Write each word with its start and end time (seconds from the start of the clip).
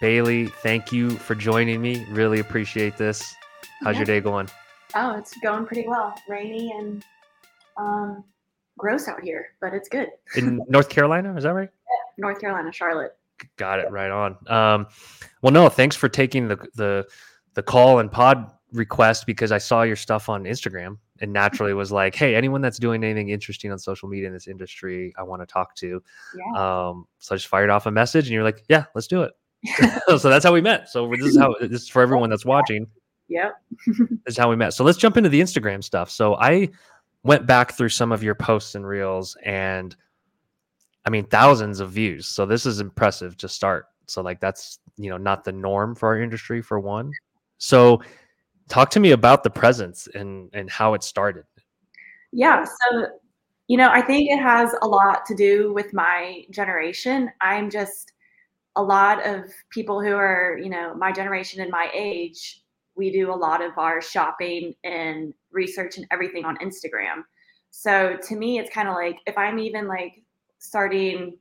Bailey, 0.00 0.46
thank 0.46 0.92
you 0.92 1.10
for 1.10 1.34
joining 1.34 1.80
me. 1.80 2.04
Really 2.10 2.40
appreciate 2.40 2.96
this. 2.96 3.34
How's 3.82 3.94
Yeah. 3.94 4.00
your 4.00 4.06
day 4.06 4.20
going? 4.20 4.48
Oh, 4.94 5.16
it's 5.16 5.36
going 5.38 5.66
pretty 5.66 5.88
well. 5.88 6.14
Rainy 6.28 6.72
and 6.72 7.04
um, 7.76 8.24
gross 8.78 9.08
out 9.08 9.22
here, 9.22 9.48
but 9.60 9.72
it's 9.74 9.88
good. 9.88 10.08
In 10.36 10.60
North 10.68 10.88
Carolina, 10.88 11.34
is 11.36 11.44
that 11.44 11.52
right? 11.54 11.70
North 12.18 12.40
Carolina, 12.40 12.72
Charlotte. 12.72 13.16
Got 13.56 13.80
it 13.80 13.90
right 13.90 14.10
on. 14.10 14.36
Um, 14.46 14.86
well, 15.42 15.52
no, 15.52 15.68
thanks 15.68 15.96
for 15.96 16.08
taking 16.08 16.46
the 16.48 16.56
the 16.76 17.04
the 17.54 17.62
call 17.62 17.98
and 17.98 18.10
pod 18.10 18.50
request 18.72 19.26
because 19.26 19.50
I 19.52 19.58
saw 19.58 19.82
your 19.82 19.96
stuff 19.96 20.28
on 20.28 20.44
Instagram 20.44 20.98
and 21.20 21.32
naturally 21.32 21.74
was 21.82 21.90
like, 21.90 22.14
hey, 22.14 22.34
anyone 22.36 22.60
that's 22.60 22.78
doing 22.78 23.02
anything 23.02 23.30
interesting 23.30 23.72
on 23.72 23.78
social 23.78 24.08
media 24.08 24.28
in 24.28 24.32
this 24.32 24.46
industry, 24.46 25.12
I 25.18 25.24
want 25.24 25.42
to 25.42 25.46
talk 25.46 25.74
to. 25.76 26.00
Yeah. 26.36 26.60
Um, 26.88 27.06
so 27.18 27.34
I 27.34 27.38
just 27.38 27.48
fired 27.48 27.70
off 27.70 27.86
a 27.86 27.90
message, 27.90 28.26
and 28.26 28.32
you're 28.34 28.44
like, 28.44 28.64
yeah, 28.68 28.84
let's 28.94 29.08
do 29.08 29.22
it. 29.22 29.32
so 30.08 30.18
that's 30.18 30.44
how 30.44 30.52
we 30.52 30.60
met. 30.60 30.88
So 30.88 31.08
this 31.10 31.20
is 31.20 31.38
how 31.38 31.54
this 31.60 31.82
is 31.82 31.88
for 31.88 32.02
everyone 32.02 32.30
that's 32.30 32.44
watching. 32.44 32.86
Yeah. 33.28 33.50
This 33.86 34.08
is 34.26 34.36
how 34.36 34.50
we 34.50 34.56
met. 34.56 34.74
So 34.74 34.84
let's 34.84 34.98
jump 34.98 35.16
into 35.16 35.28
the 35.28 35.40
Instagram 35.40 35.82
stuff. 35.82 36.10
So 36.10 36.34
I 36.36 36.68
went 37.22 37.46
back 37.46 37.72
through 37.72 37.88
some 37.88 38.12
of 38.12 38.22
your 38.22 38.34
posts 38.34 38.74
and 38.74 38.86
reels, 38.86 39.36
and 39.44 39.96
I 41.06 41.10
mean 41.10 41.26
thousands 41.26 41.80
of 41.80 41.90
views. 41.90 42.26
So 42.26 42.46
this 42.46 42.66
is 42.66 42.80
impressive 42.80 43.36
to 43.38 43.48
start. 43.48 43.86
So 44.06 44.22
like 44.22 44.40
that's 44.40 44.78
you 44.96 45.10
know 45.10 45.16
not 45.16 45.44
the 45.44 45.52
norm 45.52 45.94
for 45.94 46.08
our 46.08 46.20
industry 46.20 46.62
for 46.62 46.78
one. 46.78 47.10
So 47.58 48.02
talk 48.68 48.90
to 48.90 49.00
me 49.00 49.12
about 49.12 49.42
the 49.42 49.50
presence 49.50 50.08
and 50.14 50.50
and 50.52 50.70
how 50.70 50.94
it 50.94 51.02
started. 51.02 51.44
Yeah. 52.34 52.64
So, 52.64 53.06
you 53.68 53.78
know, 53.78 53.90
I 53.90 54.02
think 54.02 54.28
it 54.28 54.40
has 54.40 54.74
a 54.82 54.88
lot 54.88 55.24
to 55.26 55.34
do 55.34 55.72
with 55.72 55.94
my 55.94 56.42
generation. 56.50 57.30
I'm 57.40 57.70
just 57.70 58.12
a 58.76 58.82
lot 58.82 59.24
of 59.26 59.44
people 59.70 60.02
who 60.02 60.14
are, 60.14 60.58
you 60.60 60.68
know, 60.68 60.94
my 60.94 61.12
generation 61.12 61.60
and 61.60 61.70
my 61.70 61.90
age, 61.94 62.62
we 62.96 63.10
do 63.10 63.32
a 63.32 63.34
lot 63.34 63.62
of 63.62 63.76
our 63.78 64.00
shopping 64.00 64.74
and 64.84 65.32
research 65.52 65.96
and 65.96 66.06
everything 66.10 66.44
on 66.44 66.56
Instagram. 66.58 67.22
So 67.70 68.16
to 68.28 68.36
me, 68.36 68.58
it's 68.58 68.72
kind 68.72 68.88
of 68.88 68.94
like 68.94 69.18
if 69.26 69.36
I'm 69.36 69.58
even 69.58 69.88
like 69.88 70.22
starting 70.58 71.36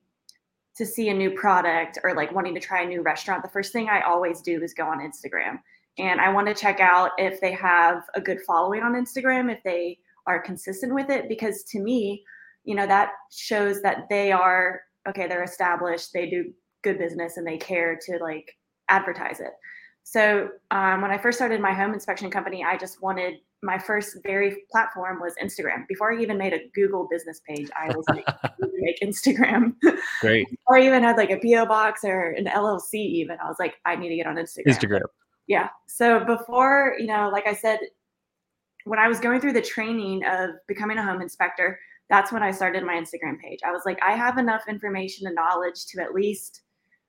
to 0.76 0.86
see 0.86 1.10
a 1.10 1.14
new 1.14 1.32
product 1.32 2.00
or 2.04 2.16
like 2.16 2.32
wanting 2.32 2.56
to 2.56 2.60
try 2.60 2.82
a 2.82 2.88
new 2.88 3.02
restaurant, 3.02 3.44
the 3.44 3.50
first 3.50 3.72
thing 3.72 3.90
I 3.90 4.02
always 4.02 4.42
do 4.42 4.62
is 4.64 4.74
go 4.74 4.86
on 4.86 5.00
Instagram. 5.00 5.60
And 6.00 6.20
I 6.20 6.34
want 6.34 6.48
to 6.48 6.56
check 6.56 6.80
out 6.80 7.12
if 7.20 7.40
they 7.40 7.52
have 7.52 8.04
a 8.16 8.22
good 8.22 8.40
following 8.48 8.82
on 8.82 8.94
Instagram, 8.94 9.52
if 9.52 9.62
they 9.64 10.00
are 10.28 10.42
consistent 10.42 10.94
with 10.94 11.10
it 11.10 11.28
because 11.28 11.64
to 11.64 11.80
me 11.80 12.24
you 12.64 12.76
know 12.76 12.88
that 12.88 13.10
shows 13.32 13.82
that 13.82 14.06
they 14.10 14.32
are 14.32 14.82
okay 15.08 15.28
they're 15.28 15.44
established 15.44 16.12
they 16.14 16.30
do 16.30 16.52
good 16.84 16.98
business 16.98 17.38
and 17.38 17.46
they 17.46 17.58
care 17.58 17.98
to 18.06 18.18
like 18.22 18.56
advertise 18.90 19.40
it 19.40 19.54
so 20.04 20.50
um, 20.72 21.02
when 21.02 21.12
i 21.12 21.18
first 21.18 21.38
started 21.38 21.62
my 21.62 21.74
home 21.74 21.94
inspection 21.94 22.30
company 22.30 22.64
i 22.64 22.78
just 22.78 23.02
wanted 23.02 23.36
my 23.62 23.80
first 23.80 24.18
very 24.24 24.58
platform 24.72 25.20
was 25.22 25.34
instagram 25.42 25.88
before 25.88 26.14
i 26.14 26.22
even 26.22 26.38
made 26.38 26.54
a 26.54 26.60
google 26.76 27.08
business 27.10 27.42
page 27.48 27.70
i 27.80 27.88
was 27.96 28.06
like 28.10 28.26
make 28.60 29.00
instagram 29.02 29.74
Great. 30.20 30.48
or 30.68 30.78
even 30.78 31.02
had 31.02 31.16
like 31.16 31.32
a 31.32 31.40
po 31.40 31.66
box 31.66 32.02
or 32.04 32.32
an 32.32 32.46
llc 32.46 32.94
even 32.94 33.38
i 33.44 33.48
was 33.48 33.58
like 33.60 33.76
i 33.86 33.96
need 33.96 34.10
to 34.10 34.16
get 34.16 34.28
on 34.28 34.36
instagram 34.36 34.68
Instagram. 34.68 35.02
yeah. 35.48 35.70
So 35.88 36.24
before, 36.26 36.96
you 37.00 37.08
know, 37.08 37.30
like 37.32 37.48
I 37.48 37.54
said, 37.54 37.80
when 38.86 39.00
I 39.00 39.08
was 39.08 39.20
going 39.20 39.40
through 39.40 39.54
the 39.54 39.62
training 39.62 40.24
of 40.26 40.52
becoming 40.68 40.98
a 40.98 41.04
home 41.04 41.22
inspector, 41.22 41.80
that's 42.10 42.32
when 42.32 42.44
I 42.44 42.52
started 42.52 42.84
my 42.84 42.96
Instagram 42.96 43.40
page. 43.40 43.60
I 43.66 43.72
was 43.72 43.84
like, 43.86 44.00
I 44.04 44.12
have 44.14 44.38
enough 44.38 44.64
information 44.68 45.26
and 45.26 45.36
knowledge 45.36 45.86
to 45.88 46.02
at 46.02 46.14
least, 46.14 46.62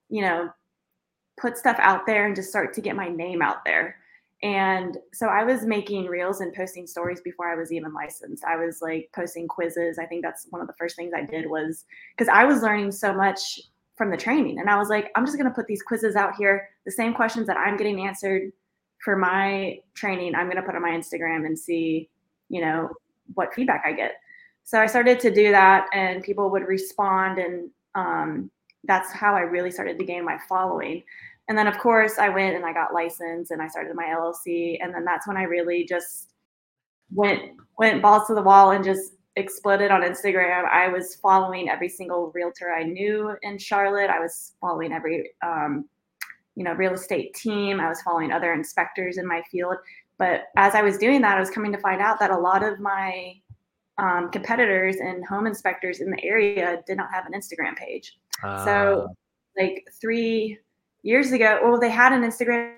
you 0.09 0.21
know, 0.21 0.49
put 1.39 1.57
stuff 1.57 1.77
out 1.79 2.05
there 2.05 2.25
and 2.25 2.35
just 2.35 2.49
start 2.49 2.73
to 2.73 2.81
get 2.81 2.95
my 2.95 3.09
name 3.09 3.41
out 3.41 3.65
there. 3.65 3.97
And 4.43 4.97
so 5.13 5.27
I 5.27 5.43
was 5.43 5.65
making 5.65 6.05
reels 6.05 6.41
and 6.41 6.53
posting 6.53 6.87
stories 6.87 7.21
before 7.21 7.49
I 7.49 7.55
was 7.55 7.71
even 7.71 7.93
licensed. 7.93 8.43
I 8.43 8.57
was 8.57 8.81
like 8.81 9.09
posting 9.15 9.47
quizzes. 9.47 9.97
I 9.97 10.05
think 10.05 10.23
that's 10.23 10.47
one 10.49 10.61
of 10.61 10.67
the 10.67 10.75
first 10.77 10.95
things 10.95 11.13
I 11.15 11.23
did 11.23 11.49
was 11.49 11.85
because 12.15 12.31
I 12.31 12.43
was 12.45 12.61
learning 12.61 12.91
so 12.91 13.13
much 13.13 13.59
from 13.95 14.11
the 14.11 14.17
training. 14.17 14.59
And 14.59 14.69
I 14.69 14.77
was 14.77 14.89
like, 14.89 15.09
I'm 15.15 15.25
just 15.25 15.37
going 15.37 15.49
to 15.49 15.55
put 15.55 15.67
these 15.67 15.81
quizzes 15.81 16.15
out 16.15 16.35
here, 16.35 16.69
the 16.85 16.91
same 16.91 17.13
questions 17.13 17.47
that 17.47 17.57
I'm 17.57 17.77
getting 17.77 18.05
answered 18.05 18.51
for 18.99 19.15
my 19.15 19.79
training, 19.93 20.35
I'm 20.35 20.47
going 20.47 20.57
to 20.57 20.63
put 20.63 20.75
on 20.75 20.81
my 20.81 20.89
Instagram 20.89 21.45
and 21.45 21.57
see, 21.57 22.09
you 22.49 22.61
know, 22.61 22.89
what 23.35 23.53
feedback 23.53 23.83
I 23.85 23.93
get. 23.93 24.13
So 24.63 24.79
I 24.81 24.87
started 24.87 25.19
to 25.21 25.33
do 25.33 25.51
that 25.51 25.87
and 25.93 26.23
people 26.23 26.49
would 26.49 26.67
respond. 26.67 27.37
And 27.37 27.69
um, 27.93 28.51
that's 28.87 29.11
how 29.11 29.35
I 29.35 29.41
really 29.41 29.71
started 29.71 29.97
to 29.99 30.05
gain 30.05 30.25
my 30.25 30.37
following. 30.47 31.03
And 31.47 31.57
then, 31.57 31.67
of 31.67 31.77
course, 31.77 32.17
I 32.17 32.29
went 32.29 32.55
and 32.55 32.65
I 32.65 32.73
got 32.73 32.93
licensed 32.93 33.51
and 33.51 33.61
I 33.61 33.67
started 33.67 33.95
my 33.95 34.05
LLC. 34.05 34.77
And 34.81 34.93
then 34.93 35.05
that's 35.05 35.27
when 35.27 35.37
I 35.37 35.43
really 35.43 35.85
just 35.85 36.33
went 37.13 37.41
went 37.77 38.01
balls 38.01 38.27
to 38.27 38.33
the 38.33 38.41
wall 38.41 38.71
and 38.71 38.83
just 38.83 39.13
exploded 39.35 39.91
on 39.91 40.01
Instagram. 40.01 40.65
I 40.65 40.87
was 40.87 41.15
following 41.15 41.69
every 41.69 41.89
single 41.89 42.31
realtor 42.33 42.73
I 42.73 42.83
knew 42.83 43.35
in 43.43 43.57
Charlotte. 43.57 44.09
I 44.09 44.19
was 44.19 44.53
following 44.59 44.91
every 44.91 45.31
um, 45.45 45.87
you 46.55 46.63
know 46.63 46.73
real 46.73 46.93
estate 46.93 47.33
team. 47.35 47.79
I 47.79 47.89
was 47.89 48.01
following 48.01 48.31
other 48.31 48.53
inspectors 48.53 49.17
in 49.17 49.27
my 49.27 49.41
field. 49.51 49.75
But 50.17 50.45
as 50.55 50.75
I 50.75 50.81
was 50.81 50.97
doing 50.97 51.21
that, 51.21 51.37
I 51.37 51.39
was 51.39 51.49
coming 51.49 51.73
to 51.73 51.77
find 51.77 52.01
out 52.01 52.19
that 52.19 52.31
a 52.31 52.37
lot 52.37 52.63
of 52.63 52.79
my 52.79 53.33
um, 53.97 54.29
competitors 54.31 54.97
and 54.97 55.25
home 55.25 55.47
inspectors 55.47 56.01
in 56.01 56.09
the 56.09 56.23
area 56.23 56.81
did 56.85 56.97
not 56.97 57.09
have 57.11 57.25
an 57.25 57.33
Instagram 57.33 57.75
page. 57.75 58.17
So, 58.41 59.07
like 59.57 59.87
three 60.01 60.59
years 61.03 61.31
ago, 61.31 61.59
well, 61.63 61.79
they 61.79 61.89
had 61.89 62.11
an 62.11 62.21
Instagram, 62.23 62.73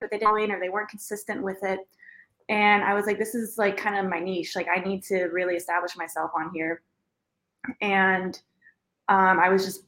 but 0.00 0.10
they 0.10 0.18
didn't, 0.18 0.50
or 0.50 0.58
they 0.58 0.70
weren't 0.70 0.88
consistent 0.88 1.42
with 1.42 1.62
it. 1.62 1.80
And 2.48 2.82
I 2.82 2.94
was 2.94 3.06
like, 3.06 3.18
this 3.18 3.34
is 3.34 3.58
like 3.58 3.76
kind 3.76 3.96
of 3.96 4.10
my 4.10 4.18
niche. 4.18 4.56
Like, 4.56 4.66
I 4.74 4.80
need 4.80 5.02
to 5.04 5.24
really 5.24 5.54
establish 5.54 5.96
myself 5.96 6.30
on 6.34 6.50
here. 6.54 6.82
And 7.80 8.40
um, 9.08 9.38
I 9.38 9.50
was 9.50 9.64
just 9.64 9.84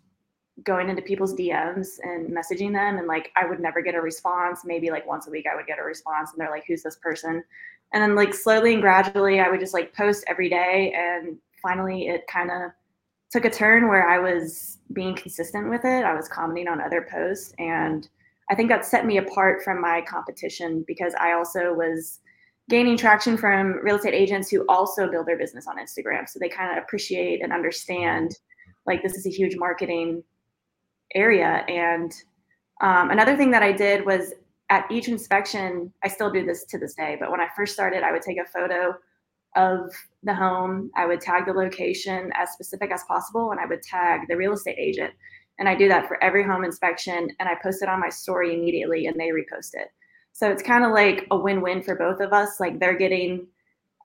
going 0.64 0.88
into 0.88 1.02
people's 1.02 1.34
DMs 1.34 1.98
and 2.02 2.28
messaging 2.28 2.72
them, 2.72 2.98
and 2.98 3.06
like, 3.06 3.30
I 3.36 3.46
would 3.46 3.60
never 3.60 3.80
get 3.80 3.94
a 3.94 4.00
response. 4.00 4.60
Maybe 4.64 4.90
like 4.90 5.06
once 5.06 5.26
a 5.26 5.30
week, 5.30 5.46
I 5.50 5.56
would 5.56 5.66
get 5.66 5.78
a 5.78 5.82
response, 5.82 6.30
and 6.30 6.40
they're 6.40 6.50
like, 6.50 6.64
who's 6.66 6.82
this 6.82 6.96
person? 6.96 7.42
And 7.92 8.02
then, 8.02 8.14
like, 8.14 8.32
slowly 8.32 8.72
and 8.72 8.82
gradually, 8.82 9.40
I 9.40 9.50
would 9.50 9.60
just 9.60 9.74
like 9.74 9.94
post 9.94 10.24
every 10.26 10.48
day. 10.48 10.94
And 10.96 11.36
finally, 11.60 12.08
it 12.08 12.26
kind 12.26 12.50
of 12.50 12.70
took 13.30 13.44
a 13.44 13.50
turn 13.50 13.88
where 13.88 14.08
I 14.08 14.18
was 14.18 14.78
being 14.92 15.14
consistent 15.14 15.68
with 15.68 15.84
it. 15.84 16.04
I 16.04 16.14
was 16.14 16.28
commenting 16.28 16.68
on 16.68 16.80
other 16.80 17.06
posts. 17.10 17.52
And 17.58 18.08
I 18.50 18.54
think 18.54 18.68
that 18.68 18.84
set 18.84 19.06
me 19.06 19.18
apart 19.18 19.62
from 19.62 19.80
my 19.80 20.02
competition 20.02 20.84
because 20.86 21.14
I 21.20 21.32
also 21.32 21.74
was 21.74 22.20
gaining 22.68 22.96
traction 22.96 23.36
from 23.36 23.78
real 23.82 23.96
estate 23.96 24.14
agents 24.14 24.50
who 24.50 24.64
also 24.68 25.10
build 25.10 25.26
their 25.26 25.38
business 25.38 25.66
on 25.66 25.78
Instagram. 25.78 26.28
So 26.28 26.38
they 26.38 26.48
kind 26.48 26.76
of 26.76 26.82
appreciate 26.82 27.42
and 27.42 27.52
understand 27.52 28.38
like 28.86 29.02
this 29.02 29.16
is 29.16 29.26
a 29.26 29.30
huge 29.30 29.56
marketing 29.56 30.22
area. 31.14 31.64
And 31.68 32.12
um, 32.80 33.10
another 33.10 33.36
thing 33.36 33.50
that 33.52 33.62
I 33.62 33.72
did 33.72 34.04
was 34.04 34.32
at 34.70 34.90
each 34.90 35.08
inspection, 35.08 35.92
I 36.02 36.08
still 36.08 36.30
do 36.30 36.44
this 36.44 36.64
to 36.64 36.78
this 36.78 36.94
day, 36.94 37.16
but 37.20 37.30
when 37.30 37.40
I 37.40 37.48
first 37.56 37.74
started, 37.74 38.02
I 38.02 38.12
would 38.12 38.22
take 38.22 38.38
a 38.38 38.48
photo 38.48 38.94
of 39.54 39.92
the 40.22 40.34
home. 40.34 40.90
I 40.96 41.04
would 41.06 41.20
tag 41.20 41.46
the 41.46 41.52
location 41.52 42.30
as 42.34 42.52
specific 42.52 42.90
as 42.90 43.04
possible, 43.04 43.50
and 43.50 43.60
I 43.60 43.66
would 43.66 43.82
tag 43.82 44.22
the 44.28 44.36
real 44.36 44.54
estate 44.54 44.78
agent. 44.78 45.12
And 45.58 45.68
I 45.68 45.74
do 45.74 45.88
that 45.88 46.08
for 46.08 46.22
every 46.24 46.42
home 46.42 46.64
inspection, 46.64 47.28
and 47.38 47.48
I 47.48 47.54
post 47.62 47.82
it 47.82 47.88
on 47.88 48.00
my 48.00 48.08
story 48.08 48.54
immediately, 48.54 49.06
and 49.06 49.20
they 49.20 49.28
repost 49.28 49.74
it. 49.74 49.88
So 50.32 50.50
it's 50.50 50.62
kind 50.62 50.84
of 50.84 50.92
like 50.92 51.26
a 51.30 51.36
win-win 51.36 51.82
for 51.82 51.94
both 51.94 52.20
of 52.20 52.32
us. 52.32 52.58
Like 52.58 52.80
they're 52.80 52.96
getting 52.96 53.46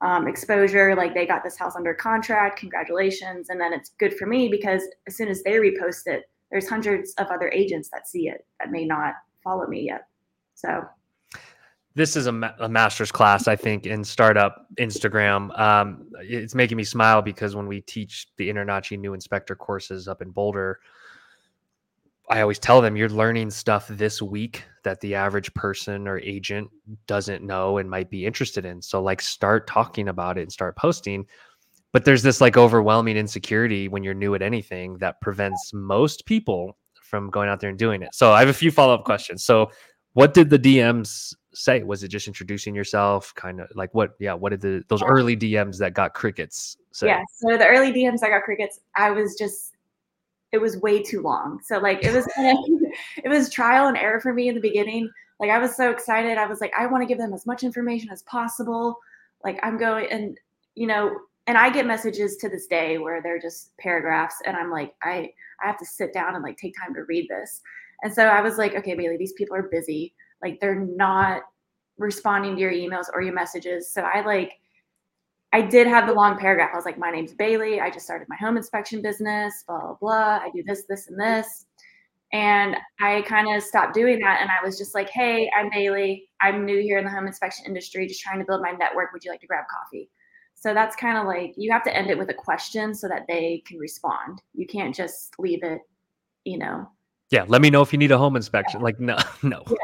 um, 0.02 0.28
exposure, 0.28 0.94
like 0.94 1.14
they 1.14 1.26
got 1.26 1.42
this 1.42 1.58
house 1.58 1.74
under 1.74 1.94
contract, 1.94 2.60
congratulations, 2.60 3.48
and 3.48 3.60
then 3.60 3.72
it's 3.72 3.92
good 3.98 4.14
for 4.14 4.26
me 4.26 4.48
because 4.48 4.82
as 5.06 5.16
soon 5.16 5.28
as 5.28 5.42
they 5.42 5.52
repost 5.52 6.06
it, 6.06 6.24
there's 6.50 6.68
hundreds 6.68 7.12
of 7.14 7.26
other 7.28 7.48
agents 7.50 7.88
that 7.92 8.08
see 8.08 8.28
it 8.28 8.46
that 8.60 8.70
may 8.70 8.84
not 8.84 9.14
follow 9.42 9.66
me 9.66 9.82
yet. 9.86 10.06
So 10.54 10.84
this 11.94 12.16
is 12.16 12.26
a, 12.26 12.32
ma- 12.32 12.52
a 12.60 12.68
master's 12.68 13.10
class, 13.10 13.48
I 13.48 13.56
think, 13.56 13.86
in 13.86 14.04
startup 14.04 14.66
Instagram. 14.76 15.58
Um, 15.58 16.06
it's 16.20 16.54
making 16.54 16.76
me 16.76 16.84
smile 16.84 17.22
because 17.22 17.56
when 17.56 17.66
we 17.66 17.80
teach 17.80 18.28
the 18.36 18.48
InterNACHI 18.48 18.98
new 18.98 19.14
inspector 19.14 19.56
courses 19.56 20.06
up 20.06 20.22
in 20.22 20.30
Boulder, 20.30 20.78
I 22.30 22.42
always 22.42 22.58
tell 22.58 22.80
them 22.80 22.96
you're 22.96 23.08
learning 23.08 23.50
stuff 23.50 23.88
this 23.88 24.20
week 24.20 24.64
that 24.84 25.00
the 25.00 25.14
average 25.14 25.52
person 25.54 26.06
or 26.06 26.18
agent 26.18 26.70
doesn't 27.06 27.42
know 27.42 27.78
and 27.78 27.88
might 27.88 28.10
be 28.10 28.26
interested 28.26 28.64
in. 28.64 28.82
So, 28.82 29.02
like, 29.02 29.20
start 29.20 29.66
talking 29.66 30.08
about 30.08 30.38
it 30.38 30.42
and 30.42 30.52
start 30.52 30.76
posting. 30.76 31.26
But 31.92 32.04
there's 32.04 32.22
this 32.22 32.40
like 32.40 32.56
overwhelming 32.56 33.16
insecurity 33.16 33.88
when 33.88 34.02
you're 34.02 34.14
new 34.14 34.34
at 34.34 34.42
anything 34.42 34.98
that 34.98 35.20
prevents 35.20 35.72
most 35.72 36.26
people 36.26 36.76
from 37.02 37.30
going 37.30 37.48
out 37.48 37.60
there 37.60 37.70
and 37.70 37.78
doing 37.78 38.02
it. 38.02 38.14
So, 38.14 38.32
I 38.32 38.40
have 38.40 38.48
a 38.48 38.54
few 38.54 38.70
follow 38.70 38.94
up 38.94 39.00
mm-hmm. 39.00 39.06
questions. 39.06 39.44
So, 39.44 39.70
what 40.12 40.34
did 40.34 40.50
the 40.50 40.58
DMs 40.58 41.34
say? 41.54 41.82
Was 41.82 42.02
it 42.02 42.08
just 42.08 42.26
introducing 42.26 42.74
yourself? 42.74 43.34
Kind 43.34 43.60
of 43.60 43.68
like 43.74 43.94
what? 43.94 44.12
Yeah, 44.18 44.34
what 44.34 44.50
did 44.50 44.60
the 44.60 44.82
those 44.88 45.02
early 45.02 45.36
DMs 45.36 45.78
that 45.78 45.94
got 45.94 46.14
crickets 46.14 46.76
say? 46.92 47.08
yeah, 47.08 47.22
so 47.34 47.56
the 47.56 47.66
early 47.66 47.92
DMs 47.92 48.22
I 48.22 48.28
got 48.28 48.42
crickets. 48.42 48.80
I 48.94 49.10
was 49.10 49.36
just 49.38 49.74
it 50.52 50.58
was 50.58 50.78
way 50.78 51.02
too 51.02 51.20
long. 51.20 51.60
So 51.62 51.78
like 51.78 52.04
it 52.04 52.14
was 52.14 52.26
kind 52.34 52.56
of, 52.56 52.64
it 53.24 53.28
was 53.28 53.50
trial 53.50 53.88
and 53.88 53.96
error 53.96 54.20
for 54.20 54.32
me 54.32 54.48
in 54.48 54.54
the 54.54 54.60
beginning. 54.60 55.10
Like 55.40 55.50
I 55.50 55.58
was 55.58 55.76
so 55.76 55.90
excited. 55.90 56.38
I 56.38 56.46
was 56.46 56.60
like, 56.60 56.72
I 56.76 56.86
want 56.86 57.02
to 57.02 57.06
give 57.06 57.18
them 57.18 57.32
as 57.32 57.46
much 57.46 57.62
information 57.62 58.10
as 58.10 58.22
possible. 58.22 58.98
Like 59.44 59.60
I'm 59.62 59.78
going 59.78 60.06
and 60.10 60.38
you 60.74 60.86
know, 60.86 61.18
and 61.48 61.56
I 61.56 61.70
get 61.70 61.86
messages 61.86 62.36
to 62.36 62.48
this 62.50 62.66
day 62.66 62.98
where 62.98 63.22
they're 63.22 63.40
just 63.40 63.76
paragraphs 63.78 64.36
and 64.44 64.54
I'm 64.54 64.70
like, 64.70 64.94
I 65.02 65.30
I 65.62 65.66
have 65.66 65.78
to 65.78 65.86
sit 65.86 66.12
down 66.12 66.34
and 66.34 66.44
like 66.44 66.58
take 66.58 66.74
time 66.78 66.94
to 66.94 67.04
read 67.08 67.26
this. 67.28 67.62
And 68.02 68.14
so 68.14 68.26
I 68.26 68.42
was 68.42 68.58
like, 68.58 68.76
okay, 68.76 68.94
Bailey, 68.94 69.16
these 69.16 69.32
people 69.32 69.56
are 69.56 69.68
busy. 69.72 70.14
Like 70.42 70.60
they're 70.60 70.78
not 70.78 71.42
responding 71.96 72.54
to 72.54 72.60
your 72.60 72.72
emails 72.72 73.06
or 73.12 73.22
your 73.22 73.32
messages. 73.32 73.90
So 73.90 74.02
I 74.02 74.20
like 74.24 74.52
I 75.54 75.62
did 75.62 75.86
have 75.86 76.06
the 76.06 76.12
long 76.12 76.38
paragraph. 76.38 76.70
I 76.74 76.76
was 76.76 76.84
like, 76.84 76.98
my 76.98 77.10
name's 77.10 77.32
Bailey. 77.32 77.80
I 77.80 77.90
just 77.90 78.04
started 78.04 78.28
my 78.28 78.36
home 78.36 78.58
inspection 78.58 79.00
business, 79.00 79.64
blah, 79.66 79.80
blah, 79.80 79.94
blah. 79.94 80.40
I 80.42 80.50
do 80.54 80.62
this, 80.66 80.84
this, 80.86 81.08
and 81.08 81.18
this. 81.18 81.64
And 82.34 82.76
I 83.00 83.22
kind 83.22 83.56
of 83.56 83.62
stopped 83.62 83.94
doing 83.94 84.20
that. 84.20 84.42
And 84.42 84.50
I 84.50 84.62
was 84.62 84.76
just 84.76 84.94
like, 84.94 85.08
hey, 85.08 85.50
I'm 85.58 85.70
Bailey. 85.70 86.28
I'm 86.42 86.66
new 86.66 86.82
here 86.82 86.98
in 86.98 87.04
the 87.04 87.10
home 87.10 87.26
inspection 87.26 87.64
industry, 87.64 88.06
just 88.06 88.20
trying 88.20 88.38
to 88.38 88.44
build 88.44 88.60
my 88.60 88.72
network. 88.72 89.14
Would 89.14 89.24
you 89.24 89.30
like 89.30 89.40
to 89.40 89.46
grab 89.46 89.64
coffee? 89.70 90.10
So 90.60 90.74
that's 90.74 90.96
kind 90.96 91.16
of 91.16 91.26
like 91.26 91.54
you 91.56 91.70
have 91.70 91.84
to 91.84 91.96
end 91.96 92.10
it 92.10 92.18
with 92.18 92.30
a 92.30 92.34
question 92.34 92.94
so 92.94 93.08
that 93.08 93.26
they 93.28 93.62
can 93.66 93.78
respond. 93.78 94.42
You 94.54 94.66
can't 94.66 94.94
just 94.94 95.34
leave 95.38 95.62
it, 95.62 95.82
you 96.44 96.58
know. 96.58 96.88
Yeah. 97.30 97.44
Let 97.46 97.62
me 97.62 97.70
know 97.70 97.82
if 97.82 97.92
you 97.92 97.98
need 97.98 98.10
a 98.10 98.18
home 98.18 98.36
inspection. 98.36 98.80
Yeah. 98.80 98.84
Like, 98.84 99.00
no, 99.00 99.18
no. 99.42 99.62
Yeah 99.68 99.76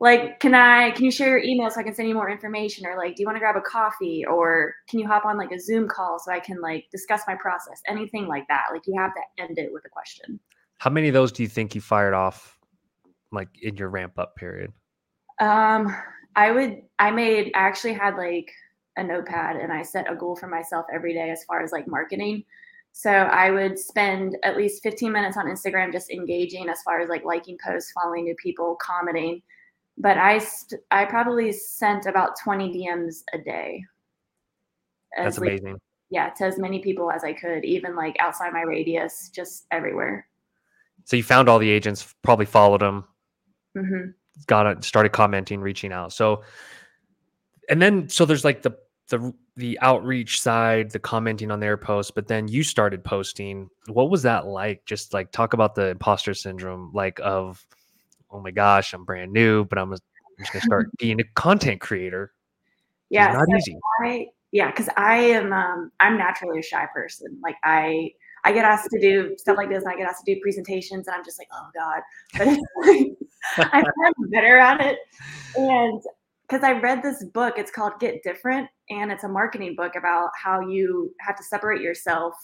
like 0.00 0.38
can 0.40 0.54
i 0.54 0.90
can 0.92 1.04
you 1.04 1.10
share 1.10 1.28
your 1.28 1.42
email 1.42 1.70
so 1.70 1.80
i 1.80 1.82
can 1.82 1.94
send 1.94 2.08
you 2.08 2.14
more 2.14 2.30
information 2.30 2.86
or 2.86 2.96
like 2.96 3.16
do 3.16 3.22
you 3.22 3.26
want 3.26 3.36
to 3.36 3.40
grab 3.40 3.56
a 3.56 3.60
coffee 3.60 4.24
or 4.26 4.74
can 4.88 4.98
you 4.98 5.06
hop 5.06 5.24
on 5.24 5.36
like 5.36 5.50
a 5.50 5.58
zoom 5.58 5.88
call 5.88 6.18
so 6.18 6.30
i 6.30 6.38
can 6.38 6.60
like 6.60 6.86
discuss 6.90 7.22
my 7.26 7.34
process 7.34 7.80
anything 7.86 8.26
like 8.26 8.46
that 8.48 8.66
like 8.72 8.82
you 8.86 8.94
have 8.96 9.12
to 9.14 9.42
end 9.42 9.58
it 9.58 9.72
with 9.72 9.84
a 9.84 9.88
question 9.88 10.38
how 10.78 10.90
many 10.90 11.08
of 11.08 11.14
those 11.14 11.32
do 11.32 11.42
you 11.42 11.48
think 11.48 11.74
you 11.74 11.80
fired 11.80 12.14
off 12.14 12.58
like 13.32 13.48
in 13.62 13.76
your 13.76 13.88
ramp 13.88 14.18
up 14.18 14.36
period 14.36 14.72
um 15.40 15.94
i 16.36 16.50
would 16.50 16.82
i 16.98 17.10
made 17.10 17.50
i 17.54 17.58
actually 17.58 17.92
had 17.92 18.16
like 18.16 18.50
a 18.98 19.02
notepad 19.02 19.56
and 19.56 19.72
i 19.72 19.82
set 19.82 20.10
a 20.10 20.14
goal 20.14 20.36
for 20.36 20.46
myself 20.46 20.86
every 20.92 21.14
day 21.14 21.30
as 21.30 21.44
far 21.44 21.62
as 21.62 21.72
like 21.72 21.86
marketing 21.86 22.44
so 22.92 23.10
I 23.12 23.52
would 23.52 23.78
spend 23.78 24.38
at 24.42 24.56
least 24.56 24.82
15 24.82 25.12
minutes 25.12 25.36
on 25.36 25.46
Instagram 25.46 25.92
just 25.92 26.10
engaging 26.10 26.68
as 26.68 26.82
far 26.82 27.00
as 27.00 27.08
like 27.08 27.24
liking 27.24 27.56
posts, 27.64 27.92
following 27.92 28.24
new 28.24 28.34
people, 28.42 28.76
commenting, 28.80 29.40
but 29.96 30.16
I 30.16 30.38
st- 30.38 30.80
I 30.90 31.04
probably 31.04 31.52
sent 31.52 32.06
about 32.06 32.38
20 32.42 32.72
DMs 32.72 33.22
a 33.32 33.38
day. 33.38 33.84
That's 35.16 35.38
amazing. 35.38 35.78
yeah, 36.10 36.30
to 36.30 36.44
as 36.44 36.58
many 36.58 36.80
people 36.80 37.10
as 37.10 37.24
I 37.24 37.32
could, 37.32 37.64
even 37.64 37.96
like 37.96 38.16
outside 38.20 38.52
my 38.52 38.62
radius, 38.62 39.30
just 39.32 39.66
everywhere. 39.70 40.26
So 41.04 41.16
you 41.16 41.22
found 41.22 41.48
all 41.48 41.58
the 41.58 41.70
agents, 41.70 42.14
probably 42.22 42.46
followed 42.46 42.80
them, 42.80 43.04
mm-hmm. 43.76 44.10
got 44.46 44.66
it, 44.66 44.84
started 44.84 45.10
commenting, 45.10 45.60
reaching 45.60 45.92
out. 45.92 46.12
So, 46.12 46.42
and 47.68 47.80
then 47.80 48.08
so 48.08 48.24
there's 48.24 48.44
like 48.44 48.62
the 48.62 48.76
the 49.08 49.32
the 49.56 49.78
outreach 49.80 50.40
side, 50.40 50.90
the 50.90 50.98
commenting 50.98 51.50
on 51.50 51.60
their 51.60 51.76
posts, 51.76 52.10
but 52.10 52.28
then 52.28 52.48
you 52.48 52.62
started 52.62 53.02
posting. 53.04 53.68
What 53.88 54.10
was 54.10 54.22
that 54.22 54.46
like? 54.46 54.84
Just 54.84 55.12
like 55.12 55.32
talk 55.32 55.52
about 55.52 55.74
the 55.74 55.88
imposter 55.88 56.34
syndrome, 56.34 56.90
like 56.94 57.18
of 57.22 57.64
oh 58.30 58.40
my 58.40 58.50
gosh, 58.50 58.92
I'm 58.92 59.04
brand 59.04 59.32
new, 59.32 59.64
but 59.64 59.78
I'm, 59.78 59.90
just 59.90 60.52
gonna 60.52 60.64
start 60.64 60.90
being 60.98 61.20
a 61.20 61.24
content 61.34 61.80
creator. 61.80 62.32
Yeah, 63.10 63.32
not 63.32 63.46
so 63.48 63.56
easy. 63.56 63.76
I, 64.02 64.26
yeah, 64.52 64.70
because 64.70 64.88
I 64.96 65.16
am 65.16 65.52
um, 65.52 65.90
I'm 66.00 66.16
naturally 66.16 66.60
a 66.60 66.62
shy 66.62 66.86
person. 66.92 67.38
Like 67.42 67.56
I 67.64 68.12
I 68.44 68.52
get 68.52 68.64
asked 68.64 68.90
to 68.90 69.00
do 69.00 69.34
stuff 69.36 69.56
like 69.56 69.68
this, 69.68 69.82
and 69.84 69.92
I 69.92 69.96
get 69.96 70.08
asked 70.08 70.24
to 70.24 70.34
do 70.34 70.40
presentations, 70.40 71.06
and 71.08 71.16
I'm 71.16 71.24
just 71.24 71.38
like, 71.38 71.48
oh 71.52 71.68
god. 71.74 72.02
But 72.38 72.46
it's 72.48 73.16
like, 73.56 73.68
I'm 73.72 73.84
better 74.30 74.58
at 74.58 74.80
it, 74.80 74.98
and 75.56 76.02
because 76.48 76.64
I 76.64 76.72
read 76.72 77.02
this 77.02 77.24
book, 77.24 77.54
it's 77.58 77.70
called 77.70 78.00
Get 78.00 78.22
Different, 78.22 78.68
and 78.88 79.12
it's 79.12 79.24
a 79.24 79.28
marketing 79.28 79.74
book 79.76 79.94
about 79.96 80.30
how 80.42 80.60
you 80.60 81.12
have 81.20 81.36
to 81.36 81.42
separate 81.42 81.82
yourself 81.82 82.34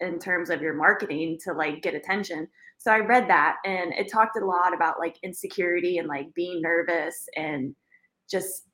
in 0.00 0.18
terms 0.18 0.50
of 0.50 0.60
your 0.60 0.74
marketing 0.74 1.38
to 1.44 1.52
like 1.52 1.82
get 1.82 1.94
attention. 1.94 2.46
So 2.76 2.92
I 2.92 2.98
read 2.98 3.28
that 3.28 3.56
and 3.64 3.92
it 3.94 4.10
talked 4.10 4.38
a 4.40 4.44
lot 4.44 4.72
about 4.72 5.00
like 5.00 5.16
insecurity 5.22 5.98
and 5.98 6.06
like 6.06 6.32
being 6.34 6.62
nervous 6.62 7.26
and 7.34 7.74
just 8.30 8.68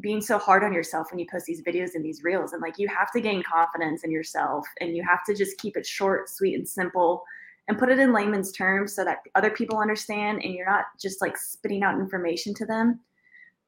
being 0.00 0.20
so 0.20 0.38
hard 0.38 0.62
on 0.62 0.72
yourself 0.72 1.10
when 1.10 1.18
you 1.18 1.26
post 1.30 1.46
these 1.46 1.62
videos 1.62 1.94
and 1.94 2.04
these 2.04 2.22
reels 2.22 2.52
and 2.52 2.60
like 2.60 2.78
you 2.78 2.86
have 2.88 3.10
to 3.12 3.20
gain 3.20 3.42
confidence 3.42 4.04
in 4.04 4.10
yourself 4.10 4.66
and 4.80 4.94
you 4.94 5.02
have 5.02 5.24
to 5.24 5.34
just 5.34 5.56
keep 5.58 5.76
it 5.76 5.86
short, 5.86 6.28
sweet 6.28 6.54
and 6.54 6.68
simple 6.68 7.24
and 7.68 7.78
put 7.78 7.88
it 7.88 7.98
in 7.98 8.12
layman's 8.12 8.52
terms 8.52 8.94
so 8.94 9.04
that 9.04 9.18
other 9.34 9.50
people 9.50 9.78
understand 9.78 10.42
and 10.42 10.54
you're 10.54 10.68
not 10.68 10.84
just 11.00 11.22
like 11.22 11.36
spitting 11.36 11.82
out 11.82 11.98
information 11.98 12.52
to 12.54 12.66
them. 12.66 13.00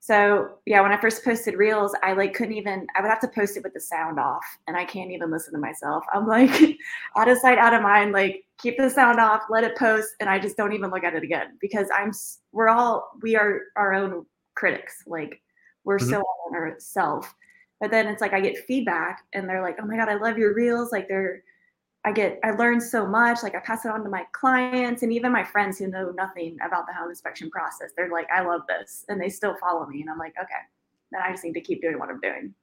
So 0.03 0.57
yeah, 0.65 0.81
when 0.81 0.93
I 0.93 1.01
first 1.01 1.23
posted 1.23 1.55
reels, 1.57 1.95
I 2.03 2.15
like 2.15 2.33
couldn't 2.33 2.55
even 2.55 2.87
I 2.97 3.03
would 3.03 3.11
have 3.11 3.21
to 3.21 3.29
post 3.29 3.59
it 3.59 3.63
with 3.63 3.75
the 3.75 3.81
sound 3.81 4.19
off 4.19 4.45
and 4.67 4.75
I 4.75 4.85
can't 4.87 5.11
even 5.11 5.31
listen 5.31 5.53
to 5.53 5.61
myself. 5.61 6.05
I'm 6.13 6.27
like 6.27 6.51
out 7.17 7.29
of 7.29 7.37
sight, 7.39 7.59
out 7.59 7.75
of 7.75 7.83
mind, 7.83 8.13
like 8.13 8.43
keep 8.59 8.79
the 8.79 8.89
sound 8.89 9.21
off, 9.21 9.43
let 9.51 9.63
it 9.63 9.77
post, 9.77 10.09
and 10.19 10.31
I 10.31 10.39
just 10.39 10.57
don't 10.57 10.73
even 10.73 10.91
look 10.91 11.05
at 11.05 11.15
it 11.15 11.23
again 11.23 11.59
because 11.61 11.89
I'm 11.95 12.13
we're 12.53 12.71
all 12.71 13.11
we 13.21 13.37
are 13.37 13.61
our 13.77 13.93
own 13.93 14.25
critics. 14.55 15.05
Like 15.07 15.43
we're 15.85 15.99
mm-hmm. 15.99 16.11
so 16.11 16.23
on 16.47 16.55
ourself. 16.55 17.35
But 17.79 17.91
then 17.91 18.09
it's 18.09 18.23
like 18.23 18.33
I 18.33 18.41
get 18.41 18.65
feedback 18.67 19.23
and 19.35 19.47
they're 19.47 19.63
like, 19.63 19.77
Oh 19.83 19.87
my 19.87 19.97
god, 19.97 20.09
I 20.09 20.15
love 20.15 20.39
your 20.39 20.55
reels. 20.55 20.93
Like 20.93 21.09
they're 21.09 21.43
I 22.05 22.13
get 22.13 22.41
I 22.43 22.53
learn 22.53 22.81
so 22.81 23.07
much. 23.07 23.43
Like 23.43 23.55
I 23.55 23.61
pass 23.61 23.85
it 23.85 23.91
on 23.91 24.03
to 24.05 24.11
my 24.11 24.25
clients 24.33 25.03
and 25.03 25.13
even 25.13 25.33
my 25.33 25.45
friends 25.45 25.79
who 25.79 25.87
know 25.87 26.11
nothing 26.13 26.57
about 26.65 26.87
the 26.87 26.95
home 26.95 27.11
inspection 27.11 27.51
process. 27.51 27.91
They're 27.97 28.11
like, 28.11 28.27
I 28.35 28.43
love 28.43 28.63
this, 28.69 29.05
and 29.09 29.21
they 29.21 29.29
still 29.29 29.55
follow 29.61 29.87
me. 29.87 30.01
And 30.01 30.11
I'm 30.11 30.19
like, 30.19 30.35
okay, 30.41 30.61
then 31.13 31.21
I 31.23 31.31
just 31.31 31.45
need 31.45 31.53
to 31.55 31.61
keep 31.61 31.83
doing 31.83 31.99
what 31.99 32.09
I'm 32.09 32.21
doing. 32.21 32.55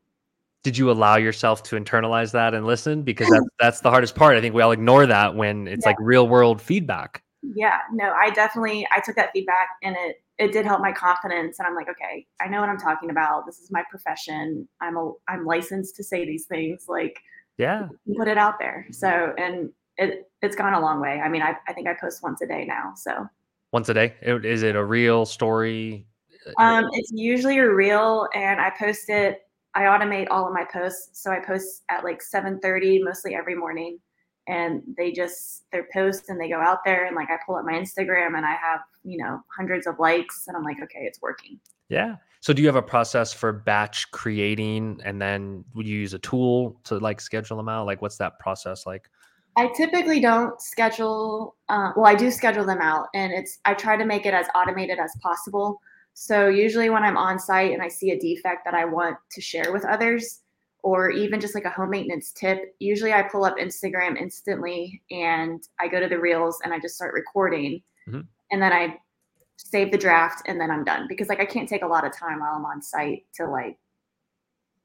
Did 0.63 0.77
you 0.77 0.89
allow 0.89 1.17
yourself 1.17 1.61
to 1.63 1.75
internalize 1.75 2.31
that 2.31 2.53
and 2.53 2.65
listen? 2.65 3.03
Because 3.03 3.29
that's 3.29 3.45
that's 3.59 3.81
the 3.81 3.91
hardest 3.91 4.15
part. 4.15 4.37
I 4.37 4.41
think 4.41 4.55
we 4.55 4.61
all 4.63 4.71
ignore 4.71 5.05
that 5.05 5.35
when 5.35 5.67
it's 5.67 5.85
yeah. 5.85 5.89
like 5.89 5.97
real 5.99 6.27
world 6.27 6.59
feedback. 6.59 7.21
Yeah, 7.43 7.79
no, 7.93 8.11
I 8.13 8.31
definitely 8.31 8.87
I 8.91 8.99
took 9.01 9.15
that 9.17 9.29
feedback 9.33 9.69
and 9.83 9.95
it 9.99 10.17
it 10.39 10.51
did 10.51 10.65
help 10.65 10.81
my 10.81 10.91
confidence. 10.91 11.59
And 11.59 11.67
I'm 11.67 11.75
like, 11.75 11.89
okay, 11.89 12.25
I 12.41 12.47
know 12.47 12.59
what 12.59 12.69
I'm 12.69 12.79
talking 12.79 13.09
about. 13.09 13.45
This 13.45 13.59
is 13.59 13.71
my 13.71 13.83
profession. 13.89 14.67
I'm 14.81 14.97
a 14.97 15.11
I'm 15.27 15.45
licensed 15.45 15.95
to 15.97 16.03
say 16.03 16.25
these 16.25 16.45
things. 16.45 16.85
Like 16.87 17.19
yeah. 17.57 17.87
Put 18.17 18.27
it 18.27 18.37
out 18.37 18.59
there. 18.59 18.87
So 18.91 19.33
and 19.37 19.71
it 19.97 20.29
it's 20.41 20.55
gone 20.55 20.73
a 20.73 20.79
long 20.79 20.99
way. 21.01 21.21
I 21.23 21.29
mean 21.29 21.41
i, 21.41 21.55
I 21.67 21.73
think 21.73 21.87
i 21.87 21.93
post 21.93 22.23
once 22.23 22.41
a 22.41 22.47
day 22.47 22.65
now 22.65 22.93
so. 22.95 23.27
Once 23.73 23.89
a 23.89 23.93
day? 23.93 24.15
Is 24.21 24.63
it 24.63 24.75
a 24.75 24.83
real 24.83 25.25
story? 25.25 26.05
Um 26.57 26.87
it's 26.93 27.11
usually 27.11 27.57
a 27.57 27.69
reel 27.69 28.27
and 28.33 28.61
i 28.61 28.69
post 28.69 29.09
it 29.09 29.41
i 29.75 29.81
automate 29.81 30.27
all 30.29 30.47
of 30.47 30.53
my 30.53 30.65
posts. 30.71 31.21
So 31.21 31.31
i 31.31 31.39
post 31.39 31.83
at 31.89 32.03
like 32.03 32.21
7 32.21 32.59
30 32.59 33.03
mostly 33.03 33.35
every 33.35 33.55
morning 33.55 33.99
and 34.47 34.81
they 34.95 35.11
just 35.11 35.65
their 35.71 35.87
post 35.91 36.29
and 36.29 36.39
they 36.39 36.47
go 36.47 36.61
out 36.61 36.79
there 36.85 37.05
and 37.05 37.15
like 37.15 37.29
i 37.29 37.37
pull 37.45 37.55
up 37.55 37.65
my 37.65 37.73
instagram 37.73 38.37
and 38.37 38.45
i 38.45 38.53
have 38.53 38.79
you 39.03 39.17
know 39.17 39.41
hundreds 39.53 39.87
of 39.87 39.99
likes 39.99 40.45
and 40.47 40.55
i'm 40.55 40.63
like 40.63 40.81
okay 40.81 41.01
it's 41.01 41.21
working. 41.21 41.59
Yeah 41.89 42.15
so 42.47 42.53
do 42.53 42.61
you 42.61 42.67
have 42.69 42.77
a 42.77 42.81
process 42.81 43.33
for 43.33 43.51
batch 43.51 44.09
creating 44.11 45.01
and 45.03 45.21
then 45.21 45.65
would 45.75 45.85
you 45.85 45.99
use 45.99 46.13
a 46.13 46.19
tool 46.19 46.79
to 46.85 46.97
like 46.97 47.19
schedule 47.19 47.57
them 47.57 47.67
out? 47.67 47.85
Like 47.85 48.01
what's 48.01 48.15
that 48.19 48.39
process 48.39 48.85
like? 48.85 49.09
I 49.57 49.67
typically 49.75 50.21
don't 50.21 50.61
schedule 50.61 51.57
uh, 51.67 51.91
well, 51.97 52.05
I 52.05 52.15
do 52.15 52.31
schedule 52.31 52.63
them 52.63 52.79
out 52.79 53.07
and 53.13 53.33
it's 53.33 53.59
I 53.65 53.73
try 53.73 53.97
to 53.97 54.05
make 54.05 54.25
it 54.25 54.33
as 54.33 54.47
automated 54.55 54.97
as 54.97 55.11
possible. 55.21 55.81
So 56.13 56.47
usually 56.47 56.89
when 56.89 57.03
I'm 57.03 57.17
on 57.17 57.37
site 57.37 57.73
and 57.73 57.81
I 57.81 57.89
see 57.89 58.11
a 58.11 58.17
defect 58.17 58.63
that 58.63 58.73
I 58.73 58.85
want 58.85 59.17
to 59.29 59.41
share 59.41 59.73
with 59.73 59.83
others, 59.83 60.39
or 60.83 61.09
even 61.09 61.41
just 61.41 61.53
like 61.53 61.65
a 61.65 61.69
home 61.69 61.89
maintenance 61.89 62.31
tip, 62.31 62.73
usually 62.79 63.11
I 63.11 63.23
pull 63.23 63.43
up 63.43 63.57
Instagram 63.57 64.17
instantly 64.17 65.01
and 65.11 65.61
I 65.81 65.89
go 65.89 65.99
to 65.99 66.07
the 66.07 66.17
reels 66.17 66.59
and 66.63 66.73
I 66.73 66.79
just 66.79 66.95
start 66.95 67.13
recording. 67.13 67.81
Mm-hmm. 68.07 68.21
And 68.51 68.61
then 68.61 68.71
I 68.71 68.95
save 69.57 69.91
the 69.91 69.97
draft 69.97 70.43
and 70.47 70.59
then 70.59 70.71
I'm 70.71 70.83
done 70.83 71.07
because 71.09 71.29
like 71.29 71.39
I 71.39 71.45
can't 71.45 71.67
take 71.67 71.83
a 71.83 71.87
lot 71.87 72.05
of 72.05 72.15
time 72.15 72.39
while 72.39 72.53
I'm 72.55 72.65
on 72.65 72.81
site 72.81 73.25
to 73.35 73.47
like 73.47 73.77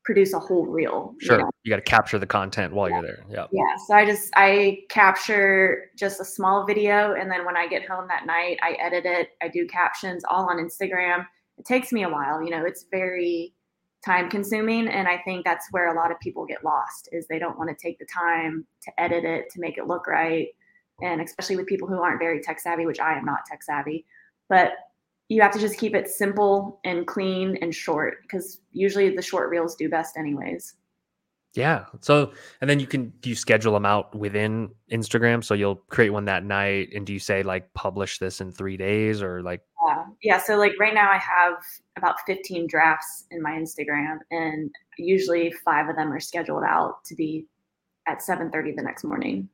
produce 0.04 0.32
a 0.32 0.38
whole 0.38 0.66
reel. 0.66 1.14
Sure. 1.20 1.38
You, 1.38 1.44
know? 1.44 1.50
you 1.62 1.70
got 1.70 1.76
to 1.76 1.82
capture 1.82 2.18
the 2.18 2.26
content 2.26 2.72
while 2.72 2.88
yeah. 2.88 2.96
you're 2.96 3.06
there. 3.06 3.24
Yeah. 3.30 3.46
Yeah. 3.52 3.76
So 3.86 3.94
I 3.94 4.04
just 4.04 4.30
I 4.34 4.80
capture 4.88 5.90
just 5.96 6.20
a 6.20 6.24
small 6.24 6.66
video 6.66 7.14
and 7.14 7.30
then 7.30 7.44
when 7.44 7.56
I 7.56 7.68
get 7.68 7.88
home 7.88 8.06
that 8.08 8.26
night, 8.26 8.58
I 8.62 8.72
edit 8.80 9.04
it. 9.06 9.30
I 9.40 9.48
do 9.48 9.66
captions 9.66 10.24
all 10.28 10.48
on 10.50 10.56
Instagram. 10.56 11.24
It 11.58 11.66
takes 11.66 11.92
me 11.92 12.02
a 12.02 12.08
while, 12.08 12.42
you 12.42 12.50
know, 12.50 12.64
it's 12.64 12.86
very 12.90 13.54
time 14.04 14.28
consuming 14.28 14.88
and 14.88 15.06
I 15.06 15.18
think 15.18 15.44
that's 15.44 15.68
where 15.70 15.94
a 15.94 15.96
lot 15.96 16.10
of 16.10 16.18
people 16.18 16.44
get 16.44 16.64
lost 16.64 17.08
is 17.12 17.28
they 17.28 17.38
don't 17.38 17.56
want 17.56 17.70
to 17.70 17.76
take 17.80 18.00
the 18.00 18.06
time 18.06 18.66
to 18.82 19.00
edit 19.00 19.24
it 19.24 19.48
to 19.50 19.60
make 19.60 19.78
it 19.78 19.86
look 19.86 20.08
right. 20.08 20.48
And 21.02 21.20
especially 21.20 21.56
with 21.56 21.66
people 21.66 21.86
who 21.86 22.00
aren't 22.00 22.18
very 22.18 22.40
tech 22.40 22.58
savvy, 22.58 22.86
which 22.86 22.98
I 22.98 23.16
am 23.16 23.24
not 23.24 23.44
tech 23.46 23.62
savvy 23.62 24.04
but 24.52 24.72
you 25.30 25.40
have 25.40 25.50
to 25.52 25.58
just 25.58 25.78
keep 25.78 25.94
it 25.94 26.08
simple 26.08 26.78
and 26.84 27.06
clean 27.06 27.56
and 27.62 27.74
short 27.74 28.18
because 28.20 28.60
usually 28.72 29.08
the 29.16 29.22
short 29.22 29.48
reels 29.48 29.74
do 29.74 29.88
best 29.88 30.18
anyways 30.18 30.74
Yeah. 31.54 31.84
So, 32.00 32.32
and 32.60 32.68
then 32.68 32.80
you 32.80 32.86
can 32.86 33.12
do 33.20 33.28
you 33.30 33.36
schedule 33.36 33.72
them 33.74 33.86
out 33.86 34.14
within 34.14 34.70
Instagram? 34.90 35.44
So 35.44 35.54
you'll 35.54 35.82
create 35.88 36.10
one 36.10 36.24
that 36.26 36.44
night, 36.44 36.90
and 36.94 37.06
do 37.06 37.12
you 37.12 37.18
say 37.18 37.42
like 37.42 37.72
publish 37.74 38.18
this 38.18 38.40
in 38.40 38.52
three 38.52 38.76
days 38.78 39.22
or 39.22 39.42
like? 39.42 39.62
Yeah. 39.86 40.04
Yeah. 40.22 40.38
So 40.38 40.56
like 40.56 40.72
right 40.80 40.94
now, 40.94 41.10
I 41.10 41.18
have 41.18 41.54
about 41.98 42.16
15 42.26 42.66
drafts 42.68 43.24
in 43.30 43.42
my 43.42 43.52
Instagram, 43.52 44.18
and 44.30 44.70
usually 44.96 45.52
five 45.64 45.88
of 45.88 45.96
them 45.96 46.12
are 46.12 46.20
scheduled 46.20 46.64
out 46.64 47.04
to 47.06 47.14
be 47.14 47.46
at 48.08 48.22
7:30 48.22 48.76
the 48.76 48.82
next 48.82 49.04
morning. 49.04 49.48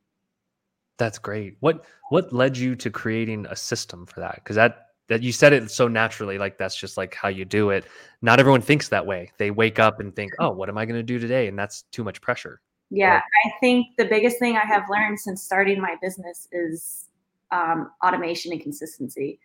That's 0.97 1.19
great. 1.19 1.57
What 1.59 1.85
what 2.09 2.31
led 2.31 2.57
you 2.57 2.75
to 2.77 2.89
creating 2.89 3.45
a 3.49 3.55
system 3.55 4.05
for 4.05 4.19
that? 4.21 4.35
Because 4.35 4.55
that 4.55 4.88
that 5.09 5.21
you 5.21 5.31
said 5.31 5.53
it 5.53 5.69
so 5.69 5.87
naturally, 5.87 6.37
like 6.37 6.57
that's 6.57 6.75
just 6.75 6.95
like 6.95 7.13
how 7.13 7.27
you 7.27 7.43
do 7.43 7.71
it. 7.71 7.85
Not 8.21 8.39
everyone 8.39 8.61
thinks 8.61 8.87
that 8.89 9.05
way. 9.05 9.31
They 9.37 9.51
wake 9.51 9.79
up 9.79 9.99
and 9.99 10.15
think, 10.15 10.31
"Oh, 10.39 10.51
what 10.51 10.69
am 10.69 10.77
I 10.77 10.85
going 10.85 10.99
to 10.99 11.03
do 11.03 11.19
today?" 11.19 11.47
And 11.47 11.57
that's 11.57 11.83
too 11.91 12.03
much 12.03 12.21
pressure. 12.21 12.61
Yeah, 12.91 13.21
I 13.45 13.51
think 13.59 13.87
the 13.97 14.05
biggest 14.05 14.39
thing 14.39 14.55
I 14.55 14.65
have 14.65 14.83
learned 14.89 15.19
since 15.19 15.43
starting 15.43 15.81
my 15.81 15.95
business 16.01 16.47
is 16.51 17.05
um, 17.51 17.91
automation 18.03 18.51
and 18.51 18.61
consistency. 18.61 19.39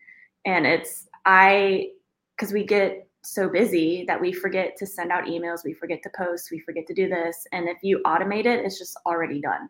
And 0.44 0.66
it's 0.66 1.08
I 1.24 1.88
because 2.36 2.52
we 2.52 2.64
get 2.64 3.08
so 3.22 3.48
busy 3.48 4.04
that 4.06 4.20
we 4.20 4.32
forget 4.32 4.76
to 4.76 4.86
send 4.86 5.10
out 5.10 5.24
emails, 5.24 5.64
we 5.64 5.72
forget 5.72 6.02
to 6.02 6.10
post, 6.16 6.50
we 6.50 6.58
forget 6.58 6.86
to 6.86 6.94
do 6.94 7.08
this. 7.08 7.46
And 7.52 7.68
if 7.68 7.78
you 7.82 8.00
automate 8.04 8.44
it, 8.44 8.64
it's 8.64 8.78
just 8.78 8.96
already 9.06 9.40
done. 9.40 9.68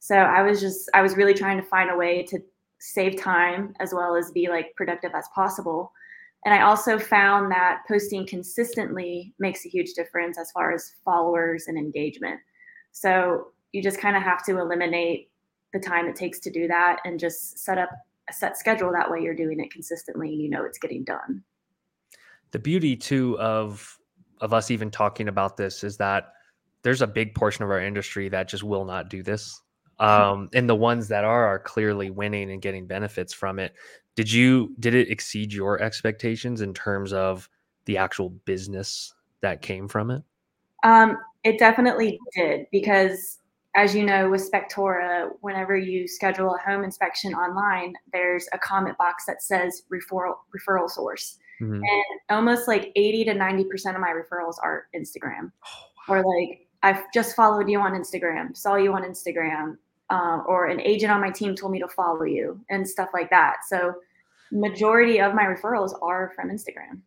So 0.00 0.16
I 0.16 0.42
was 0.42 0.60
just 0.60 0.90
I 0.94 1.02
was 1.02 1.16
really 1.16 1.34
trying 1.34 1.56
to 1.56 1.66
find 1.66 1.90
a 1.90 1.96
way 1.96 2.22
to 2.24 2.40
save 2.86 3.16
time 3.16 3.74
as 3.80 3.92
well 3.92 4.14
as 4.14 4.30
be 4.30 4.48
like 4.48 4.72
productive 4.76 5.10
as 5.12 5.26
possible. 5.34 5.92
And 6.44 6.54
I 6.54 6.62
also 6.62 7.00
found 7.00 7.50
that 7.50 7.80
posting 7.88 8.24
consistently 8.24 9.34
makes 9.40 9.66
a 9.66 9.68
huge 9.68 9.94
difference 9.94 10.38
as 10.38 10.52
far 10.52 10.72
as 10.72 10.92
followers 11.04 11.64
and 11.66 11.76
engagement. 11.76 12.38
So 12.92 13.48
you 13.72 13.82
just 13.82 13.98
kind 13.98 14.16
of 14.16 14.22
have 14.22 14.44
to 14.44 14.60
eliminate 14.60 15.32
the 15.72 15.80
time 15.80 16.06
it 16.06 16.14
takes 16.14 16.38
to 16.40 16.50
do 16.50 16.68
that 16.68 17.00
and 17.04 17.18
just 17.18 17.58
set 17.58 17.76
up 17.76 17.90
a 18.30 18.32
set 18.32 18.56
schedule 18.56 18.92
that 18.92 19.10
way 19.10 19.20
you're 19.20 19.34
doing 19.34 19.58
it 19.58 19.72
consistently 19.72 20.28
and 20.28 20.40
you 20.40 20.48
know 20.48 20.64
it's 20.64 20.78
getting 20.78 21.02
done. 21.02 21.42
The 22.52 22.60
beauty 22.60 22.96
too 22.96 23.36
of 23.40 23.98
of 24.40 24.52
us 24.52 24.70
even 24.70 24.92
talking 24.92 25.26
about 25.26 25.56
this 25.56 25.82
is 25.82 25.96
that 25.96 26.28
there's 26.82 27.02
a 27.02 27.06
big 27.06 27.34
portion 27.34 27.64
of 27.64 27.70
our 27.70 27.80
industry 27.80 28.28
that 28.28 28.48
just 28.48 28.62
will 28.62 28.84
not 28.84 29.10
do 29.10 29.24
this 29.24 29.60
um, 29.98 30.48
and 30.52 30.68
the 30.68 30.74
ones 30.74 31.08
that 31.08 31.24
are 31.24 31.46
are 31.46 31.58
clearly 31.58 32.10
winning 32.10 32.50
and 32.50 32.60
getting 32.60 32.86
benefits 32.86 33.32
from 33.32 33.58
it. 33.58 33.74
Did 34.14 34.30
you 34.32 34.74
did 34.78 34.94
it 34.94 35.10
exceed 35.10 35.52
your 35.52 35.80
expectations 35.82 36.60
in 36.60 36.74
terms 36.74 37.12
of 37.12 37.48
the 37.84 37.98
actual 37.98 38.30
business 38.30 39.14
that 39.40 39.62
came 39.62 39.88
from 39.88 40.10
it? 40.10 40.22
Um, 40.84 41.18
it 41.44 41.58
definitely 41.58 42.18
did 42.34 42.66
because, 42.72 43.38
as 43.74 43.94
you 43.94 44.04
know, 44.04 44.30
with 44.30 44.50
Spectora, 44.50 45.30
whenever 45.40 45.76
you 45.76 46.08
schedule 46.08 46.54
a 46.54 46.58
home 46.58 46.84
inspection 46.84 47.34
online, 47.34 47.94
there's 48.12 48.48
a 48.52 48.58
comment 48.58 48.98
box 48.98 49.24
that 49.26 49.42
says 49.42 49.82
referral 49.92 50.34
referral 50.54 50.90
source, 50.90 51.38
mm-hmm. 51.60 51.74
and 51.74 52.20
almost 52.30 52.68
like 52.68 52.92
eighty 52.96 53.24
to 53.24 53.34
ninety 53.34 53.64
percent 53.64 53.96
of 53.96 54.00
my 54.00 54.10
referrals 54.12 54.56
are 54.62 54.86
Instagram, 54.94 55.52
oh, 55.66 55.84
wow. 56.08 56.14
or 56.16 56.38
like 56.38 56.66
I've 56.82 57.10
just 57.12 57.34
followed 57.36 57.68
you 57.68 57.80
on 57.80 57.92
Instagram, 57.92 58.56
saw 58.56 58.76
you 58.76 58.92
on 58.92 59.02
Instagram, 59.02 59.76
uh, 60.10 60.40
or 60.46 60.66
an 60.66 60.80
agent 60.80 61.12
on 61.12 61.20
my 61.20 61.30
team 61.30 61.54
told 61.54 61.72
me 61.72 61.78
to 61.80 61.88
follow 61.88 62.24
you 62.24 62.60
and 62.70 62.88
stuff 62.88 63.10
like 63.12 63.30
that. 63.30 63.58
So 63.68 63.94
majority 64.52 65.20
of 65.20 65.34
my 65.34 65.44
referrals 65.44 65.92
are 66.02 66.32
from 66.36 66.50
Instagram. 66.50 67.00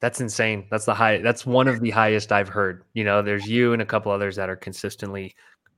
That's 0.00 0.20
insane. 0.20 0.66
That's 0.70 0.86
the 0.86 0.94
high. 0.94 1.18
That's 1.18 1.44
one 1.44 1.68
of 1.68 1.80
the 1.80 1.90
highest 1.90 2.32
I've 2.32 2.48
heard. 2.48 2.84
You 2.94 3.04
know, 3.04 3.22
there's 3.22 3.46
you 3.46 3.74
and 3.74 3.82
a 3.82 3.86
couple 3.86 4.10
others 4.10 4.36
that 4.36 4.48
are 4.48 4.56
consistently 4.56 5.34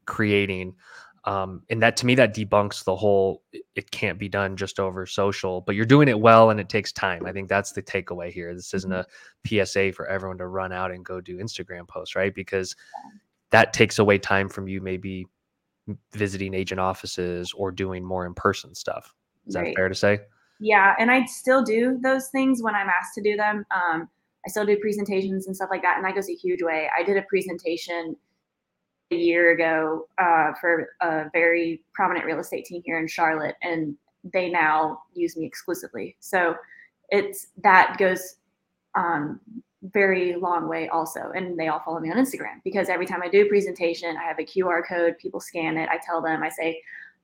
creating. 0.07 0.75
Um, 1.25 1.62
and 1.71 1.83
that 1.83 1.97
to 1.99 2.07
me, 2.07 2.15
that 2.17 2.35
debunks 2.35 2.85
the 2.85 2.97
whole 2.97 3.43
it 3.75 3.91
can't 3.91 4.19
be 4.19 4.29
done 4.29 4.57
just 4.57 4.81
over 4.81 5.07
social, 5.07 5.61
but 5.61 5.75
you're 5.75 5.85
doing 5.85 6.09
it 6.09 6.19
well 6.19 6.51
and 6.51 6.61
it 6.61 6.69
takes 6.69 6.93
time. 6.93 7.27
I 7.27 7.33
think 7.33 7.49
that's 7.49 7.73
the 7.73 7.83
takeaway 7.83 8.33
here. 8.33 8.55
This 8.55 8.75
isn't 8.75 8.91
mm-hmm. 8.91 9.59
a 9.59 9.65
PSA 9.65 9.93
for 9.93 10.07
everyone 10.07 10.39
to 10.39 10.47
run 10.47 10.73
out 10.73 10.93
and 10.93 11.05
go 11.05 11.21
do 11.21 11.39
Instagram 11.39 11.87
posts, 11.87 12.15
right? 12.17 12.35
Because 12.35 12.75
that 13.51 13.73
takes 13.73 13.99
away 13.99 14.19
time 14.19 14.49
from 14.49 14.67
you 14.67 14.81
maybe 14.81 15.27
visiting 16.12 16.55
agent 16.55 16.81
offices 16.81 17.53
or 17.57 17.71
doing 17.71 18.05
more 18.05 18.27
in 18.27 18.35
person 18.35 18.75
stuff. 18.75 19.15
Is 19.47 19.57
right. 19.57 19.67
that 19.67 19.77
fair 19.77 19.89
to 19.89 19.95
say? 19.95 20.21
Yeah, 20.61 20.95
and 20.99 21.11
I 21.11 21.25
still 21.25 21.62
do 21.62 21.99
those 22.03 22.29
things 22.29 22.62
when 22.62 22.75
I'm 22.75 22.89
asked 22.89 23.15
to 23.17 23.23
do 23.23 23.37
them. 23.37 23.67
Um, 23.75 24.09
I 24.47 24.51
still 24.51 24.67
do 24.67 24.77
presentations 24.79 25.47
and 25.47 25.57
stuff 25.57 25.71
like 25.71 25.83
that, 25.83 25.97
and 25.97 26.05
that 26.05 26.15
goes 26.15 26.29
a 26.29 26.35
huge 26.35 26.62
way. 26.62 26.89
I 26.97 27.03
did 27.03 27.17
a 27.17 27.23
presentation 27.23 28.17
a 29.11 29.17
year 29.17 29.53
ago 29.53 30.07
uh, 30.19 30.53
for 30.61 30.91
a 31.01 31.25
very 31.33 31.83
prominent 31.95 32.27
real 32.27 32.39
estate 32.39 32.65
team 32.65 32.83
here 32.85 32.99
in 32.99 33.09
Charlotte, 33.09 33.57
and 33.62 33.97
they 34.33 34.49
now 34.49 35.03
use 35.15 35.37
me 35.37 35.47
exclusively. 35.47 36.17
So 36.21 36.55
it's 37.09 37.49
that 37.62 37.97
goes 37.99 38.37
um, 38.95 39.41
very 39.91 40.37
long 40.37 40.69
way 40.69 40.89
also 40.89 41.33
and 41.35 41.59
they 41.59 41.69
all 41.69 41.81
follow 41.81 41.99
me 41.99 42.11
on 42.11 42.17
instagram 42.17 42.62
because 42.62 42.89
every 42.89 43.05
time 43.05 43.21
i 43.23 43.29
do 43.29 43.45
a 43.45 43.49
presentation 43.49 44.17
i 44.17 44.23
have 44.23 44.39
a 44.39 44.45
qr 44.45 44.87
code 44.89 45.17
people 45.19 45.41
scan 45.41 45.77
it 45.77 45.89
i 45.89 45.99
tell 46.07 46.23
them 46.23 46.43
i 46.43 46.49
say 46.49 46.81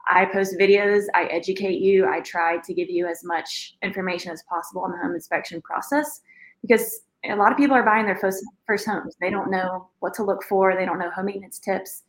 i 0.09 0.25
post 0.25 0.57
videos 0.59 1.05
i 1.15 1.25
educate 1.27 1.81
you 1.81 2.09
i 2.09 2.21
try 2.21 2.59
to 2.59 2.75
give 2.75 2.91
you 2.91 3.07
as 3.07 3.23
much 3.23 3.77
information 3.83 4.33
as 4.33 4.43
possible 4.49 4.83
on 4.83 4.91
the 4.91 4.99
home 4.99 5.15
inspection 5.15 5.63
process 5.63 6.23
because 6.63 7.03
a 7.25 7.35
lot 7.35 7.53
of 7.53 7.59
people 7.59 7.77
are 7.77 7.83
buying 7.83 8.07
their 8.07 8.17
first, 8.17 8.45
first 8.67 8.87
homes. 8.87 9.17
They 9.21 9.31
don't 9.31 9.51
know 9.51 9.89
what 10.01 10.15
to 10.15 10.25
look 10.25 10.45
for 10.45 10.75
they 10.75 10.85
don't 10.85 10.99
know 10.99 11.11
home 11.11 11.27
maintenance 11.27 11.59
tips. 11.59 12.05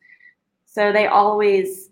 So 0.65 0.91
they 0.91 1.07
always 1.07 1.88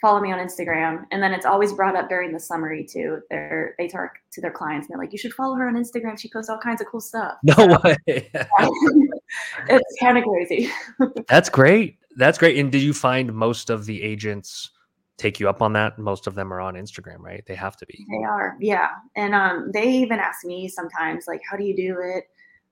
follow 0.00 0.20
me 0.20 0.32
on 0.32 0.38
Instagram. 0.38 1.04
And 1.10 1.22
then 1.22 1.32
it's 1.32 1.46
always 1.46 1.72
brought 1.72 1.96
up 1.96 2.08
during 2.08 2.32
the 2.32 2.40
summary 2.40 2.84
too. 2.84 3.20
They're, 3.30 3.74
they 3.78 3.88
talk 3.88 4.12
to 4.32 4.40
their 4.40 4.50
clients 4.50 4.86
and 4.86 4.94
they're 4.94 5.02
like, 5.02 5.12
you 5.12 5.18
should 5.18 5.34
follow 5.34 5.54
her 5.56 5.68
on 5.68 5.74
Instagram. 5.74 6.18
She 6.18 6.28
posts 6.28 6.50
all 6.50 6.58
kinds 6.58 6.80
of 6.80 6.86
cool 6.88 7.00
stuff. 7.00 7.34
No 7.42 7.54
so, 7.54 7.80
way. 7.84 7.96
it's 8.06 9.96
kind 10.00 10.18
of 10.18 10.24
crazy. 10.24 10.70
That's 11.28 11.48
great. 11.48 11.98
That's 12.16 12.38
great. 12.38 12.58
And 12.58 12.70
did 12.72 12.82
you 12.82 12.92
find 12.92 13.32
most 13.32 13.70
of 13.70 13.86
the 13.86 14.02
agents 14.02 14.70
take 15.16 15.40
you 15.40 15.48
up 15.48 15.62
on 15.62 15.72
that? 15.74 15.98
Most 15.98 16.26
of 16.26 16.34
them 16.34 16.52
are 16.52 16.60
on 16.60 16.74
Instagram, 16.74 17.20
right? 17.20 17.44
They 17.46 17.54
have 17.54 17.76
to 17.78 17.86
be. 17.86 18.06
They 18.10 18.24
are. 18.24 18.56
Yeah. 18.60 18.90
And 19.16 19.34
um, 19.34 19.70
they 19.72 19.88
even 19.88 20.18
ask 20.18 20.44
me 20.44 20.68
sometimes, 20.68 21.26
like, 21.26 21.40
how 21.48 21.56
do 21.56 21.64
you 21.64 21.76
do 21.76 21.98
it? 22.02 22.24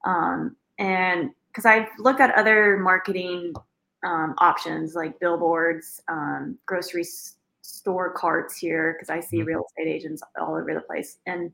Um, 0.04 0.56
and 0.78 1.30
because 1.49 1.64
I've 1.64 1.88
looked 1.99 2.21
at 2.21 2.35
other 2.35 2.78
marketing 2.78 3.54
um, 4.07 4.35
options 4.39 4.95
like 4.95 5.19
billboards, 5.19 6.01
um, 6.09 6.57
grocery 6.65 7.05
store 7.63 8.13
carts 8.13 8.57
here 8.57 8.95
because 8.95 9.11
I 9.11 9.21
see 9.21 9.39
mm-hmm. 9.39 9.49
real 9.49 9.65
estate 9.67 9.91
agents 9.91 10.23
all 10.41 10.55
over 10.55 10.73
the 10.73 10.81
place. 10.81 11.19
And 11.27 11.51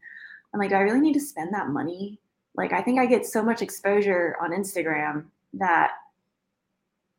I'm 0.53 0.61
like, 0.61 0.69
do 0.69 0.77
I 0.77 0.81
really 0.81 1.01
need 1.01 1.15
to 1.15 1.21
spend 1.21 1.53
that 1.55 1.69
money? 1.69 2.21
Like, 2.55 2.75
I 2.75 2.83
think 2.83 3.01
I 3.01 3.07
get 3.07 3.25
so 3.25 3.43
much 3.43 3.63
exposure 3.63 4.37
on 4.41 4.51
Instagram 4.51 5.25
that 5.55 5.93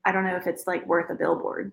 I 0.06 0.12
don't 0.12 0.24
know 0.24 0.36
if 0.36 0.46
it's 0.46 0.68
like 0.68 0.86
worth 0.86 1.10
a 1.10 1.16
billboard. 1.16 1.72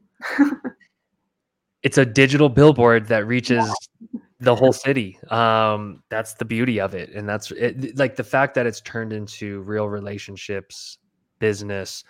it's 1.82 1.98
a 1.98 2.06
digital 2.06 2.48
billboard 2.48 3.08
that 3.08 3.26
reaches 3.26 3.66
yeah. 4.10 4.20
the 4.40 4.56
whole 4.56 4.72
city. 4.72 5.18
Um, 5.28 6.02
that's 6.08 6.32
the 6.34 6.46
beauty 6.46 6.80
of 6.80 6.94
it. 6.94 7.10
And 7.10 7.28
that's 7.28 7.50
it, 7.50 7.98
like 7.98 8.16
the 8.16 8.24
fact 8.24 8.54
that 8.54 8.66
it's 8.66 8.80
turned 8.80 9.12
into 9.12 9.60
real 9.62 9.90
relationships, 9.90 10.96
business, 11.38 12.04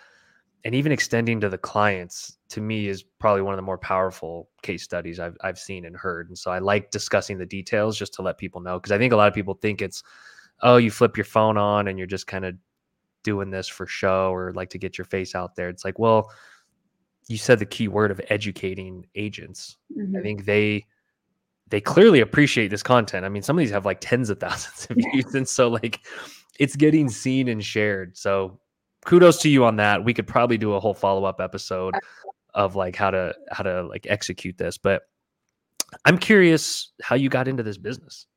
and 0.63 0.75
even 0.75 0.91
extending 0.91 1.39
to 1.41 1.49
the 1.49 1.57
clients 1.57 2.37
to 2.49 2.61
me 2.61 2.87
is 2.87 3.03
probably 3.19 3.41
one 3.41 3.53
of 3.53 3.57
the 3.57 3.63
more 3.63 3.77
powerful 3.77 4.49
case 4.61 4.83
studies 4.83 5.19
I've 5.19 5.37
I've 5.41 5.57
seen 5.57 5.85
and 5.85 5.95
heard. 5.95 6.27
And 6.27 6.37
so 6.37 6.51
I 6.51 6.59
like 6.59 6.91
discussing 6.91 7.37
the 7.37 7.45
details 7.45 7.97
just 7.97 8.13
to 8.15 8.21
let 8.21 8.37
people 8.37 8.61
know 8.61 8.77
because 8.77 8.91
I 8.91 8.97
think 8.97 9.13
a 9.13 9.15
lot 9.15 9.27
of 9.27 9.33
people 9.33 9.55
think 9.55 9.81
it's 9.81 10.03
oh 10.61 10.77
you 10.77 10.91
flip 10.91 11.17
your 11.17 11.25
phone 11.25 11.57
on 11.57 11.87
and 11.87 11.97
you're 11.97 12.07
just 12.07 12.27
kind 12.27 12.45
of 12.45 12.55
doing 13.23 13.49
this 13.49 13.67
for 13.67 13.85
show 13.85 14.33
or 14.33 14.51
like 14.53 14.69
to 14.71 14.77
get 14.77 14.97
your 14.97 15.05
face 15.05 15.35
out 15.35 15.55
there. 15.55 15.69
It's 15.69 15.85
like 15.85 15.99
well 15.99 16.31
you 17.27 17.37
said 17.37 17.59
the 17.59 17.65
key 17.65 17.87
word 17.87 18.11
of 18.11 18.21
educating 18.29 19.05
agents. 19.15 19.77
Mm-hmm. 19.97 20.17
I 20.17 20.21
think 20.21 20.45
they 20.45 20.85
they 21.69 21.81
clearly 21.81 22.19
appreciate 22.19 22.67
this 22.67 22.83
content. 22.83 23.25
I 23.25 23.29
mean, 23.29 23.41
some 23.41 23.57
of 23.57 23.61
these 23.61 23.71
have 23.71 23.85
like 23.85 23.99
tens 24.01 24.29
of 24.29 24.39
thousands 24.39 24.87
of 24.89 24.97
views, 24.97 25.33
and 25.33 25.47
so 25.47 25.69
like 25.69 26.01
it's 26.59 26.75
getting 26.75 27.09
seen 27.09 27.47
and 27.47 27.63
shared. 27.63 28.15
So 28.15 28.59
kudos 29.05 29.41
to 29.41 29.49
you 29.49 29.65
on 29.65 29.77
that. 29.77 30.03
We 30.03 30.13
could 30.13 30.27
probably 30.27 30.57
do 30.57 30.73
a 30.73 30.79
whole 30.79 30.93
follow 30.93 31.25
up 31.25 31.41
episode 31.41 31.95
of 32.53 32.75
like 32.75 32.95
how 32.95 33.11
to 33.11 33.33
how 33.51 33.63
to 33.63 33.83
like 33.83 34.05
execute 34.09 34.57
this. 34.57 34.77
But 34.77 35.03
I'm 36.05 36.17
curious 36.17 36.91
how 37.01 37.15
you 37.15 37.29
got 37.29 37.47
into 37.47 37.63
this 37.63 37.77
business. 37.77 38.27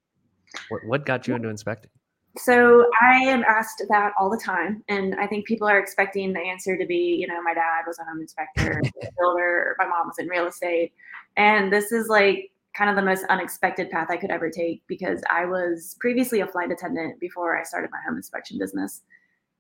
What 0.69 0.85
what 0.87 1.07
got 1.07 1.27
you 1.27 1.35
into 1.35 1.49
inspecting? 1.49 1.91
So 2.37 2.87
I 3.01 3.19
am 3.19 3.45
asked 3.45 3.85
that 3.89 4.13
all 4.19 4.29
the 4.29 4.41
time, 4.45 4.83
and 4.89 5.15
I 5.15 5.27
think 5.27 5.47
people 5.47 5.69
are 5.69 5.79
expecting 5.79 6.33
the 6.33 6.41
answer 6.41 6.77
to 6.77 6.85
be, 6.85 7.17
you 7.21 7.29
know, 7.29 7.41
my 7.43 7.55
dad 7.55 7.83
was 7.87 7.97
a 8.01 8.05
home 8.05 8.21
inspector, 8.21 8.83
builder, 9.19 9.77
my 9.79 9.87
mom 9.87 10.09
was 10.09 10.19
in 10.19 10.27
real 10.27 10.47
estate, 10.47 10.93
and 11.37 11.73
this 11.73 11.93
is 11.93 12.09
like 12.09 12.51
kind 12.77 12.91
of 12.91 12.97
the 12.97 13.03
most 13.03 13.25
unexpected 13.29 13.89
path 13.89 14.09
I 14.11 14.17
could 14.17 14.33
ever 14.33 14.51
take 14.51 14.83
because 14.89 15.23
I 15.31 15.45
was 15.45 15.97
previously 16.01 16.41
a 16.41 16.47
flight 16.49 16.73
attendant 16.73 17.21
before 17.21 17.57
I 17.57 17.63
started 17.63 17.93
my 17.93 18.01
home 18.05 18.17
inspection 18.17 18.59
business, 18.59 19.03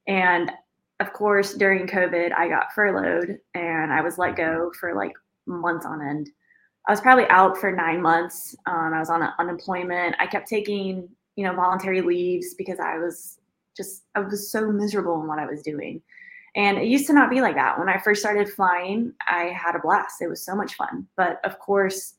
and 0.08 0.50
of 1.04 1.12
course, 1.12 1.54
during 1.54 1.86
COVID, 1.86 2.32
I 2.32 2.48
got 2.48 2.72
furloughed 2.72 3.38
and 3.54 3.92
I 3.92 4.00
was 4.00 4.16
let 4.16 4.36
go 4.36 4.72
for 4.80 4.94
like 4.94 5.12
months 5.46 5.84
on 5.84 6.00
end. 6.00 6.30
I 6.88 6.92
was 6.92 7.00
probably 7.00 7.26
out 7.28 7.58
for 7.58 7.70
nine 7.70 8.00
months. 8.00 8.56
Um, 8.66 8.92
I 8.94 9.00
was 9.00 9.10
on 9.10 9.22
unemployment. 9.38 10.16
I 10.18 10.26
kept 10.26 10.48
taking, 10.48 11.08
you 11.36 11.44
know, 11.44 11.54
voluntary 11.54 12.00
leaves 12.00 12.54
because 12.54 12.80
I 12.80 12.96
was 12.96 13.38
just, 13.76 14.04
I 14.14 14.20
was 14.20 14.50
so 14.50 14.70
miserable 14.72 15.20
in 15.20 15.26
what 15.26 15.38
I 15.38 15.46
was 15.46 15.62
doing. 15.62 16.00
And 16.56 16.78
it 16.78 16.86
used 16.86 17.06
to 17.08 17.12
not 17.12 17.30
be 17.30 17.40
like 17.42 17.56
that. 17.56 17.78
When 17.78 17.88
I 17.88 17.98
first 17.98 18.22
started 18.22 18.48
flying, 18.48 19.12
I 19.28 19.54
had 19.56 19.74
a 19.74 19.80
blast. 19.80 20.22
It 20.22 20.28
was 20.28 20.44
so 20.44 20.54
much 20.54 20.74
fun. 20.74 21.06
But 21.16 21.44
of 21.44 21.58
course, 21.58 22.14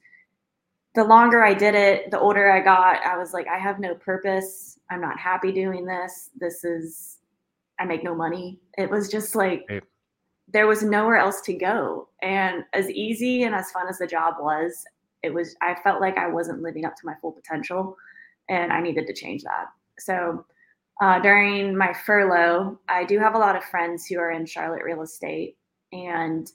the 0.94 1.04
longer 1.04 1.44
I 1.44 1.54
did 1.54 1.74
it, 1.74 2.12
the 2.12 2.20
older 2.20 2.52
I 2.52 2.60
got, 2.60 3.04
I 3.04 3.18
was 3.18 3.34
like, 3.34 3.48
I 3.48 3.58
have 3.58 3.80
no 3.80 3.96
purpose. 3.96 4.78
I'm 4.92 5.02
not 5.02 5.18
happy 5.18 5.52
doing 5.52 5.86
this. 5.86 6.30
This 6.38 6.64
is, 6.64 7.20
I 7.80 7.86
make 7.86 8.04
no 8.04 8.16
money. 8.16 8.60
It 8.78 8.90
was 8.90 9.10
just 9.10 9.36
like, 9.36 9.66
right. 9.70 9.84
there 10.48 10.68
was 10.68 10.84
nowhere 10.84 11.18
else 11.18 11.42
to 11.42 11.54
go. 11.54 12.10
And 12.22 12.64
as 12.74 12.90
easy 12.90 13.44
and 13.44 13.56
as 13.56 13.72
fun 13.72 13.88
as 13.90 13.98
the 13.98 14.08
job 14.08 14.36
was, 14.40 14.86
it 15.24 15.34
was, 15.34 15.56
I 15.62 15.76
felt 15.84 16.02
like 16.02 16.18
I 16.18 16.28
wasn't 16.28 16.62
living 16.62 16.86
up 16.86 16.96
to 16.96 17.06
my 17.06 17.14
full 17.22 17.32
potential 17.32 17.98
and 18.50 18.72
I 18.72 18.80
needed 18.82 19.08
to 19.08 19.14
change 19.14 19.44
that. 19.44 19.66
So 20.00 20.46
uh, 21.02 21.20
during 21.20 21.76
my 21.76 21.94
furlough, 21.94 22.80
I 22.88 23.04
do 23.04 23.20
have 23.20 23.36
a 23.36 23.40
lot 23.40 23.56
of 23.56 23.64
friends 23.64 24.06
who 24.06 24.20
are 24.20 24.32
in 24.32 24.46
Charlotte 24.46 24.84
real 24.84 25.02
estate 25.02 25.58
and 25.92 26.52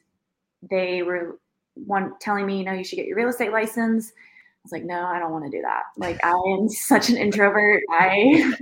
they 0.71 1.03
were 1.03 1.39
one 1.75 2.13
telling 2.21 2.47
me, 2.47 2.59
you 2.59 2.65
know, 2.65 2.73
you 2.73 2.85
should 2.85 2.97
get 2.97 3.07
your 3.07 3.17
real 3.17 3.29
estate 3.29 3.53
license 3.53 4.13
I 4.61 4.65
was 4.65 4.73
like, 4.73 4.85
no, 4.85 5.07
I 5.07 5.19
don't 5.19 5.33
want 5.33 5.47
to 5.47 5.51
do 5.51 5.63
that. 5.63 5.85
Like 5.97 6.23
I 6.23 6.33
am 6.33 6.69
such 6.69 7.09
an 7.09 7.17
introvert. 7.17 7.83
I 7.91 8.53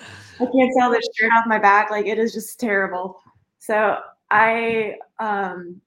I 0.00 0.46
can't 0.46 0.74
sell 0.78 0.90
this 0.90 1.08
shirt 1.16 1.32
off 1.32 1.46
my 1.46 1.58
back. 1.58 1.90
Like 1.90 2.06
it 2.06 2.18
is 2.18 2.32
just 2.32 2.58
terrible. 2.60 3.20
So 3.58 3.98
I 4.30 4.96
um 5.18 5.80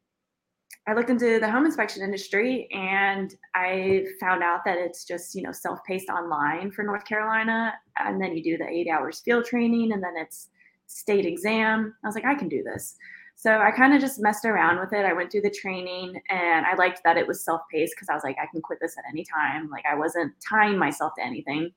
I 0.88 0.94
looked 0.94 1.12
into 1.12 1.40
the 1.40 1.52
home 1.52 1.66
inspection 1.66 2.02
industry 2.02 2.68
and 2.72 3.36
I 3.54 4.06
found 4.20 4.42
out 4.42 4.62
that 4.66 4.80
it's 4.80 5.06
just, 5.06 5.36
you 5.36 5.44
know, 5.44 5.52
self-paced 5.52 6.10
online 6.10 6.72
for 6.72 6.82
North 6.84 7.06
Carolina. 7.06 7.76
And 7.98 8.20
then 8.20 8.36
you 8.36 8.44
do 8.44 8.58
the 8.58 8.68
eight 8.68 8.88
hours 8.88 9.20
field 9.20 9.46
training 9.46 9.92
and 9.92 10.02
then 10.02 10.14
it's 10.18 10.50
state 10.88 11.28
exam. 11.28 11.94
I 12.04 12.08
was 12.08 12.16
like, 12.16 12.26
I 12.26 12.34
can 12.34 12.50
do 12.50 12.64
this. 12.64 12.96
So 13.36 13.60
I 13.60 13.70
kind 13.70 13.94
of 13.94 14.02
just 14.02 14.20
messed 14.20 14.46
around 14.46 14.80
with 14.80 14.92
it. 14.92 15.06
I 15.06 15.14
went 15.14 15.32
through 15.32 15.42
the 15.42 15.52
training 15.52 16.20
and 16.30 16.66
I 16.66 16.74
liked 16.76 17.02
that 17.04 17.18
it 17.18 17.28
was 17.28 17.46
self 17.46 17.62
paced 17.72 17.94
because 17.96 18.10
I 18.10 18.16
was 18.16 18.24
like, 18.24 18.38
I 18.42 18.48
can 18.52 18.62
quit 18.62 18.80
this 18.82 18.98
at 18.98 19.06
any 19.08 19.24
time. 19.24 19.70
Like 19.70 19.86
I 19.86 19.96
wasn't 19.96 20.34
tying 20.48 20.78
myself 20.78 21.14
to 21.18 21.24
anything. 21.24 21.72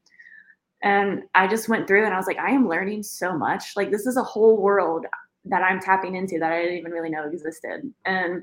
And 0.82 1.22
I 1.34 1.46
just 1.46 1.68
went 1.68 1.86
through 1.86 2.04
and 2.04 2.12
I 2.12 2.16
was 2.16 2.26
like, 2.26 2.38
I 2.38 2.50
am 2.50 2.68
learning 2.68 3.02
so 3.02 3.36
much. 3.36 3.76
Like 3.76 3.90
this 3.90 4.06
is 4.06 4.16
a 4.16 4.22
whole 4.22 4.60
world 4.60 5.06
that 5.44 5.62
I'm 5.62 5.80
tapping 5.80 6.16
into 6.16 6.38
that 6.38 6.52
I 6.52 6.62
didn't 6.62 6.78
even 6.78 6.92
really 6.92 7.10
know 7.10 7.24
existed. 7.24 7.92
And 8.04 8.42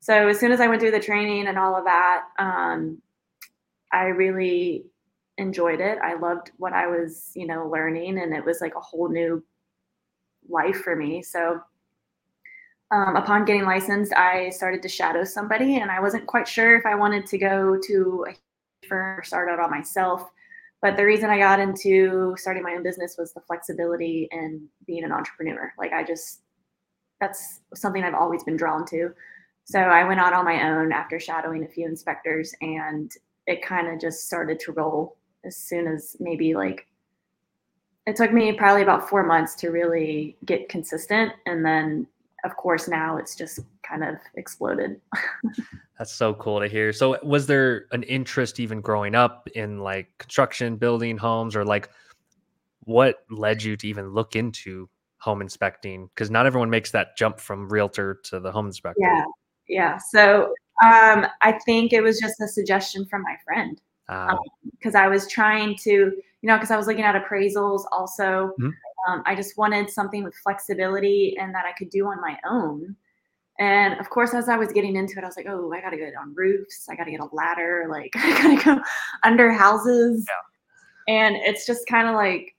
so 0.00 0.28
as 0.28 0.40
soon 0.40 0.52
as 0.52 0.60
I 0.60 0.68
went 0.68 0.80
through 0.80 0.90
the 0.90 1.00
training 1.00 1.48
and 1.48 1.58
all 1.58 1.76
of 1.76 1.84
that, 1.84 2.24
um, 2.38 3.00
I 3.92 4.04
really 4.06 4.86
enjoyed 5.38 5.80
it. 5.80 5.98
I 6.02 6.14
loved 6.14 6.50
what 6.56 6.72
I 6.72 6.86
was, 6.86 7.30
you 7.34 7.46
know, 7.46 7.68
learning 7.68 8.18
and 8.18 8.34
it 8.34 8.44
was 8.44 8.60
like 8.60 8.74
a 8.74 8.80
whole 8.80 9.08
new 9.08 9.44
life 10.48 10.76
for 10.82 10.96
me. 10.96 11.22
So 11.22 11.60
um, 12.90 13.16
upon 13.16 13.44
getting 13.44 13.64
licensed, 13.64 14.12
I 14.14 14.50
started 14.50 14.80
to 14.82 14.88
shadow 14.88 15.24
somebody, 15.24 15.78
and 15.78 15.90
I 15.90 16.00
wasn't 16.00 16.26
quite 16.26 16.46
sure 16.46 16.76
if 16.76 16.86
I 16.86 16.94
wanted 16.94 17.26
to 17.26 17.38
go 17.38 17.78
to 17.84 18.26
a 18.28 18.86
firm 18.86 19.18
or 19.18 19.24
start 19.24 19.50
out 19.50 19.58
on 19.58 19.70
myself. 19.70 20.30
But 20.82 20.96
the 20.96 21.04
reason 21.04 21.30
I 21.30 21.38
got 21.38 21.58
into 21.58 22.34
starting 22.38 22.62
my 22.62 22.74
own 22.74 22.82
business 22.82 23.16
was 23.18 23.32
the 23.32 23.40
flexibility 23.40 24.28
and 24.30 24.60
being 24.86 25.04
an 25.04 25.12
entrepreneur. 25.12 25.72
Like 25.78 25.92
I 25.92 26.04
just, 26.04 26.40
that's 27.20 27.60
something 27.74 28.04
I've 28.04 28.14
always 28.14 28.44
been 28.44 28.56
drawn 28.56 28.84
to. 28.86 29.14
So 29.64 29.80
I 29.80 30.06
went 30.06 30.20
out 30.20 30.32
on 30.32 30.44
my 30.44 30.70
own 30.70 30.92
after 30.92 31.18
shadowing 31.18 31.64
a 31.64 31.68
few 31.68 31.86
inspectors, 31.86 32.54
and 32.60 33.10
it 33.46 33.62
kind 33.62 33.88
of 33.88 34.00
just 34.00 34.26
started 34.26 34.60
to 34.60 34.72
roll 34.72 35.16
as 35.44 35.56
soon 35.56 35.86
as 35.86 36.16
maybe 36.20 36.54
like 36.54 36.86
it 38.06 38.14
took 38.14 38.32
me 38.32 38.52
probably 38.52 38.82
about 38.82 39.08
four 39.08 39.24
months 39.24 39.54
to 39.56 39.70
really 39.70 40.36
get 40.44 40.68
consistent 40.68 41.32
and 41.46 41.64
then 41.64 42.06
of 42.44 42.56
course 42.56 42.88
now 42.88 43.16
it's 43.16 43.34
just 43.34 43.60
kind 43.82 44.04
of 44.04 44.16
exploded. 44.34 45.00
That's 45.98 46.12
so 46.12 46.34
cool 46.34 46.60
to 46.60 46.68
hear. 46.68 46.92
So 46.92 47.18
was 47.22 47.46
there 47.46 47.86
an 47.92 48.02
interest 48.04 48.60
even 48.60 48.80
growing 48.80 49.14
up 49.14 49.48
in 49.54 49.78
like 49.78 50.16
construction 50.18 50.76
building 50.76 51.16
homes 51.16 51.56
or 51.56 51.64
like 51.64 51.88
what 52.80 53.24
led 53.30 53.62
you 53.62 53.76
to 53.76 53.88
even 53.88 54.10
look 54.10 54.36
into 54.36 54.88
home 55.18 55.40
inspecting? 55.40 56.08
Because 56.14 56.30
not 56.30 56.46
everyone 56.46 56.70
makes 56.70 56.90
that 56.90 57.16
jump 57.16 57.40
from 57.40 57.68
realtor 57.68 58.20
to 58.24 58.40
the 58.40 58.52
home 58.52 58.66
inspector. 58.66 59.00
Yeah 59.00 59.24
yeah. 59.68 59.98
So 59.98 60.54
um, 60.84 61.26
i 61.40 61.52
think 61.64 61.94
it 61.94 62.02
was 62.02 62.20
just 62.20 62.38
a 62.40 62.46
suggestion 62.46 63.06
from 63.06 63.22
my 63.22 63.34
friend 63.42 63.80
because 64.06 64.94
um, 64.94 65.00
i 65.02 65.08
was 65.08 65.26
trying 65.26 65.74
to 65.74 65.90
you 65.90 66.14
know 66.42 66.54
because 66.56 66.70
i 66.70 66.76
was 66.76 66.86
looking 66.86 67.04
at 67.04 67.14
appraisals 67.14 67.84
also. 67.92 68.52
Mm-hmm. 68.60 68.70
Um, 69.06 69.22
I 69.26 69.34
just 69.34 69.56
wanted 69.56 69.90
something 69.90 70.24
with 70.24 70.34
flexibility 70.42 71.36
and 71.38 71.54
that 71.54 71.64
I 71.64 71.72
could 71.72 71.90
do 71.90 72.06
on 72.06 72.20
my 72.20 72.38
own. 72.48 72.96
And 73.58 73.98
of 73.98 74.10
course, 74.10 74.34
as 74.34 74.48
I 74.48 74.56
was 74.56 74.72
getting 74.72 74.96
into 74.96 75.18
it, 75.18 75.22
I 75.22 75.26
was 75.26 75.36
like, 75.36 75.46
oh, 75.48 75.72
I 75.72 75.80
got 75.80 75.90
to 75.90 75.96
get 75.96 76.12
on 76.20 76.34
roofs. 76.34 76.86
I 76.90 76.96
got 76.96 77.04
to 77.04 77.10
get 77.10 77.20
a 77.20 77.28
ladder. 77.32 77.86
Like, 77.90 78.10
I 78.16 78.42
got 78.42 78.58
to 78.58 78.64
go 78.64 78.82
under 79.24 79.50
houses. 79.52 80.26
Yeah. 80.28 81.14
And 81.14 81.36
it's 81.36 81.66
just 81.66 81.86
kind 81.88 82.08
of 82.08 82.14
like, 82.14 82.54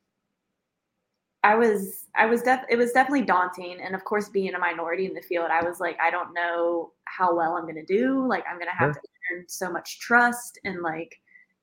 I 1.44 1.56
was, 1.56 2.06
I 2.16 2.26
was 2.26 2.42
def, 2.42 2.62
it 2.70 2.78
was 2.78 2.92
definitely 2.92 3.24
daunting. 3.24 3.80
And 3.82 3.94
of 3.94 4.04
course, 4.06 4.30
being 4.30 4.56
a 4.56 4.60
minority 4.60 5.06
in 5.06 5.14
the 5.14 5.22
field, 5.22 5.50
I 5.52 5.64
was 5.64 5.80
like, 5.80 5.98
I 6.02 6.10
don't 6.10 6.34
know 6.34 6.94
how 7.06 7.36
well 7.36 7.56
I'm 7.56 7.64
going 7.64 7.76
to 7.76 7.86
do. 7.86 8.28
Like, 8.28 8.44
I'm 8.50 8.58
going 8.58 8.72
to 8.72 8.78
have 8.78 8.94
to 8.94 9.02
earn 9.32 9.46
so 9.48 9.72
much 9.72 10.00
trust 10.00 10.60
and 10.64 10.82
like 10.82 11.16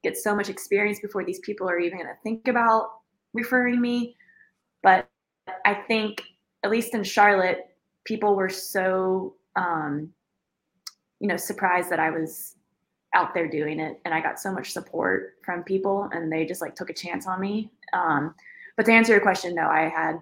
get 0.03 0.17
so 0.17 0.37
much 0.37 0.49
experience 0.49 1.01
before 1.01 1.25
these 1.25 1.41
people 1.41 1.69
are 1.69 1.79
even 1.79 1.99
going 1.99 2.09
to 2.09 2.23
think 2.23 2.47
about 2.47 2.91
referring 3.33 3.81
me. 3.81 4.17
But 4.85 5.09
I 5.65 5.75
think, 5.75 6.23
at 6.63 6.71
least 6.71 6.95
in 6.95 7.03
Charlotte, 7.03 7.67
people 8.05 8.37
were 8.37 8.51
so, 8.51 9.35
um, 9.57 10.13
you 11.19 11.27
know, 11.27 11.37
surprised 11.37 11.91
that 11.91 11.99
I 11.99 12.11
was 12.11 12.55
out 13.15 13.33
there 13.33 13.49
doing 13.49 13.81
it. 13.81 14.01
And 14.05 14.13
I 14.13 14.21
got 14.21 14.39
so 14.39 14.53
much 14.53 14.73
support 14.73 15.35
from 15.45 15.63
people 15.63 16.09
and 16.13 16.31
they 16.31 16.45
just 16.45 16.61
like 16.61 16.75
took 16.75 16.91
a 16.91 16.95
chance 16.95 17.27
on 17.27 17.41
me. 17.41 17.71
Um, 17.93 18.35
but 18.77 18.87
to 18.87 18.93
answer 18.93 19.13
your 19.13 19.21
question, 19.21 19.55
no, 19.55 19.67
I 19.67 19.89
had 19.89 20.17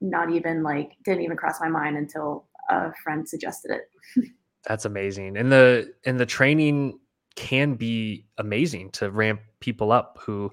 not 0.00 0.30
even 0.30 0.62
like, 0.62 0.92
didn't 1.04 1.22
even 1.22 1.36
cross 1.36 1.60
my 1.60 1.68
mind 1.68 1.96
until 1.96 2.46
a 2.70 2.92
friend 3.02 3.28
suggested 3.28 3.72
it. 3.72 4.30
That's 4.68 4.84
amazing. 4.84 5.36
And 5.36 5.50
the, 5.50 5.92
and 6.04 6.20
the 6.20 6.26
training 6.26 6.98
can 7.34 7.74
be 7.74 8.26
amazing 8.38 8.90
to 8.90 9.10
ramp 9.10 9.40
people 9.60 9.92
up 9.92 10.18
who, 10.20 10.52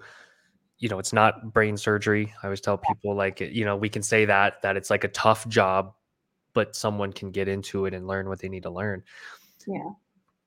you 0.80 0.90
know, 0.90 1.00
it's 1.00 1.14
not 1.14 1.54
brain 1.54 1.78
surgery. 1.78 2.34
I 2.42 2.48
always 2.48 2.62
tell 2.62 2.78
people 2.78 3.16
like, 3.16 3.40
you 3.40 3.66
know, 3.66 3.76
we 3.76 3.90
can 3.90 4.04
say 4.04 4.26
that 4.26 4.62
that 4.62 4.78
it's 4.78 4.90
like 4.90 5.04
a 5.04 5.10
tough 5.10 5.48
job, 5.48 5.94
but 6.54 6.76
someone 6.76 7.14
can 7.14 7.32
get 7.32 7.48
into 7.48 7.86
it 7.86 7.94
and 7.94 8.08
learn 8.08 8.28
what 8.28 8.40
they 8.40 8.50
need 8.50 8.64
to 8.64 8.70
learn. 8.70 9.04
Yeah. 9.68 9.92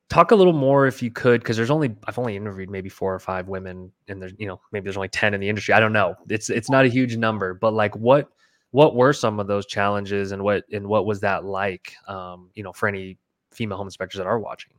Talk 0.08 0.30
a 0.30 0.36
little 0.36 0.52
more 0.52 0.86
if 0.86 1.02
you 1.02 1.10
could, 1.10 1.40
because 1.40 1.56
there's 1.56 1.70
only 1.70 1.96
I've 2.06 2.18
only 2.18 2.36
interviewed 2.36 2.70
maybe 2.70 2.88
four 2.88 3.12
or 3.12 3.18
five 3.18 3.48
women, 3.48 3.90
and 4.08 4.22
there's 4.22 4.34
you 4.38 4.46
know 4.46 4.60
maybe 4.70 4.84
there's 4.84 4.96
only 4.96 5.08
ten 5.08 5.34
in 5.34 5.40
the 5.40 5.48
industry. 5.48 5.74
I 5.74 5.80
don't 5.80 5.92
know. 5.92 6.14
It's 6.28 6.48
it's 6.48 6.70
not 6.70 6.84
a 6.84 6.88
huge 6.88 7.16
number, 7.16 7.54
but 7.54 7.72
like 7.72 7.96
what 7.96 8.28
what 8.70 8.94
were 8.94 9.12
some 9.12 9.40
of 9.40 9.48
those 9.48 9.66
challenges, 9.66 10.32
and 10.32 10.42
what 10.42 10.64
and 10.72 10.86
what 10.86 11.06
was 11.06 11.20
that 11.20 11.44
like? 11.44 11.94
Um, 12.06 12.50
you 12.54 12.62
know, 12.62 12.72
for 12.72 12.88
any 12.88 13.18
female 13.52 13.78
home 13.78 13.88
inspectors 13.88 14.18
that 14.18 14.26
are 14.26 14.38
watching. 14.38 14.72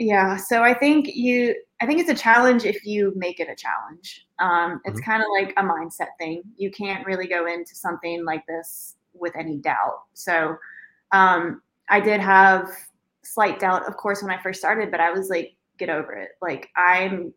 Yeah. 0.00 0.36
So 0.36 0.62
I 0.62 0.72
think 0.72 1.14
you, 1.14 1.54
I 1.80 1.86
think 1.86 2.00
it's 2.00 2.08
a 2.08 2.14
challenge 2.14 2.64
if 2.64 2.84
you 2.86 3.12
make 3.16 3.38
it 3.38 3.48
a 3.48 3.54
challenge. 3.54 4.26
Um, 4.40 4.80
it's 4.84 5.00
mm-hmm. 5.00 5.10
kind 5.10 5.22
of 5.22 5.28
like 5.38 5.54
a 5.56 5.62
mindset 5.62 6.16
thing. 6.18 6.42
You 6.56 6.70
can't 6.70 7.06
really 7.06 7.26
go 7.26 7.46
into 7.46 7.74
something 7.74 8.24
like 8.24 8.46
this 8.46 8.96
with 9.12 9.36
any 9.36 9.56
doubt. 9.56 10.02
So 10.14 10.56
um, 11.12 11.62
I 11.88 12.00
did 12.00 12.20
have 12.20 12.70
slight 13.22 13.60
doubt, 13.60 13.86
of 13.86 13.96
course, 13.96 14.22
when 14.22 14.32
I 14.32 14.42
first 14.42 14.60
started, 14.60 14.90
but 14.90 15.00
I 15.00 15.10
was 15.10 15.28
like, 15.28 15.54
get 15.78 15.90
over 15.90 16.12
it. 16.12 16.30
Like 16.40 16.68
I'm 16.76 17.32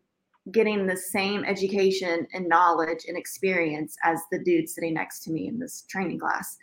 getting 0.50 0.86
the 0.86 0.96
same 0.96 1.44
education 1.44 2.26
and 2.34 2.48
knowledge 2.48 3.04
and 3.08 3.16
experience 3.16 3.96
as 4.04 4.20
the 4.30 4.38
dude 4.44 4.68
sitting 4.68 4.94
next 4.94 5.20
to 5.24 5.30
me 5.30 5.48
in 5.48 5.58
this 5.58 5.84
training 5.88 6.18
class. 6.18 6.58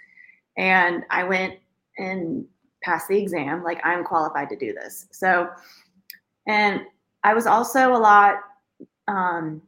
And 0.57 1.03
I 1.09 1.23
went 1.23 1.55
and 1.97 2.45
passed 2.83 3.07
the 3.07 3.17
exam. 3.17 3.63
Like 3.63 3.81
I'm 3.83 4.03
qualified 4.03 4.49
to 4.49 4.55
do 4.55 4.73
this. 4.73 5.07
So 5.11 5.49
and 6.47 6.81
I 7.23 7.33
was 7.33 7.45
also 7.45 7.93
a 7.93 7.97
lot 7.97 8.35
um, 9.07 9.61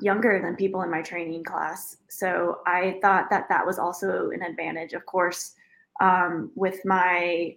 younger 0.00 0.40
than 0.42 0.56
people 0.56 0.82
in 0.82 0.90
my 0.90 1.02
training 1.02 1.44
class. 1.44 1.98
So 2.08 2.58
I 2.66 2.98
thought 3.02 3.30
that 3.30 3.48
that 3.48 3.66
was 3.66 3.78
also 3.78 4.30
an 4.30 4.42
advantage. 4.42 4.92
Of 4.92 5.06
course, 5.06 5.54
um, 6.00 6.50
with 6.54 6.84
my, 6.84 7.56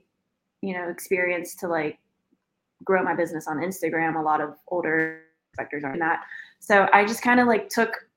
you 0.61 0.73
know, 0.73 0.89
experience 0.89 1.55
to 1.55 1.67
like 1.67 1.99
grow 2.83 3.03
my 3.03 3.15
business 3.15 3.47
on 3.47 3.57
Instagram, 3.57 4.19
a 4.19 4.21
lot 4.21 4.41
of 4.41 4.55
older 4.67 5.21
inspectors 5.51 5.83
are 5.83 5.93
in 5.93 5.99
that. 5.99 6.21
So 6.59 6.87
I 6.93 7.05
just 7.05 7.21
kind 7.21 7.39
of 7.39 7.47
like 7.47 7.69
took 7.69 8.07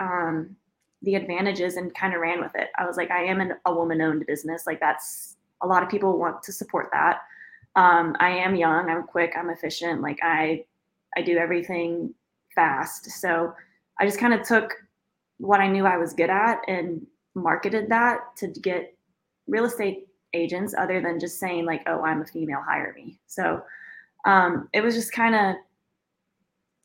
um, 0.00 0.56
the 1.02 1.14
advantages 1.14 1.76
and 1.76 1.94
kind 1.94 2.14
of 2.14 2.20
ran 2.20 2.40
with 2.40 2.52
it. 2.54 2.70
I 2.78 2.86
was 2.86 2.96
like, 2.96 3.10
I 3.10 3.24
am 3.24 3.40
an, 3.40 3.54
a 3.64 3.74
woman 3.74 4.00
owned 4.00 4.26
business. 4.26 4.66
Like 4.66 4.80
that's 4.80 5.36
a 5.62 5.66
lot 5.66 5.82
of 5.82 5.88
people 5.88 6.18
want 6.18 6.42
to 6.42 6.52
support 6.52 6.88
that. 6.92 7.20
Um, 7.76 8.16
I 8.20 8.30
am 8.30 8.54
young, 8.54 8.88
I'm 8.88 9.02
quick, 9.02 9.32
I'm 9.36 9.50
efficient. 9.50 10.00
Like 10.00 10.18
I, 10.22 10.64
I 11.16 11.22
do 11.22 11.36
everything 11.36 12.14
fast. 12.54 13.10
So 13.10 13.54
I 14.00 14.06
just 14.06 14.18
kind 14.18 14.34
of 14.34 14.46
took 14.46 14.72
what 15.38 15.60
I 15.60 15.68
knew 15.68 15.86
I 15.86 15.96
was 15.96 16.12
good 16.12 16.30
at 16.30 16.60
and 16.68 17.06
marketed 17.34 17.88
that 17.88 18.20
to 18.38 18.48
get 18.48 18.96
real 19.46 19.64
estate 19.64 20.06
agents 20.32 20.74
other 20.76 21.00
than 21.00 21.20
just 21.20 21.38
saying 21.38 21.64
like, 21.64 21.82
oh, 21.86 22.02
I'm 22.02 22.22
a 22.22 22.26
female, 22.26 22.62
hire 22.66 22.92
me. 22.96 23.18
So 23.26 23.62
um, 24.24 24.68
it 24.72 24.80
was 24.80 24.94
just 24.94 25.12
kind 25.12 25.34
of 25.34 25.56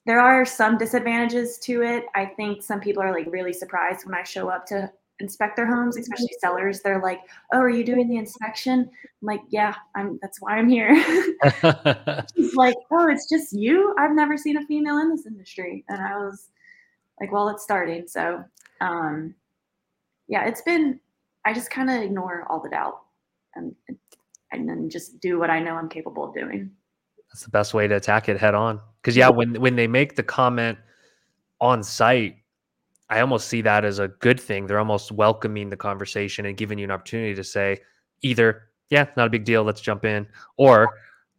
there 0.05 0.19
are 0.19 0.45
some 0.45 0.77
disadvantages 0.77 1.59
to 1.59 1.83
it. 1.83 2.05
I 2.15 2.25
think 2.25 2.63
some 2.63 2.79
people 2.79 3.03
are 3.03 3.11
like 3.11 3.27
really 3.31 3.53
surprised 3.53 4.05
when 4.05 4.15
I 4.15 4.23
show 4.23 4.49
up 4.49 4.65
to 4.67 4.91
inspect 5.19 5.55
their 5.55 5.67
homes, 5.67 5.97
especially 5.97 6.33
sellers. 6.39 6.81
They're 6.81 7.01
like, 7.01 7.21
"Oh, 7.53 7.59
are 7.59 7.69
you 7.69 7.83
doing 7.83 8.07
the 8.07 8.17
inspection?" 8.17 8.79
I'm 8.81 9.25
like, 9.25 9.41
"Yeah, 9.49 9.75
I'm. 9.95 10.19
That's 10.21 10.41
why 10.41 10.57
I'm 10.57 10.69
here." 10.69 10.93
He's 12.35 12.55
like, 12.55 12.75
"Oh, 12.91 13.07
it's 13.07 13.29
just 13.29 13.53
you? 13.53 13.95
I've 13.97 14.15
never 14.15 14.37
seen 14.37 14.57
a 14.57 14.65
female 14.65 14.97
in 14.99 15.09
this 15.09 15.25
industry." 15.25 15.85
And 15.89 16.01
I 16.01 16.17
was 16.17 16.49
like, 17.19 17.31
"Well, 17.31 17.49
it's 17.49 17.63
starting." 17.63 18.07
So, 18.07 18.43
um, 18.81 19.35
yeah, 20.27 20.45
it's 20.45 20.61
been. 20.61 20.99
I 21.45 21.53
just 21.53 21.71
kind 21.71 21.89
of 21.89 22.01
ignore 22.01 22.45
all 22.49 22.61
the 22.61 22.69
doubt, 22.69 23.01
and 23.55 23.75
and 24.51 24.67
then 24.67 24.89
just 24.89 25.19
do 25.19 25.39
what 25.39 25.49
I 25.49 25.59
know 25.59 25.75
I'm 25.75 25.89
capable 25.89 26.25
of 26.25 26.33
doing. 26.33 26.71
That's 27.31 27.43
the 27.43 27.51
best 27.51 27.73
way 27.73 27.87
to 27.87 27.95
attack 27.95 28.27
it 28.29 28.37
head 28.37 28.55
on. 28.55 28.79
Because 29.01 29.15
yeah, 29.15 29.29
when 29.29 29.59
when 29.61 29.75
they 29.75 29.87
make 29.87 30.15
the 30.15 30.23
comment 30.23 30.77
on 31.61 31.83
site, 31.83 32.37
I 33.09 33.21
almost 33.21 33.47
see 33.47 33.61
that 33.61 33.85
as 33.85 33.99
a 33.99 34.07
good 34.07 34.39
thing. 34.39 34.67
They're 34.67 34.79
almost 34.79 35.11
welcoming 35.11 35.69
the 35.69 35.77
conversation 35.77 36.45
and 36.45 36.55
giving 36.55 36.77
you 36.77 36.85
an 36.85 36.91
opportunity 36.91 37.33
to 37.35 37.43
say 37.43 37.79
either, 38.21 38.69
yeah, 38.89 39.07
not 39.17 39.27
a 39.27 39.29
big 39.29 39.45
deal, 39.45 39.63
let's 39.63 39.81
jump 39.81 40.05
in, 40.05 40.27
or 40.57 40.89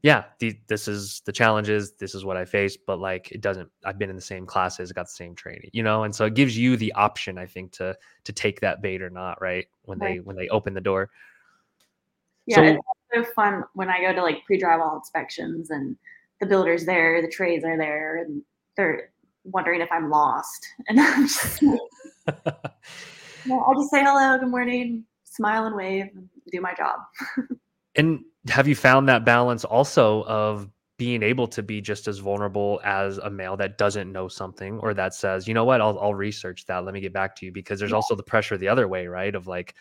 yeah, 0.02 0.24
the, 0.38 0.59
this 0.66 0.88
is 0.88 1.20
the 1.26 1.33
challenges, 1.33 1.92
this 1.92 2.14
is 2.14 2.24
what 2.24 2.37
I 2.37 2.44
face, 2.44 2.76
but 2.76 2.98
like 2.98 3.30
it 3.33 3.40
doesn't. 3.40 3.68
I've 3.85 3.98
been 3.98 4.11
in 4.11 4.16
the 4.16 4.22
same 4.22 4.46
classes, 4.46 4.92
got 4.92 5.06
the 5.06 5.12
same 5.12 5.35
training, 5.35 5.70
you 5.72 5.83
know, 5.83 6.04
and 6.04 6.14
so 6.14 6.24
it 6.24 6.35
gives 6.35 6.56
you 6.56 6.76
the 6.76 6.92
option, 6.94 7.37
I 7.38 7.46
think, 7.46 7.72
to 7.72 7.96
to 8.24 8.33
take 8.33 8.61
that 8.61 8.80
bait 8.80 9.02
or 9.02 9.11
not, 9.11 9.40
right? 9.42 9.66
When 9.83 9.98
right. 9.98 10.14
they 10.14 10.20
when 10.20 10.37
they 10.37 10.48
open 10.48 10.74
the 10.74 10.80
door. 10.80 11.11
Yeah, 12.46 12.56
so, 12.56 12.62
it's 12.62 12.80
so 13.28 13.33
fun 13.35 13.64
when 13.74 13.90
I 13.90 14.00
go 14.00 14.12
to 14.14 14.22
like 14.22 14.44
pre-drywall 14.46 14.96
inspections 14.96 15.70
and 15.70 15.96
the 16.40 16.46
builders 16.46 16.87
there, 16.87 17.20
the 17.20 17.28
trades 17.28 17.64
are 17.64 17.76
there, 17.76 18.16
and 18.16 18.42
they're 18.76 19.11
wondering 19.44 19.81
if 19.81 19.88
I'm 19.90 20.11
lost. 20.11 20.66
And 20.88 21.00
I'm 21.00 21.26
just 21.26 21.62
I'll 22.26 23.74
just 23.74 23.90
say 23.90 24.03
hello, 24.03 24.38
good 24.38 24.48
morning, 24.48 25.05
smile 25.24 25.66
and 25.66 25.74
wave, 25.74 26.07
and 26.14 26.29
do 26.53 26.61
my 26.61 26.74
job. 26.74 27.00
and 27.96 28.20
have 28.48 28.68
you 28.68 28.74
found 28.74 29.09
that 29.09 29.24
balance 29.24 29.64
also 29.64 30.24
of 30.24 30.68
being 30.98 31.22
able 31.22 31.48
to 31.48 31.62
be 31.62 31.81
just 31.81 32.07
as 32.09 32.18
vulnerable 32.18 32.81
as 32.85 33.16
a 33.18 33.31
male 33.31 33.57
that 33.57 33.79
doesn't 33.79 34.12
know 34.12 34.29
something 34.29 34.79
or 34.81 34.92
that 34.92 35.14
says, 35.14 35.48
you 35.48 35.55
know 35.55 35.64
what, 35.64 35.81
I'll, 35.81 35.98
I'll 35.98 36.14
research 36.14 36.66
that. 36.66 36.85
Let 36.85 36.92
me 36.92 37.00
get 37.00 37.14
back 37.14 37.35
to 37.37 37.46
you 37.46 37.53
because 37.53 37.79
there's 37.79 37.92
yeah. 37.92 37.96
also 37.96 38.14
the 38.14 38.22
pressure 38.22 38.59
the 38.59 38.68
other 38.68 38.87
way, 38.87 39.07
right? 39.07 39.35
Of 39.35 39.46
like, 39.46 39.74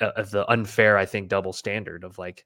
uh, 0.00 0.10
of 0.16 0.32
the 0.32 0.50
unfair, 0.50 0.98
I 0.98 1.06
think, 1.06 1.28
double 1.28 1.52
standard 1.52 2.02
of 2.02 2.18
like, 2.18 2.44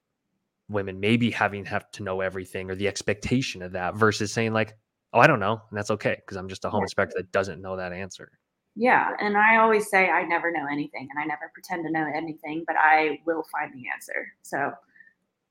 women 0.70 1.00
maybe 1.00 1.30
having 1.30 1.64
have 1.64 1.90
to 1.90 2.02
know 2.02 2.20
everything 2.20 2.70
or 2.70 2.74
the 2.74 2.88
expectation 2.88 3.60
of 3.60 3.72
that 3.72 3.96
versus 3.96 4.32
saying 4.32 4.52
like 4.52 4.76
oh 5.12 5.20
i 5.20 5.26
don't 5.26 5.40
know 5.40 5.60
and 5.70 5.78
that's 5.78 5.90
okay 5.90 6.16
because 6.16 6.36
i'm 6.36 6.48
just 6.48 6.64
a 6.64 6.70
home 6.70 6.82
inspector 6.82 7.14
that 7.16 7.30
doesn't 7.32 7.60
know 7.60 7.76
that 7.76 7.92
answer 7.92 8.30
yeah 8.76 9.10
and 9.20 9.36
i 9.36 9.56
always 9.56 9.88
say 9.88 10.08
i 10.08 10.22
never 10.22 10.50
know 10.50 10.66
anything 10.70 11.08
and 11.10 11.18
i 11.18 11.24
never 11.24 11.50
pretend 11.52 11.84
to 11.84 11.90
know 11.90 12.06
anything 12.14 12.64
but 12.66 12.76
i 12.76 13.18
will 13.26 13.44
find 13.50 13.72
the 13.74 13.84
answer 13.92 14.26
so 14.42 14.72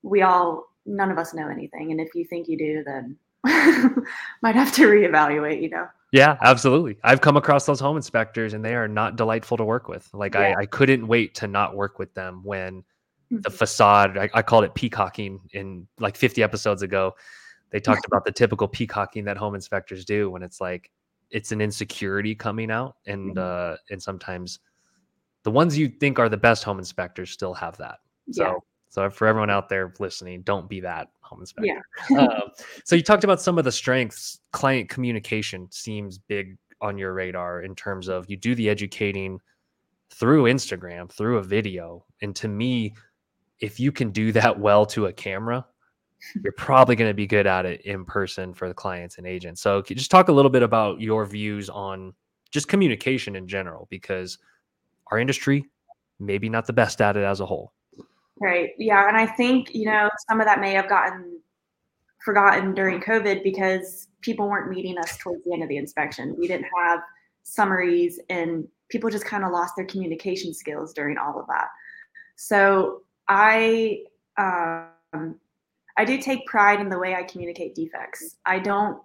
we 0.03 0.21
all 0.21 0.65
none 0.85 1.11
of 1.11 1.17
us 1.17 1.33
know 1.33 1.49
anything 1.49 1.91
and 1.91 1.99
if 1.99 2.15
you 2.15 2.25
think 2.25 2.47
you 2.47 2.57
do 2.57 2.83
then 2.85 3.17
might 4.41 4.55
have 4.55 4.71
to 4.73 4.87
reevaluate 4.87 5.61
you 5.61 5.69
know 5.69 5.87
yeah 6.11 6.37
absolutely 6.41 6.97
i've 7.03 7.21
come 7.21 7.37
across 7.37 7.65
those 7.65 7.79
home 7.79 7.97
inspectors 7.97 8.53
and 8.53 8.63
they 8.63 8.75
are 8.75 8.87
not 8.87 9.15
delightful 9.15 9.57
to 9.57 9.63
work 9.63 9.87
with 9.87 10.09
like 10.13 10.33
yeah. 10.33 10.53
I, 10.57 10.61
I 10.61 10.65
couldn't 10.65 11.07
wait 11.07 11.35
to 11.35 11.47
not 11.47 11.75
work 11.75 11.99
with 11.99 12.13
them 12.13 12.41
when 12.43 12.83
the 13.29 13.37
mm-hmm. 13.37 13.57
facade. 13.57 14.17
I, 14.17 14.29
I 14.33 14.41
called 14.41 14.63
it 14.63 14.73
peacocking 14.73 15.39
in 15.53 15.87
like 15.99 16.15
50 16.15 16.43
episodes 16.43 16.81
ago. 16.81 17.15
They 17.71 17.79
talked 17.79 18.05
about 18.05 18.25
the 18.25 18.31
typical 18.31 18.67
peacocking 18.67 19.25
that 19.25 19.37
home 19.37 19.55
inspectors 19.55 20.05
do 20.05 20.29
when 20.29 20.41
it's 20.43 20.59
like 20.59 20.91
it's 21.29 21.51
an 21.51 21.61
insecurity 21.61 22.33
coming 22.35 22.71
out, 22.71 22.95
and 23.05 23.35
mm-hmm. 23.35 23.73
uh, 23.73 23.77
and 23.91 24.01
sometimes 24.01 24.59
the 25.43 25.51
ones 25.51 25.77
you 25.77 25.87
think 25.87 26.19
are 26.19 26.29
the 26.29 26.37
best 26.37 26.63
home 26.63 26.79
inspectors 26.79 27.31
still 27.31 27.53
have 27.53 27.77
that. 27.77 27.99
So. 28.31 28.43
Yeah. 28.43 28.53
So 28.91 29.07
for 29.11 29.27
everyone 29.27 29.51
out 29.51 29.69
there 29.69 29.93
listening, 29.99 30.41
don't 30.41 30.67
be 30.67 30.79
that 30.79 31.09
home 31.21 31.41
inspector. 31.41 31.79
Yeah. 32.09 32.17
um, 32.17 32.49
so 32.83 32.95
you 32.95 33.03
talked 33.03 33.23
about 33.23 33.39
some 33.39 33.59
of 33.59 33.63
the 33.63 33.71
strengths. 33.71 34.39
Client 34.51 34.89
communication 34.89 35.67
seems 35.71 36.17
big 36.17 36.57
on 36.81 36.97
your 36.97 37.13
radar 37.13 37.61
in 37.61 37.75
terms 37.75 38.07
of 38.07 38.29
you 38.29 38.35
do 38.35 38.55
the 38.55 38.67
educating 38.67 39.39
through 40.09 40.45
Instagram, 40.45 41.11
through 41.11 41.37
a 41.37 41.43
video. 41.43 42.03
And 42.21 42.35
to 42.37 42.47
me, 42.47 42.95
if 43.59 43.79
you 43.79 43.91
can 43.91 44.09
do 44.09 44.31
that 44.31 44.59
well 44.59 44.85
to 44.87 45.05
a 45.05 45.13
camera, 45.13 45.65
you're 46.43 46.53
probably 46.53 46.95
going 46.95 47.09
to 47.09 47.15
be 47.15 47.27
good 47.27 47.47
at 47.47 47.65
it 47.65 47.81
in 47.81 48.05
person 48.05 48.53
for 48.53 48.67
the 48.67 48.73
clients 48.73 49.17
and 49.17 49.27
agents. 49.27 49.61
So 49.61 49.81
just 49.81 50.11
talk 50.11 50.27
a 50.27 50.31
little 50.31 50.51
bit 50.51 50.63
about 50.63 51.01
your 51.01 51.25
views 51.25 51.69
on 51.69 52.13
just 52.51 52.67
communication 52.67 53.35
in 53.35 53.47
general, 53.47 53.87
because 53.89 54.37
our 55.11 55.19
industry 55.19 55.65
maybe 56.19 56.49
not 56.49 56.67
the 56.67 56.73
best 56.73 57.01
at 57.01 57.15
it 57.15 57.23
as 57.23 57.39
a 57.39 57.45
whole. 57.45 57.73
Right. 58.41 58.71
Yeah. 58.77 59.07
And 59.07 59.17
I 59.17 59.25
think, 59.25 59.73
you 59.73 59.85
know, 59.85 60.09
some 60.29 60.41
of 60.41 60.47
that 60.47 60.59
may 60.59 60.73
have 60.73 60.89
gotten 60.89 61.39
forgotten 62.23 62.73
during 62.73 62.99
COVID 62.99 63.43
because 63.43 64.07
people 64.21 64.49
weren't 64.49 64.69
meeting 64.69 64.97
us 64.97 65.17
towards 65.17 65.43
the 65.45 65.53
end 65.53 65.63
of 65.63 65.69
the 65.69 65.77
inspection. 65.77 66.35
We 66.37 66.47
didn't 66.47 66.67
have 66.75 66.99
summaries 67.43 68.19
and 68.29 68.67
people 68.89 69.09
just 69.09 69.25
kind 69.25 69.43
of 69.43 69.51
lost 69.51 69.75
their 69.77 69.85
communication 69.85 70.53
skills 70.53 70.93
during 70.93 71.17
all 71.17 71.39
of 71.39 71.47
that. 71.47 71.67
So 72.35 73.03
I 73.27 74.03
um, 74.37 75.35
I 75.99 76.05
do 76.05 76.17
take 76.17 76.45
pride 76.45 76.79
in 76.79 76.87
the 76.87 76.97
way 76.97 77.13
I 77.13 77.23
communicate 77.23 77.75
defects. 77.75 78.37
I 78.45 78.59
don't. 78.59 79.01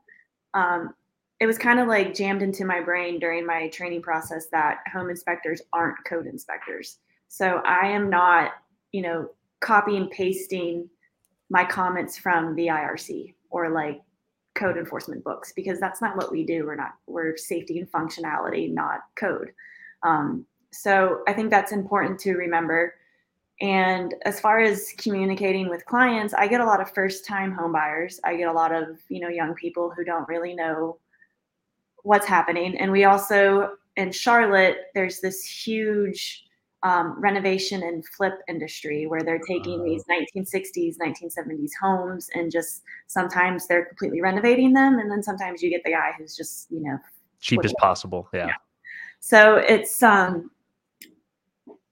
Um, 0.54 0.94
it 1.40 1.46
was 1.46 1.59
kind 1.59 1.80
of 1.80 1.88
like 1.88 2.14
jammed 2.14 2.40
into 2.40 2.64
my 2.64 2.80
brain 2.80 3.18
during 3.18 3.44
my 3.44 3.66
training 3.70 4.00
process 4.00 4.46
that 4.52 4.78
home 4.92 5.11
inspectors 5.11 5.61
aren't 5.72 5.96
code 6.07 6.28
inspectors. 6.28 6.98
So 7.26 7.61
I 7.66 7.88
am 7.88 8.09
not, 8.11 8.52
you 8.92 9.02
know, 9.02 9.28
copy 9.59 9.96
and 9.96 10.09
pasting 10.09 10.88
my 11.50 11.64
comments 11.64 12.16
from 12.16 12.54
the 12.54 12.68
IRC 12.68 13.35
or 13.50 13.70
like 13.70 14.00
code 14.54 14.76
enforcement 14.76 15.24
books 15.24 15.52
because 15.57 15.80
that's 15.80 16.00
not 16.00 16.16
what 16.16 16.30
we 16.30 16.44
do. 16.44 16.64
We're 16.64 16.76
not 16.76 16.92
we're 17.09 17.37
safety 17.37 17.80
and 17.80 17.90
functionality, 17.90 18.72
not 18.72 19.00
code. 19.16 19.50
Um, 20.04 20.46
so 20.72 21.24
I 21.26 21.33
think 21.33 21.50
that's 21.50 21.72
important 21.72 22.20
to 22.20 22.35
remember. 22.35 22.94
And 23.60 24.14
as 24.24 24.40
far 24.40 24.60
as 24.60 24.92
communicating 24.98 25.68
with 25.68 25.86
clients, 25.86 26.34
I 26.34 26.48
get 26.48 26.60
a 26.60 26.64
lot 26.64 26.80
of 26.80 26.90
first 26.92 27.24
time 27.24 27.52
home 27.52 27.72
buyers. 27.72 28.20
I 28.24 28.36
get 28.36 28.48
a 28.48 28.52
lot 28.52 28.74
of, 28.74 28.98
you 29.08 29.20
know, 29.20 29.28
young 29.28 29.54
people 29.54 29.92
who 29.96 30.04
don't 30.04 30.28
really 30.28 30.54
know 30.54 30.98
what's 32.02 32.26
happening. 32.26 32.76
And 32.78 32.90
we 32.90 33.04
also 33.04 33.76
in 33.96 34.12
Charlotte, 34.12 34.78
there's 34.94 35.20
this 35.20 35.44
huge 35.44 36.44
um, 36.82 37.18
renovation 37.18 37.82
and 37.82 38.04
flip 38.06 38.34
industry 38.48 39.06
where 39.06 39.22
they're 39.22 39.40
taking 39.48 39.80
uh, 39.80 39.84
these 39.84 40.04
1960s, 40.04 40.96
1970s 40.98 41.70
homes 41.80 42.28
and 42.34 42.50
just 42.52 42.82
sometimes 43.06 43.66
they're 43.66 43.86
completely 43.86 44.20
renovating 44.20 44.72
them. 44.72 44.98
And 44.98 45.10
then 45.10 45.22
sometimes 45.22 45.62
you 45.62 45.70
get 45.70 45.82
the 45.84 45.92
guy 45.92 46.12
who's 46.18 46.36
just, 46.36 46.70
you 46.70 46.80
know, 46.80 46.98
cheap 47.40 47.64
as 47.64 47.72
possible. 47.78 48.28
Yeah. 48.34 48.48
yeah. 48.48 48.54
So 49.20 49.56
it's, 49.56 50.02
um, 50.02 50.50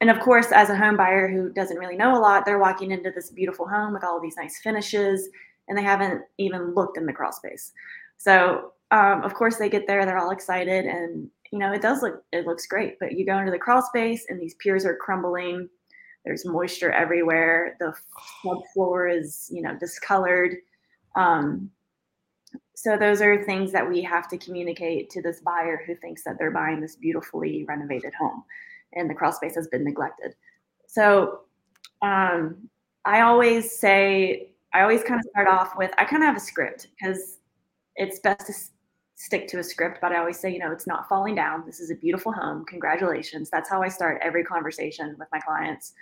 and 0.03 0.11
of 0.11 0.19
course, 0.19 0.51
as 0.51 0.69
a 0.69 0.77
home 0.77 0.97
buyer 0.97 1.29
who 1.29 1.53
doesn't 1.53 1.79
really 1.79 1.97
know 1.97 2.19
a 2.19 2.19
lot, 2.19 2.45
they're 2.45 2.59
walking 2.59 2.91
into 2.91 3.12
this 3.12 3.31
beautiful 3.31 3.69
home 3.69 3.93
with 3.93 4.03
all 4.03 4.21
these 4.21 4.37
nice 4.37 4.59
finishes, 4.59 5.29
and 5.69 5.79
they 5.79 5.83
haven't 5.85 6.23
even 6.38 6.75
looked 6.75 6.99
in 6.99 7.07
the 7.07 7.12
crawl 7.12 7.31
space. 7.31 7.71
So, 8.17 8.73
um, 8.91 9.23
of 9.23 9.33
course, 9.35 9.59
they 9.59 9.69
get 9.69 9.87
there, 9.87 10.05
they're 10.05 10.19
all 10.19 10.33
excited, 10.33 10.87
and 10.87 11.31
you 11.53 11.59
know 11.61 11.73
it 11.73 11.83
does 11.83 12.03
look 12.03 12.25
it 12.33 12.49
looks 12.49 12.67
great. 12.67 12.99
But 12.99 13.12
you 13.12 13.25
go 13.25 13.38
into 13.38 13.53
the 13.53 13.61
crawl 13.61 13.81
space, 13.81 14.27
and 14.29 14.41
these 14.41 14.55
piers 14.55 14.85
are 14.85 14.97
crumbling. 14.97 15.69
There's 16.25 16.45
moisture 16.45 16.91
everywhere. 16.91 17.77
The 17.79 17.95
subfloor 18.45 19.17
is 19.17 19.49
you 19.53 19.62
know 19.62 19.77
discolored. 19.79 20.57
Um, 21.15 21.71
so 22.75 22.97
those 22.97 23.23
are 23.23 23.45
things 23.45 23.71
that 23.71 23.88
we 23.88 24.03
have 24.03 24.27
to 24.31 24.38
communicate 24.38 25.11
to 25.11 25.23
this 25.23 25.38
buyer 25.43 25.81
who 25.87 25.95
thinks 25.95 26.25
that 26.25 26.38
they're 26.41 26.51
buying 26.51 26.81
this 26.81 26.97
beautifully 26.97 27.65
renovated 27.69 28.12
home 28.15 28.43
and 28.95 29.09
the 29.09 29.15
crawl 29.15 29.33
space 29.33 29.55
has 29.55 29.69
been 29.69 29.85
neglected. 29.85 30.35
So 30.87 31.41
um, 32.03 32.69
I 33.05 33.23
always 33.23 33.77
say, 33.77 34.51
I 34.75 34.83
always 34.83 35.03
kind 35.03 35.21
of 35.21 35.27
start 35.31 35.49
off 35.49 35.77
with, 35.77 35.91
I 35.99 36.05
kind 36.05 36.23
of 36.23 36.27
have 36.27 36.37
a 36.37 36.41
script 36.41 36.89
because 36.99 37.39
it's 37.97 38.21
best 38.21 38.47
to 38.47 38.55
stick 39.17 39.47
to 39.49 39.59
a 39.59 39.65
script, 39.65 39.99
but 40.01 40.13
I 40.13 40.19
always 40.19 40.39
say, 40.39 40.53
you 40.53 40.59
know, 40.59 40.73
it's 40.73 40.87
not 40.87 41.09
falling 41.09 41.35
down. 41.35 41.65
This 41.67 41.81
is 41.81 41.91
a 41.91 41.95
beautiful 41.95 42.33
home. 42.33 42.65
Congratulations. 42.67 43.51
That's 43.51 43.69
how 43.69 43.83
I 43.83 43.89
start 43.89 44.21
every 44.23 44.45
conversation 44.45 45.15
with 45.19 45.29
my 45.33 45.41
clients. 45.41 45.93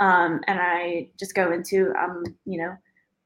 Um, 0.00 0.40
and 0.46 0.60
I 0.60 1.08
just 1.18 1.34
go 1.34 1.52
into, 1.52 1.92
um, 1.98 2.24
you 2.44 2.58
know, 2.58 2.76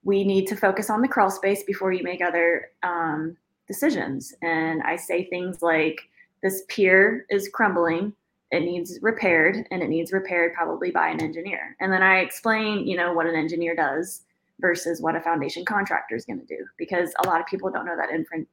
we 0.04 0.24
need 0.24 0.46
to 0.46 0.56
focus 0.56 0.90
on 0.90 1.02
the 1.02 1.08
crawl 1.08 1.30
space 1.30 1.62
before 1.64 1.92
you 1.92 2.02
make 2.02 2.22
other 2.22 2.70
um, 2.82 3.36
decisions. 3.66 4.34
And 4.42 4.82
I 4.82 4.96
say 4.96 5.24
things 5.24 5.60
like, 5.60 6.00
this 6.42 6.62
pier 6.68 7.26
is 7.30 7.50
crumbling 7.52 8.12
it 8.50 8.60
needs 8.60 8.98
repaired 9.02 9.66
and 9.70 9.82
it 9.82 9.88
needs 9.88 10.12
repaired 10.12 10.54
probably 10.54 10.90
by 10.90 11.08
an 11.08 11.22
engineer. 11.22 11.76
And 11.80 11.92
then 11.92 12.02
i 12.02 12.18
explain 12.18 12.86
you 12.86 12.96
know 12.96 13.12
what 13.12 13.26
an 13.26 13.34
engineer 13.34 13.74
does 13.74 14.22
versus 14.60 15.00
what 15.00 15.16
a 15.16 15.20
foundation 15.20 15.64
contractor 15.64 16.16
is 16.16 16.24
going 16.24 16.40
to 16.40 16.46
do 16.46 16.64
because 16.78 17.12
a 17.22 17.28
lot 17.28 17.40
of 17.40 17.46
people 17.46 17.70
don't 17.70 17.86
know 17.86 17.96
that 17.96 18.10
imprint 18.10 18.48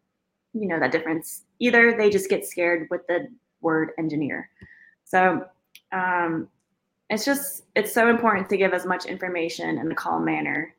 you 0.55 0.67
know 0.67 0.79
that 0.79 0.91
difference 0.91 1.43
either. 1.59 1.95
They 1.97 2.09
just 2.09 2.29
get 2.29 2.45
scared 2.45 2.87
with 2.89 3.05
the 3.07 3.27
word 3.61 3.91
engineer. 3.99 4.49
So 5.03 5.45
um, 5.91 6.47
it's 7.09 7.25
just 7.25 7.63
it's 7.75 7.93
so 7.93 8.09
important 8.09 8.49
to 8.49 8.57
give 8.57 8.73
as 8.73 8.85
much 8.85 9.05
information 9.05 9.77
in 9.77 9.91
a 9.91 9.95
calm 9.95 10.25
manner 10.25 10.73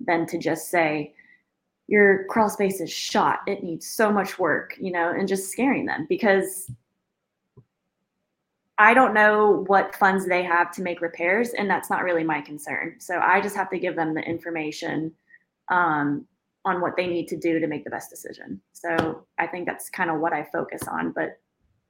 than 0.00 0.26
to 0.26 0.38
just 0.38 0.70
say 0.70 1.14
your 1.86 2.24
crawl 2.24 2.50
space 2.50 2.80
is 2.80 2.92
shot. 2.92 3.40
It 3.46 3.62
needs 3.62 3.86
so 3.86 4.12
much 4.12 4.38
work 4.38 4.76
you 4.80 4.90
know 4.90 5.10
and 5.10 5.28
just 5.28 5.50
scaring 5.50 5.86
them 5.86 6.06
because 6.08 6.70
I 8.82 8.94
don't 8.94 9.14
know 9.14 9.62
what 9.68 9.94
funds 9.94 10.26
they 10.26 10.42
have 10.42 10.72
to 10.72 10.82
make 10.82 11.00
repairs, 11.00 11.50
and 11.50 11.70
that's 11.70 11.88
not 11.88 12.02
really 12.02 12.24
my 12.24 12.40
concern. 12.40 12.96
So 12.98 13.20
I 13.20 13.40
just 13.40 13.54
have 13.54 13.70
to 13.70 13.78
give 13.78 13.94
them 13.94 14.12
the 14.12 14.22
information 14.22 15.12
um, 15.68 16.26
on 16.64 16.80
what 16.80 16.96
they 16.96 17.06
need 17.06 17.28
to 17.28 17.36
do 17.36 17.60
to 17.60 17.68
make 17.68 17.84
the 17.84 17.90
best 17.90 18.10
decision. 18.10 18.60
So 18.72 19.24
I 19.38 19.46
think 19.46 19.66
that's 19.66 19.88
kind 19.88 20.10
of 20.10 20.18
what 20.18 20.32
I 20.32 20.48
focus 20.52 20.82
on. 20.88 21.12
But 21.12 21.38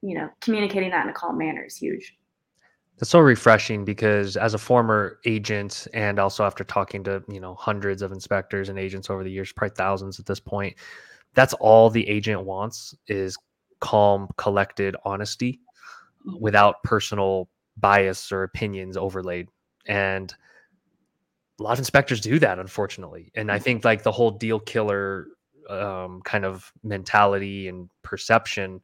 you 0.03 0.19
know, 0.19 0.29
communicating 0.43 0.91
that 0.91 1.05
in 1.05 1.09
a 1.09 1.15
calm 1.15 1.39
manner 1.39 1.65
is 1.65 1.77
huge. 1.77 2.15
That's 2.99 3.11
so 3.11 3.21
refreshing 3.21 3.87
because 3.87 4.37
as 4.37 4.53
a 4.53 4.59
former 4.59 5.19
agent 5.25 5.89
and 5.95 6.19
also 6.19 6.45
after 6.45 6.63
talking 6.63 7.03
to, 7.05 7.23
you 7.27 7.41
know, 7.41 7.55
hundreds 7.55 8.03
of 8.03 8.13
inspectors 8.13 8.69
and 8.69 8.79
agents 8.79 9.09
over 9.09 9.25
the 9.25 9.31
years, 9.31 9.51
probably 9.51 9.75
thousands 9.77 10.21
at 10.21 10.27
this 10.27 10.41
point, 10.41 10.77
that's 11.33 11.55
all 11.55 11.89
the 11.89 12.07
agent 12.07 12.45
wants 12.45 12.95
is 13.07 13.39
calm, 13.81 14.29
collected 14.37 14.95
honesty 15.07 15.62
without 16.41 16.83
personal 16.83 17.49
bias 17.77 18.33
or 18.33 18.43
opinions 18.43 18.97
overlaid. 18.97 19.49
And 19.87 20.35
a 21.61 21.63
lot 21.63 21.73
of 21.73 21.79
inspectors 21.79 22.21
do 22.21 22.39
that, 22.39 22.59
unfortunately. 22.59 23.31
And 23.35 23.51
I 23.51 23.57
mm-hmm. 23.57 23.65
think 23.65 23.85
like 23.85 24.03
the 24.03 24.13
whole 24.13 24.31
deal 24.31 24.61
killer 24.61 25.29
um, 25.69 26.21
kind 26.25 26.45
of 26.45 26.73
mentality 26.83 27.69
and 27.69 27.89
perception, 28.03 28.81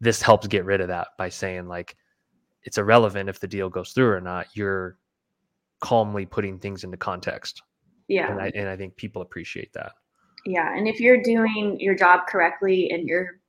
this 0.00 0.20
helps 0.20 0.46
get 0.46 0.64
rid 0.64 0.80
of 0.80 0.88
that 0.88 1.08
by 1.18 1.28
saying 1.28 1.68
like 1.68 1.96
it's 2.62 2.78
irrelevant 2.78 3.28
if 3.28 3.40
the 3.40 3.48
deal 3.48 3.68
goes 3.68 3.92
through 3.92 4.10
or 4.10 4.20
not. 4.20 4.46
You're 4.54 4.96
calmly 5.80 6.26
putting 6.26 6.58
things 6.58 6.84
into 6.84 6.96
context. 6.96 7.62
Yeah. 8.08 8.30
And 8.30 8.40
I, 8.40 8.52
and 8.54 8.68
I 8.68 8.76
think 8.76 8.96
people 8.96 9.22
appreciate 9.22 9.72
that. 9.74 9.92
Yeah. 10.46 10.76
And 10.76 10.86
if 10.86 11.00
you're 11.00 11.22
doing 11.22 11.78
your 11.80 11.94
job 11.94 12.26
correctly 12.28 12.90
and 12.90 13.08
you're 13.08 13.40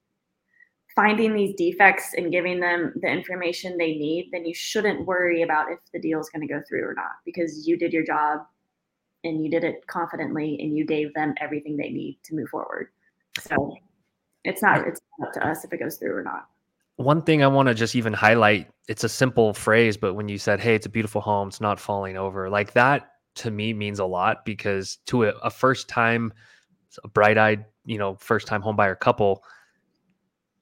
finding 0.95 1.33
these 1.33 1.53
defects 1.55 2.13
and 2.15 2.31
giving 2.31 2.59
them 2.59 2.93
the 3.01 3.07
information 3.07 3.77
they 3.77 3.93
need, 3.93 4.29
then 4.31 4.45
you 4.45 4.53
shouldn't 4.53 5.05
worry 5.05 5.41
about 5.41 5.69
if 5.69 5.79
the 5.93 5.99
deal 5.99 6.19
is 6.19 6.29
going 6.29 6.47
to 6.47 6.51
go 6.51 6.61
through 6.67 6.83
or 6.83 6.93
not 6.93 7.11
because 7.25 7.67
you 7.67 7.77
did 7.77 7.91
your 7.91 8.05
job 8.05 8.39
and 9.23 9.43
you 9.43 9.51
did 9.51 9.63
it 9.63 9.85
confidently 9.87 10.57
and 10.61 10.77
you 10.77 10.85
gave 10.85 11.13
them 11.13 11.33
everything 11.41 11.75
they 11.75 11.89
need 11.89 12.17
to 12.23 12.35
move 12.35 12.47
forward. 12.49 12.87
So 13.39 13.75
it's 14.45 14.61
not 14.61 14.87
it's 14.87 15.01
up 15.21 15.33
to 15.33 15.45
us 15.45 15.65
if 15.65 15.73
it 15.73 15.79
goes 15.79 15.97
through 15.97 16.15
or 16.15 16.23
not. 16.23 16.47
One 16.97 17.21
thing 17.21 17.43
I 17.43 17.47
want 17.47 17.67
to 17.67 17.73
just 17.73 17.95
even 17.95 18.13
highlight, 18.13 18.69
it's 18.87 19.03
a 19.03 19.09
simple 19.09 19.53
phrase, 19.53 19.97
but 19.97 20.13
when 20.13 20.29
you 20.29 20.37
said, 20.37 20.61
"Hey, 20.61 20.75
it's 20.75 20.85
a 20.85 20.89
beautiful 20.89 21.19
home, 21.19 21.49
it's 21.49 21.59
not 21.59 21.77
falling 21.77 22.15
over." 22.15 22.49
Like 22.49 22.71
that 22.73 23.11
to 23.35 23.51
me 23.51 23.73
means 23.73 23.99
a 23.99 24.05
lot 24.05 24.45
because 24.45 24.99
to 25.07 25.25
a, 25.25 25.29
a 25.43 25.49
first 25.49 25.89
time 25.89 26.31
a 27.03 27.07
bright-eyed, 27.09 27.65
you 27.85 27.97
know, 27.97 28.15
first 28.15 28.47
time 28.47 28.61
homebuyer 28.61 28.97
couple, 28.97 29.43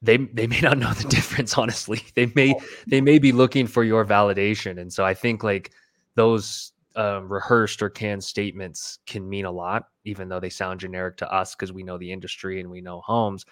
they 0.03 0.17
they 0.17 0.45
may 0.45 0.59
not 0.59 0.77
know 0.77 0.93
the 0.93 1.07
difference 1.09 1.57
honestly. 1.57 2.01
They 2.13 2.31
may 2.35 2.53
they 2.85 3.01
may 3.01 3.17
be 3.17 3.31
looking 3.31 3.65
for 3.65 3.83
your 3.83 4.05
validation. 4.05 4.79
And 4.79 4.91
so 4.91 5.03
i 5.05 5.13
think 5.13 5.43
like 5.43 5.71
those 6.15 6.73
um, 6.95 7.27
rehearsed 7.31 7.81
or 7.81 7.89
canned 7.89 8.23
statements 8.23 8.99
can 9.07 9.27
mean 9.27 9.45
a 9.45 9.51
lot 9.51 9.87
even 10.05 10.29
though 10.29 10.39
they 10.39 10.49
sound 10.49 10.79
generic 10.79 11.17
to 11.17 11.33
us 11.33 11.55
because 11.55 11.73
we 11.73 11.81
know 11.81 11.97
the 11.97 12.11
industry 12.11 12.59
and 12.59 12.69
we 12.69 12.81
know 12.81 13.01
homes. 13.01 13.45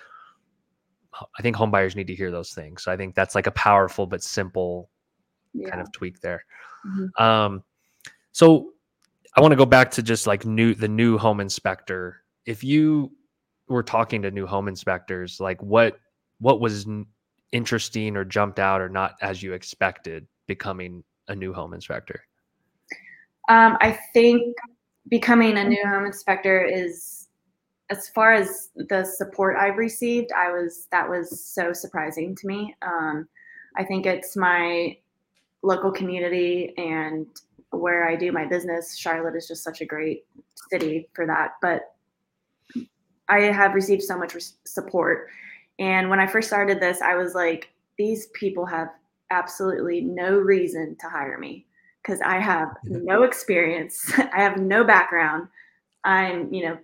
I 1.37 1.41
think 1.41 1.55
home 1.55 1.71
buyers 1.71 1.95
need 1.95 2.07
to 2.07 2.15
hear 2.15 2.29
those 2.29 2.53
things. 2.53 2.83
So 2.83 2.91
i 2.91 2.97
think 2.97 3.15
that's 3.15 3.33
like 3.33 3.47
a 3.47 3.51
powerful 3.51 4.05
but 4.05 4.21
simple 4.21 4.89
yeah. 5.53 5.69
kind 5.69 5.81
of 5.81 5.91
tweak 5.91 6.19
there. 6.19 6.43
Mm-hmm. 6.85 7.23
um 7.23 7.63
so 8.31 8.71
i 9.35 9.41
want 9.41 9.51
to 9.51 9.55
go 9.55 9.67
back 9.67 9.91
to 9.91 10.01
just 10.01 10.25
like 10.25 10.45
new 10.45 10.75
the 10.75 10.87
new 10.87 11.17
home 11.17 11.39
inspector. 11.39 12.23
If 12.45 12.63
you 12.63 13.11
were 13.67 13.83
talking 13.83 14.21
to 14.23 14.31
new 14.31 14.45
home 14.45 14.67
inspectors 14.67 15.39
like 15.39 15.61
what 15.63 15.97
what 16.41 16.59
was 16.59 16.85
interesting 17.51 18.17
or 18.17 18.25
jumped 18.25 18.59
out 18.59 18.81
or 18.81 18.89
not 18.89 19.15
as 19.21 19.41
you 19.41 19.53
expected 19.53 20.27
becoming 20.47 21.03
a 21.27 21.35
new 21.35 21.53
home 21.53 21.73
inspector? 21.73 22.23
Um, 23.47 23.77
I 23.79 23.97
think 24.13 24.57
becoming 25.07 25.57
a 25.57 25.63
new 25.63 25.85
home 25.85 26.05
inspector 26.05 26.63
is, 26.63 27.27
as 27.89 28.09
far 28.09 28.33
as 28.33 28.69
the 28.75 29.03
support 29.03 29.55
I've 29.57 29.77
received, 29.77 30.31
I 30.35 30.51
was 30.51 30.87
that 30.91 31.07
was 31.09 31.43
so 31.43 31.73
surprising 31.73 32.35
to 32.35 32.47
me. 32.47 32.75
Um, 32.81 33.27
I 33.77 33.83
think 33.83 34.05
it's 34.05 34.35
my 34.35 34.97
local 35.61 35.91
community 35.91 36.73
and 36.77 37.27
where 37.69 38.07
I 38.07 38.15
do 38.15 38.31
my 38.31 38.45
business. 38.45 38.97
Charlotte 38.97 39.35
is 39.35 39.47
just 39.47 39.63
such 39.63 39.81
a 39.81 39.85
great 39.85 40.25
city 40.71 41.07
for 41.13 41.27
that, 41.27 41.51
but 41.61 41.95
I 43.29 43.41
have 43.41 43.75
received 43.75 44.03
so 44.03 44.17
much 44.17 44.35
support 44.65 45.29
and 45.81 46.11
when 46.11 46.19
I 46.19 46.27
first 46.27 46.47
started 46.47 46.79
this, 46.79 47.01
I 47.01 47.15
was 47.15 47.33
like, 47.33 47.73
these 47.97 48.27
people 48.27 48.67
have 48.67 48.89
absolutely 49.31 50.01
no 50.01 50.37
reason 50.37 50.95
to 50.99 51.09
hire 51.09 51.39
me 51.39 51.65
because 52.03 52.21
I 52.21 52.39
have 52.39 52.69
no 52.83 53.23
experience. 53.23 54.13
I 54.33 54.43
have 54.43 54.57
no 54.57 54.83
background. 54.83 55.47
I'm, 56.03 56.53
you 56.53 56.65
know, 56.65 56.77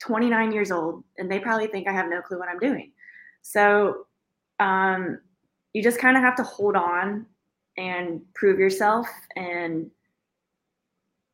29 0.00 0.50
years 0.50 0.72
old 0.72 1.04
and 1.18 1.30
they 1.30 1.40
probably 1.40 1.66
think 1.66 1.86
I 1.86 1.92
have 1.92 2.08
no 2.08 2.22
clue 2.22 2.38
what 2.38 2.48
I'm 2.48 2.58
doing. 2.58 2.92
So 3.42 4.06
um, 4.60 5.20
you 5.74 5.82
just 5.82 5.98
kind 5.98 6.16
of 6.16 6.22
have 6.22 6.36
to 6.36 6.42
hold 6.42 6.74
on 6.74 7.26
and 7.76 8.22
prove 8.34 8.58
yourself 8.58 9.06
and 9.36 9.90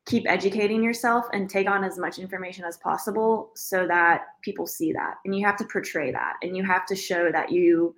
keep 0.09 0.27
educating 0.27 0.83
yourself 0.83 1.27
and 1.33 1.47
take 1.47 1.69
on 1.69 1.83
as 1.83 1.99
much 1.99 2.17
information 2.17 2.65
as 2.65 2.77
possible 2.77 3.51
so 3.55 3.85
that 3.85 4.23
people 4.41 4.65
see 4.65 4.91
that. 4.91 5.17
And 5.23 5.35
you 5.35 5.45
have 5.45 5.55
to 5.57 5.65
portray 5.65 6.11
that. 6.11 6.33
And 6.41 6.57
you 6.57 6.63
have 6.63 6.87
to 6.87 6.95
show 6.95 7.31
that 7.31 7.51
you 7.51 7.93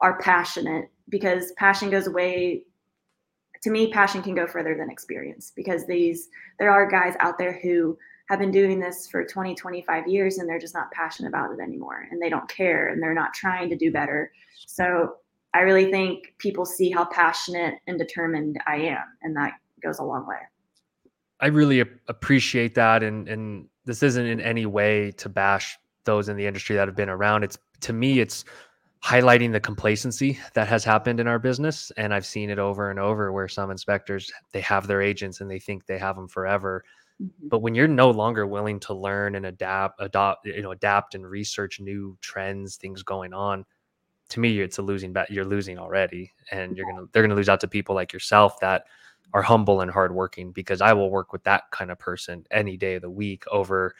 are 0.00 0.20
passionate 0.20 0.88
because 1.08 1.50
passion 1.56 1.90
goes 1.90 2.06
away. 2.06 2.62
To 3.64 3.70
me 3.70 3.90
passion 3.90 4.22
can 4.22 4.36
go 4.36 4.46
further 4.46 4.76
than 4.76 4.88
experience 4.88 5.52
because 5.56 5.84
these 5.88 6.28
there 6.60 6.70
are 6.70 6.88
guys 6.88 7.16
out 7.18 7.38
there 7.38 7.58
who 7.60 7.98
have 8.28 8.38
been 8.38 8.52
doing 8.52 8.78
this 8.78 9.08
for 9.08 9.24
20 9.24 9.56
25 9.56 10.06
years 10.06 10.38
and 10.38 10.48
they're 10.48 10.60
just 10.60 10.74
not 10.74 10.92
passionate 10.92 11.30
about 11.30 11.50
it 11.50 11.58
anymore 11.60 12.06
and 12.08 12.22
they 12.22 12.28
don't 12.28 12.48
care 12.48 12.86
and 12.86 13.02
they're 13.02 13.14
not 13.14 13.34
trying 13.34 13.68
to 13.68 13.76
do 13.76 13.90
better. 13.90 14.30
So 14.66 15.16
i 15.54 15.60
really 15.60 15.90
think 15.90 16.34
people 16.38 16.66
see 16.66 16.90
how 16.90 17.06
passionate 17.06 17.76
and 17.86 17.98
determined 17.98 18.60
i 18.66 18.76
am 18.76 19.02
and 19.22 19.34
that 19.34 19.54
goes 19.82 19.98
a 19.98 20.04
long 20.04 20.26
way 20.26 20.36
I 21.40 21.46
really 21.46 21.80
appreciate 21.80 22.74
that, 22.74 23.02
and 23.02 23.28
and 23.28 23.68
this 23.84 24.02
isn't 24.02 24.26
in 24.26 24.40
any 24.40 24.66
way 24.66 25.12
to 25.12 25.28
bash 25.28 25.78
those 26.04 26.28
in 26.28 26.36
the 26.36 26.46
industry 26.46 26.76
that 26.76 26.88
have 26.88 26.96
been 26.96 27.08
around. 27.08 27.44
It's 27.44 27.58
to 27.82 27.92
me, 27.92 28.20
it's 28.20 28.44
highlighting 29.04 29.52
the 29.52 29.60
complacency 29.60 30.38
that 30.54 30.66
has 30.66 30.84
happened 30.84 31.20
in 31.20 31.28
our 31.28 31.38
business, 31.38 31.92
and 31.96 32.12
I've 32.12 32.26
seen 32.26 32.50
it 32.50 32.58
over 32.58 32.90
and 32.90 32.98
over 32.98 33.30
where 33.32 33.48
some 33.48 33.70
inspectors 33.70 34.32
they 34.52 34.60
have 34.62 34.86
their 34.86 35.00
agents 35.00 35.40
and 35.40 35.50
they 35.50 35.60
think 35.60 35.86
they 35.86 35.98
have 35.98 36.16
them 36.16 36.26
forever, 36.26 36.84
mm-hmm. 37.22 37.48
but 37.48 37.60
when 37.60 37.74
you're 37.74 37.86
no 37.86 38.10
longer 38.10 38.46
willing 38.46 38.80
to 38.80 38.94
learn 38.94 39.36
and 39.36 39.46
adapt, 39.46 40.00
adopt, 40.00 40.46
you 40.46 40.62
know, 40.62 40.72
adapt 40.72 41.14
and 41.14 41.24
research 41.26 41.78
new 41.78 42.18
trends, 42.20 42.76
things 42.76 43.02
going 43.02 43.32
on. 43.32 43.64
To 44.30 44.40
me, 44.40 44.60
it's 44.60 44.78
a 44.78 44.82
losing 44.82 45.12
bet. 45.12 45.30
You're 45.30 45.44
losing 45.44 45.78
already, 45.78 46.32
and 46.50 46.76
you're 46.76 46.90
gonna 46.90 47.06
they're 47.12 47.22
gonna 47.22 47.36
lose 47.36 47.48
out 47.48 47.60
to 47.60 47.68
people 47.68 47.94
like 47.94 48.12
yourself 48.12 48.58
that 48.60 48.84
are 49.34 49.42
humble 49.42 49.80
and 49.80 49.90
hardworking 49.90 50.52
because 50.52 50.80
I 50.80 50.92
will 50.92 51.10
work 51.10 51.32
with 51.32 51.44
that 51.44 51.64
kind 51.70 51.90
of 51.90 51.98
person 51.98 52.46
any 52.50 52.76
day 52.76 52.94
of 52.94 53.02
the 53.02 53.10
week 53.10 53.44
over 53.50 53.94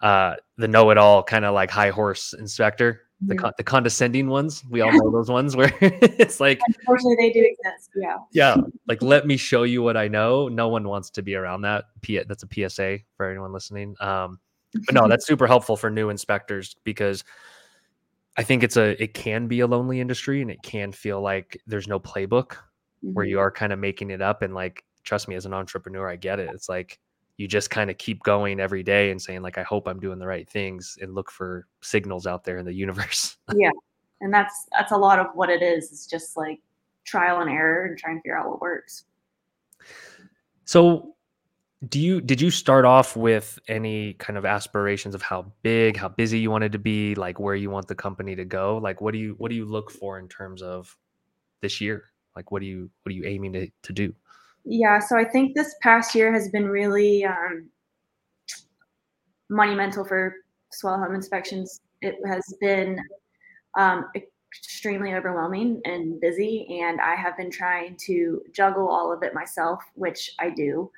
uh, 0.00 0.36
the 0.56 0.68
know-it-all 0.68 1.22
kind 1.22 1.44
of 1.44 1.54
like 1.54 1.70
high 1.70 1.90
horse 1.90 2.34
inspector, 2.34 3.02
the 3.26 3.36
con- 3.36 3.52
the 3.56 3.64
condescending 3.64 4.28
ones. 4.28 4.62
We 4.68 4.80
all 4.80 4.92
know 4.92 5.10
those 5.10 5.30
ones 5.30 5.56
where 5.56 5.72
it's 5.80 6.40
like 6.40 6.60
unfortunately 6.66 7.16
they 7.18 7.32
do 7.32 7.46
exist. 7.46 7.90
Yeah. 7.94 8.16
Yeah. 8.32 8.56
Like 8.86 9.02
let 9.02 9.26
me 9.26 9.36
show 9.36 9.62
you 9.62 9.82
what 9.82 9.96
I 9.96 10.08
know. 10.08 10.48
No 10.48 10.68
one 10.68 10.88
wants 10.88 11.10
to 11.10 11.22
be 11.22 11.34
around 11.34 11.62
that. 11.62 11.84
P- 12.02 12.22
that's 12.26 12.42
a 12.42 12.68
PSA 12.68 12.98
for 13.16 13.28
anyone 13.28 13.52
listening. 13.52 13.94
Um, 14.00 14.40
but 14.86 14.94
no, 14.94 15.08
that's 15.08 15.26
super 15.26 15.46
helpful 15.46 15.76
for 15.76 15.90
new 15.90 16.10
inspectors 16.10 16.76
because 16.84 17.24
I 18.36 18.42
think 18.42 18.62
it's 18.62 18.76
a 18.76 19.00
it 19.02 19.14
can 19.14 19.46
be 19.46 19.60
a 19.60 19.66
lonely 19.66 20.00
industry 20.00 20.42
and 20.42 20.50
it 20.50 20.62
can 20.62 20.92
feel 20.92 21.20
like 21.20 21.60
there's 21.66 21.88
no 21.88 22.00
playbook 22.00 22.56
mm-hmm. 23.04 23.14
where 23.14 23.24
you 23.24 23.38
are 23.38 23.50
kind 23.50 23.72
of 23.72 23.78
making 23.78 24.10
it 24.10 24.22
up 24.22 24.42
and 24.42 24.54
like 24.54 24.84
trust 25.02 25.28
me 25.28 25.34
as 25.34 25.46
an 25.46 25.54
entrepreneur 25.54 26.08
I 26.08 26.16
get 26.16 26.38
it. 26.38 26.50
It's 26.52 26.68
like 26.68 26.98
you 27.36 27.48
just 27.48 27.70
kind 27.70 27.90
of 27.90 27.98
keep 27.98 28.22
going 28.22 28.60
every 28.60 28.82
day 28.82 29.10
and 29.10 29.20
saying 29.20 29.42
like 29.42 29.58
I 29.58 29.62
hope 29.62 29.86
I'm 29.86 30.00
doing 30.00 30.18
the 30.18 30.26
right 30.26 30.48
things 30.48 30.96
and 31.00 31.14
look 31.14 31.30
for 31.30 31.66
signals 31.82 32.26
out 32.26 32.44
there 32.44 32.58
in 32.58 32.64
the 32.64 32.72
universe. 32.72 33.36
yeah. 33.54 33.70
And 34.20 34.32
that's 34.32 34.66
that's 34.72 34.92
a 34.92 34.96
lot 34.96 35.18
of 35.18 35.26
what 35.34 35.50
it 35.50 35.62
is. 35.62 35.90
It's 35.92 36.06
just 36.06 36.36
like 36.36 36.60
trial 37.04 37.40
and 37.40 37.50
error 37.50 37.86
and 37.86 37.98
trying 37.98 38.16
to 38.16 38.20
figure 38.20 38.38
out 38.38 38.48
what 38.48 38.60
works. 38.60 39.04
So 40.64 41.14
do 41.88 42.00
you 42.00 42.20
did 42.20 42.40
you 42.40 42.50
start 42.50 42.84
off 42.84 43.16
with 43.16 43.58
any 43.68 44.14
kind 44.14 44.38
of 44.38 44.44
aspirations 44.44 45.14
of 45.14 45.22
how 45.22 45.52
big 45.62 45.96
how 45.96 46.08
busy 46.08 46.38
you 46.38 46.50
wanted 46.50 46.72
to 46.72 46.78
be 46.78 47.14
like 47.14 47.38
where 47.38 47.54
you 47.54 47.68
want 47.68 47.86
the 47.88 47.94
company 47.94 48.34
to 48.34 48.44
go 48.44 48.78
like 48.78 49.00
what 49.00 49.12
do 49.12 49.18
you 49.18 49.34
what 49.38 49.50
do 49.50 49.54
you 49.54 49.64
look 49.64 49.90
for 49.90 50.18
in 50.18 50.28
terms 50.28 50.62
of 50.62 50.96
this 51.60 51.80
year 51.80 52.04
like 52.36 52.50
what 52.50 52.60
do 52.60 52.66
you 52.66 52.90
what 53.02 53.10
are 53.10 53.14
you 53.14 53.24
aiming 53.24 53.52
to, 53.52 53.68
to 53.82 53.92
do? 53.92 54.14
Yeah 54.64 54.98
so 54.98 55.16
i 55.16 55.24
think 55.24 55.54
this 55.54 55.74
past 55.82 56.14
year 56.14 56.32
has 56.32 56.48
been 56.48 56.66
really 56.66 57.24
um, 57.24 57.68
monumental 59.50 60.04
for 60.04 60.34
swell 60.72 60.98
home 60.98 61.14
inspections. 61.14 61.80
It 62.02 62.16
has 62.26 62.42
been 62.60 62.98
um, 63.78 64.06
extremely 64.56 65.14
overwhelming 65.14 65.80
and 65.84 66.20
busy 66.20 66.80
and 66.82 67.00
i 67.00 67.16
have 67.16 67.36
been 67.36 67.50
trying 67.50 67.96
to 68.06 68.40
juggle 68.52 68.88
all 68.88 69.12
of 69.12 69.22
it 69.24 69.34
myself 69.34 69.82
which 69.94 70.32
i 70.38 70.48
do. 70.48 70.90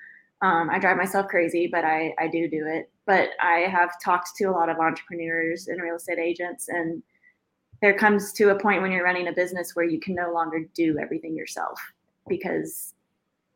Um, 0.42 0.68
I 0.70 0.78
drive 0.78 0.98
myself 0.98 1.28
crazy, 1.28 1.66
but 1.66 1.84
I, 1.84 2.14
I 2.18 2.28
do 2.28 2.48
do 2.48 2.66
it. 2.66 2.90
But 3.06 3.30
I 3.40 3.60
have 3.70 3.92
talked 4.04 4.36
to 4.36 4.44
a 4.44 4.50
lot 4.52 4.68
of 4.68 4.78
entrepreneurs 4.78 5.68
and 5.68 5.80
real 5.80 5.96
estate 5.96 6.18
agents, 6.18 6.68
and 6.68 7.02
there 7.82 7.94
comes 7.94 8.32
to 8.34 8.50
a 8.50 8.58
point 8.58 8.82
when 8.82 8.92
you're 8.92 9.04
running 9.04 9.28
a 9.28 9.32
business 9.32 9.74
where 9.74 9.84
you 9.84 10.00
can 10.00 10.14
no 10.14 10.32
longer 10.32 10.64
do 10.74 10.98
everything 10.98 11.36
yourself 11.36 11.80
because 12.28 12.94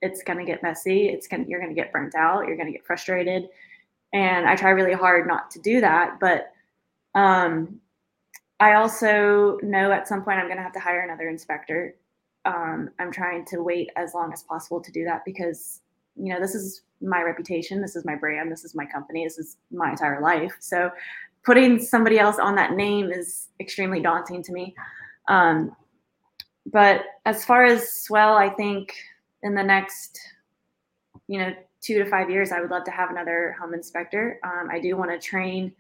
it's 0.02 0.22
going 0.22 0.38
to 0.38 0.44
get 0.44 0.62
messy. 0.62 1.09
It's 1.09 1.26
going 1.26 1.48
you're 1.48 1.61
going 1.61 1.74
to 1.74 1.80
get 1.80 1.92
burnt 1.92 2.14
out. 2.14 2.46
You're 2.46 2.56
going 2.56 2.66
to 2.68 2.72
get 2.72 2.87
frustrated, 2.87 3.48
and 4.12 4.46
I 4.46 4.56
try 4.56 4.70
really 4.70 4.94
hard 4.94 5.26
not 5.26 5.50
to 5.52 5.61
do 5.61 5.80
that. 5.80 6.18
But 6.20 6.52
um, 7.14 7.80
I 8.61 8.74
also 8.74 9.59
know 9.62 9.92
at 9.92 10.09
some 10.09 10.22
point 10.22 10.38
I'm 10.38 10.46
going 10.46 10.59
to 10.59 10.62
have 10.62 10.72
to 10.72 10.80
hire 10.80 11.00
another 11.00 11.28
inspector. 11.28 11.96
Um, 12.44 12.90
I'm 12.98 13.12
trying 13.12 13.44
to 13.46 13.62
wait 13.62 13.90
as 13.96 14.14
long 14.14 14.33
as 14.33 14.42
possible 14.42 14.80
to 14.80 14.90
do 14.92 15.04
that 15.04 15.24
because 15.24 15.80
you 16.16 16.33
know, 16.33 16.40
this 16.40 16.54
is 16.54 16.83
my 17.00 17.22
reputation, 17.22 17.80
this 17.80 17.96
is 17.96 18.04
my 18.04 18.14
brand, 18.14 18.52
this 18.52 18.64
is 18.64 18.74
my 18.74 18.85
company, 18.85 19.24
this 19.24 19.38
is 19.38 19.56
my 19.70 19.90
entire 19.90 20.20
life. 20.20 20.54
So 20.61 20.90
putting 21.44 21.81
somebody 21.81 22.18
else 22.18 22.38
on 22.38 22.55
that 22.57 22.72
name 22.72 23.11
is 23.11 23.48
extremely 23.61 24.00
daunting 24.00 24.42
to 24.42 24.53
me. 24.53 24.74
Um, 25.29 25.74
but 26.66 27.05
as 27.24 27.44
far 27.44 27.64
as 27.64 27.92
swell, 27.92 28.37
I 28.37 28.50
think 28.50 28.94
in 29.42 29.55
the 29.55 29.62
next, 29.62 30.18
you 31.29 31.38
know, 31.38 31.55
two 31.81 31.98
to 32.03 32.11
five 32.11 32.31
years, 32.31 32.53
I 32.53 32.61
would 32.61 32.70
love 32.70 32.85
to 32.85 32.90
have 32.90 33.11
another 33.11 33.57
home 33.59 33.74
inspector. 33.74 34.38
Um, 34.44 34.68
I 34.70 34.81
do 34.81 34.96
want 34.96 35.11
to 35.11 35.18
train 35.18 35.72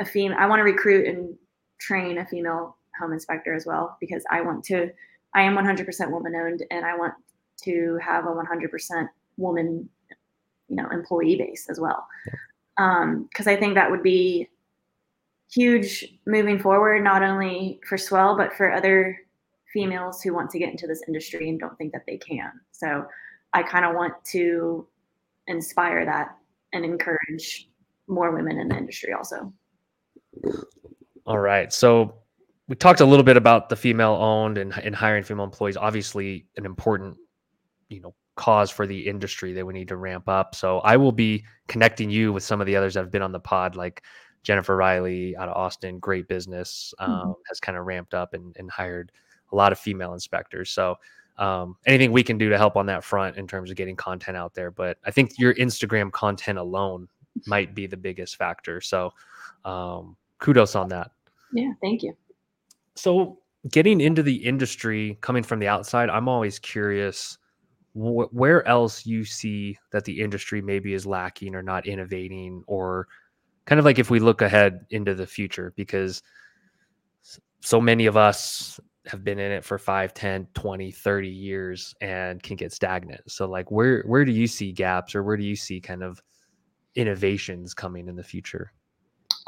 a 0.00 0.04
female. 0.04 0.36
I 0.38 0.46
want 0.46 0.60
to 0.60 0.64
recruit 0.64 1.06
and 1.06 1.36
train 1.78 2.18
a 2.18 2.26
female 2.26 2.76
home 2.98 3.12
inspector 3.12 3.54
as 3.54 3.64
well 3.64 3.96
because 4.00 4.24
I 4.30 4.40
want 4.40 4.64
to. 4.64 4.90
I 5.34 5.42
am 5.42 5.56
100% 5.56 6.10
woman 6.10 6.34
owned, 6.34 6.64
and 6.70 6.84
I 6.84 6.96
want 6.96 7.14
to 7.62 7.98
have 8.02 8.24
a 8.24 8.28
100% 8.28 9.08
woman, 9.36 9.88
you 10.68 10.76
know, 10.76 10.88
employee 10.90 11.36
base 11.36 11.68
as 11.68 11.78
well. 11.78 12.06
Because 12.76 13.46
um, 13.46 13.52
I 13.52 13.56
think 13.56 13.74
that 13.74 13.90
would 13.90 14.02
be 14.02 14.48
huge 15.50 16.04
moving 16.26 16.58
forward, 16.58 17.02
not 17.02 17.22
only 17.22 17.80
for 17.88 17.96
Swell 17.96 18.36
but 18.36 18.52
for 18.52 18.72
other 18.72 19.18
females 19.72 20.22
who 20.22 20.32
want 20.34 20.50
to 20.50 20.58
get 20.58 20.70
into 20.70 20.86
this 20.86 21.02
industry 21.06 21.48
and 21.48 21.60
don't 21.60 21.76
think 21.76 21.92
that 21.92 22.04
they 22.06 22.16
can. 22.16 22.50
So 22.72 23.06
I 23.52 23.62
kind 23.62 23.84
of 23.84 23.94
want 23.94 24.14
to 24.32 24.86
inspire 25.46 26.04
that 26.04 26.36
and 26.72 26.84
encourage 26.84 27.68
more 28.06 28.34
women 28.34 28.58
in 28.58 28.68
the 28.68 28.76
industry 28.76 29.12
also. 29.12 29.52
All 31.26 31.38
right. 31.38 31.72
So 31.72 32.14
we 32.68 32.76
talked 32.76 33.00
a 33.00 33.04
little 33.04 33.24
bit 33.24 33.36
about 33.36 33.68
the 33.68 33.76
female 33.76 34.12
owned 34.12 34.58
and, 34.58 34.76
and 34.78 34.94
hiring 34.94 35.24
female 35.24 35.44
employees, 35.44 35.76
obviously 35.76 36.46
an 36.56 36.66
important, 36.66 37.16
you 37.88 38.00
know, 38.00 38.14
cause 38.36 38.70
for 38.70 38.86
the 38.86 39.06
industry 39.06 39.52
that 39.52 39.66
we 39.66 39.74
need 39.74 39.88
to 39.88 39.96
ramp 39.96 40.28
up. 40.28 40.54
So 40.54 40.78
I 40.80 40.96
will 40.96 41.12
be 41.12 41.44
connecting 41.66 42.08
you 42.08 42.32
with 42.32 42.44
some 42.44 42.60
of 42.60 42.66
the 42.66 42.76
others 42.76 42.94
that 42.94 43.00
have 43.00 43.10
been 43.10 43.22
on 43.22 43.32
the 43.32 43.40
pod, 43.40 43.74
like 43.74 44.04
Jennifer 44.42 44.76
Riley 44.76 45.36
out 45.36 45.48
of 45.48 45.56
Austin, 45.56 45.98
great 45.98 46.28
business, 46.28 46.94
um, 46.98 47.10
mm-hmm. 47.10 47.32
has 47.48 47.60
kind 47.60 47.76
of 47.76 47.86
ramped 47.86 48.14
up 48.14 48.34
and, 48.34 48.56
and, 48.58 48.70
hired 48.70 49.12
a 49.52 49.56
lot 49.56 49.72
of 49.72 49.78
female 49.78 50.14
inspectors. 50.14 50.70
So 50.70 50.96
um, 51.38 51.76
anything 51.86 52.12
we 52.12 52.22
can 52.22 52.38
do 52.38 52.48
to 52.48 52.58
help 52.58 52.76
on 52.76 52.86
that 52.86 53.04
front 53.04 53.36
in 53.36 53.46
terms 53.46 53.70
of 53.70 53.76
getting 53.76 53.96
content 53.96 54.36
out 54.36 54.54
there. 54.54 54.70
But 54.70 54.98
I 55.04 55.10
think 55.10 55.32
your 55.38 55.54
Instagram 55.54 56.12
content 56.12 56.58
alone 56.58 57.08
might 57.46 57.74
be 57.74 57.86
the 57.86 57.96
biggest 57.96 58.36
factor. 58.36 58.80
So 58.80 59.12
um, 59.64 60.16
kudos 60.38 60.74
on 60.74 60.88
that. 60.88 61.10
Yeah, 61.52 61.72
thank 61.80 62.02
you. 62.02 62.16
So 62.94 63.38
getting 63.70 64.00
into 64.00 64.22
the 64.22 64.34
industry, 64.34 65.18
coming 65.20 65.42
from 65.42 65.58
the 65.58 65.68
outside, 65.68 66.10
I'm 66.10 66.28
always 66.28 66.58
curious 66.58 67.38
wh- 67.92 68.32
where 68.32 68.66
else 68.66 69.06
you 69.06 69.24
see 69.24 69.78
that 69.92 70.04
the 70.04 70.20
industry 70.20 70.60
maybe 70.60 70.94
is 70.94 71.06
lacking 71.06 71.54
or 71.54 71.62
not 71.62 71.86
innovating 71.86 72.62
or 72.66 73.08
kind 73.68 73.78
of 73.78 73.84
like 73.84 73.98
if 73.98 74.08
we 74.08 74.18
look 74.18 74.40
ahead 74.40 74.86
into 74.88 75.14
the 75.14 75.26
future 75.26 75.74
because 75.76 76.22
so 77.60 77.80
many 77.80 78.06
of 78.06 78.16
us 78.16 78.80
have 79.06 79.22
been 79.22 79.38
in 79.38 79.52
it 79.52 79.62
for 79.62 79.76
5 79.76 80.14
10 80.14 80.48
20 80.54 80.90
30 80.90 81.28
years 81.28 81.94
and 82.00 82.42
can 82.42 82.56
get 82.56 82.72
stagnant. 82.72 83.20
So 83.30 83.46
like 83.46 83.70
where 83.70 84.02
where 84.06 84.24
do 84.24 84.32
you 84.32 84.46
see 84.46 84.72
gaps 84.72 85.14
or 85.14 85.22
where 85.22 85.36
do 85.36 85.44
you 85.44 85.54
see 85.54 85.80
kind 85.80 86.02
of 86.02 86.22
innovations 86.94 87.74
coming 87.74 88.08
in 88.08 88.16
the 88.16 88.24
future? 88.24 88.72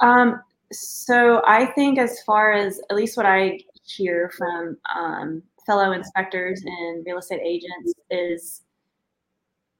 Um 0.01 0.43
so 0.73 1.43
i 1.47 1.67
think 1.67 1.99
as 1.99 2.23
far 2.23 2.53
as 2.53 2.81
at 2.91 2.97
least 2.97 3.17
what 3.17 3.27
i 3.27 3.59
hear 3.85 4.31
from 4.39 4.77
um, 4.95 5.43
fellow 5.67 5.93
inspectors 5.93 6.63
and 6.65 7.05
real 7.05 7.19
estate 7.19 7.41
agents 7.45 7.93
is 8.11 8.63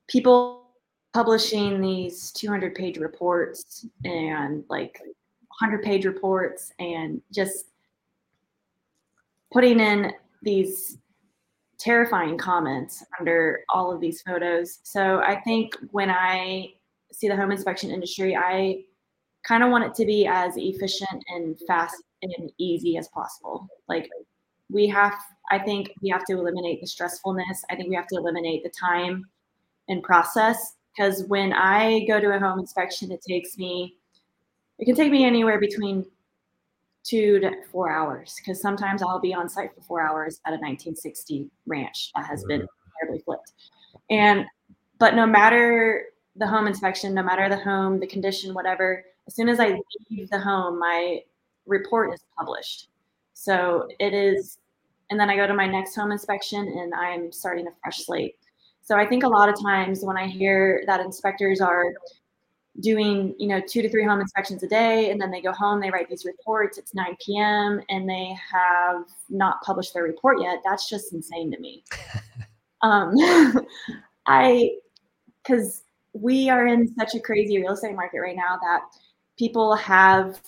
people 0.09 0.70
publishing 1.13 1.81
these 1.81 2.31
200 2.33 2.75
page 2.75 2.99
reports 2.99 3.87
and 4.05 4.65
like 4.69 5.01
100 5.61 5.83
page 5.83 6.05
reports 6.05 6.73
and 6.79 7.21
just 7.33 7.67
putting 9.53 9.81
in 9.81 10.13
these 10.43 10.99
terrifying 11.79 12.39
comments 12.39 13.05
under 13.19 13.61
all 13.73 13.91
of 13.91 14.01
these 14.01 14.23
photos. 14.23 14.81
So 14.85 15.21
I 15.21 15.41
think 15.41 15.75
when 15.91 16.11
I 16.11 16.69
see 17.13 17.29
the 17.29 17.37
home 17.37 17.51
inspection 17.51 17.91
industry, 17.91 18.37
I 18.37 18.85
kind 19.43 19.65
of 19.65 19.71
want 19.71 19.85
it 19.85 19.95
to 19.95 20.07
be 20.07 20.27
as 20.27 20.57
efficient 20.57 21.25
and 21.35 21.59
fast 21.67 21.97
and 22.23 22.53
easy 22.59 22.97
as 22.99 23.09
possible. 23.09 23.67
Like 23.89 24.09
we 24.71 24.87
have 24.87 25.15
i 25.51 25.59
think 25.59 25.91
we 26.03 26.09
have 26.09 26.25
to 26.25 26.35
eliminate 26.35 26.81
the 26.81 26.87
stressfulness 26.87 27.59
i 27.71 27.77
think 27.77 27.89
we 27.89 27.97
have 27.97 28.07
to 28.07 28.17
eliminate 28.17 28.63
the 28.63 28.71
time 28.71 29.25
and 29.89 30.03
process 30.03 30.77
because 30.95 31.25
when 31.25 31.53
i 31.53 32.05
go 32.07 32.21
to 32.21 32.35
a 32.35 32.39
home 32.39 32.59
inspection 32.59 33.11
it 33.11 33.23
takes 33.23 33.57
me 33.59 33.97
it 34.79 34.85
can 34.85 34.95
take 34.95 35.13
me 35.13 35.25
anywhere 35.25 35.61
between 35.61 36.05
two 37.03 37.41
to 37.41 37.51
four 37.71 37.91
hours 37.91 38.37
because 38.39 38.61
sometimes 38.61 39.03
i'll 39.03 39.21
be 39.21 39.35
on 39.35 39.49
site 39.49 39.75
for 39.75 39.81
four 39.83 40.01
hours 40.01 40.41
at 40.47 40.51
a 40.51 40.61
1960 40.61 41.49
ranch 41.67 42.11
that 42.15 42.27
has 42.27 42.45
been 42.45 42.67
terribly 43.01 43.23
flipped. 43.25 43.53
And 44.11 44.45
but 44.99 45.15
no 45.15 45.27
matter 45.27 46.07
the 46.37 46.47
home 46.47 46.67
inspection 46.67 47.15
no 47.15 47.23
matter 47.23 47.49
the 47.49 47.57
home 47.57 47.99
the 47.99 48.07
condition 48.07 48.55
whatever 48.55 49.05
as 49.27 49.35
soon 49.35 49.49
as 49.49 49.59
i 49.61 49.79
leave 50.11 50.29
the 50.29 50.39
home 50.39 50.79
my 50.79 51.21
report 51.67 52.13
is 52.13 52.21
published. 52.37 52.89
So 53.33 53.89
it 53.99 54.13
is 54.13 54.59
and 55.11 55.19
then 55.19 55.29
I 55.29 55.37
go 55.37 55.47
to 55.47 55.55
my 55.55 55.67
next 55.67 55.97
home 55.97 56.13
inspection 56.13 56.69
and 56.69 56.95
I'm 56.95 57.33
starting 57.33 57.67
a 57.67 57.71
fresh 57.83 58.05
slate. 58.05 58.37
So 58.83 58.97
I 58.97 59.07
think 59.07 59.23
a 59.25 59.29
lot 59.29 59.49
of 59.49 59.61
times 59.61 60.03
when 60.03 60.17
I 60.17 60.27
hear 60.27 60.83
that 60.87 61.01
inspectors 61.01 61.61
are 61.61 61.93
doing, 62.81 63.35
you 63.39 63.49
know, 63.49 63.61
two 63.61 63.83
to 63.83 63.89
three 63.89 64.05
home 64.05 64.21
inspections 64.21 64.63
a 64.63 64.69
day, 64.69 65.11
and 65.11 65.21
then 65.21 65.31
they 65.31 65.41
go 65.41 65.53
home, 65.53 65.81
they 65.81 65.91
write 65.91 66.09
these 66.09 66.25
reports, 66.25 66.79
it's 66.79 66.95
9 66.95 67.17
p.m., 67.25 67.81
and 67.89 68.09
they 68.09 68.35
have 68.53 69.05
not 69.29 69.61
published 69.63 69.93
their 69.93 70.05
report 70.05 70.41
yet, 70.41 70.61
that's 70.65 70.89
just 70.89 71.13
insane 71.13 71.51
to 71.51 71.59
me. 71.59 71.85
um, 72.83 73.13
I, 74.27 74.71
because 75.43 75.85
we 76.13 76.49
are 76.49 76.67
in 76.67 76.93
such 76.95 77.15
a 77.15 77.21
crazy 77.21 77.59
real 77.59 77.73
estate 77.73 77.95
market 77.95 78.21
right 78.21 78.37
now 78.37 78.59
that 78.63 78.83
people 79.39 79.75
have 79.77 80.41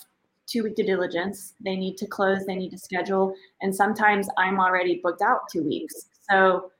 two 0.45 0.63
week 0.63 0.75
due 0.75 0.83
diligence. 0.83 1.53
They 1.63 1.75
need 1.75 1.97
to 1.97 2.07
close, 2.07 2.45
they 2.45 2.55
need 2.55 2.71
to 2.71 2.77
schedule. 2.77 3.33
And 3.61 3.73
sometimes 3.73 4.27
I'm 4.37 4.59
already 4.59 4.99
booked 5.01 5.21
out 5.21 5.41
two 5.51 5.63
weeks. 5.63 6.09
So 6.29 6.71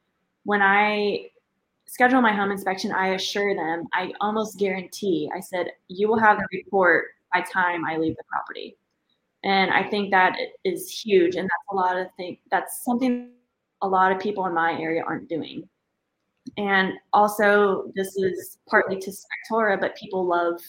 when 0.43 0.61
I 0.61 1.29
schedule 1.85 2.21
my 2.21 2.33
home 2.33 2.51
inspection, 2.51 2.91
I 2.91 3.09
assure 3.09 3.55
them, 3.55 3.87
I 3.93 4.11
almost 4.21 4.57
guarantee, 4.57 5.29
I 5.35 5.39
said, 5.39 5.67
you 5.87 6.07
will 6.07 6.19
have 6.19 6.37
the 6.37 6.47
report 6.51 7.05
by 7.33 7.41
time 7.41 7.85
I 7.85 7.97
leave 7.97 8.15
the 8.15 8.23
property. 8.27 8.77
And 9.43 9.71
I 9.71 9.83
think 9.89 10.11
that 10.11 10.37
is 10.63 10.89
huge. 10.89 11.35
And 11.35 11.43
that's 11.43 11.71
a 11.71 11.75
lot 11.75 11.97
of 11.97 12.07
things, 12.15 12.37
that's 12.49 12.83
something 12.83 13.31
a 13.81 13.87
lot 13.87 14.11
of 14.11 14.19
people 14.19 14.45
in 14.45 14.53
my 14.53 14.79
area 14.79 15.03
aren't 15.05 15.27
doing. 15.29 15.67
And 16.57 16.93
also, 17.11 17.91
this 17.95 18.15
is 18.17 18.57
partly 18.69 18.99
to 18.99 19.11
Spectora, 19.11 19.79
but 19.79 19.95
people 19.95 20.25
love 20.25 20.61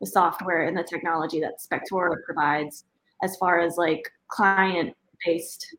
the 0.00 0.06
software 0.06 0.66
and 0.66 0.76
the 0.76 0.82
technology 0.82 1.40
that 1.40 1.60
Spectora 1.60 2.16
provides 2.24 2.84
as 3.22 3.36
far 3.36 3.60
as 3.60 3.76
like 3.76 4.10
client 4.28 4.94
based 5.24 5.76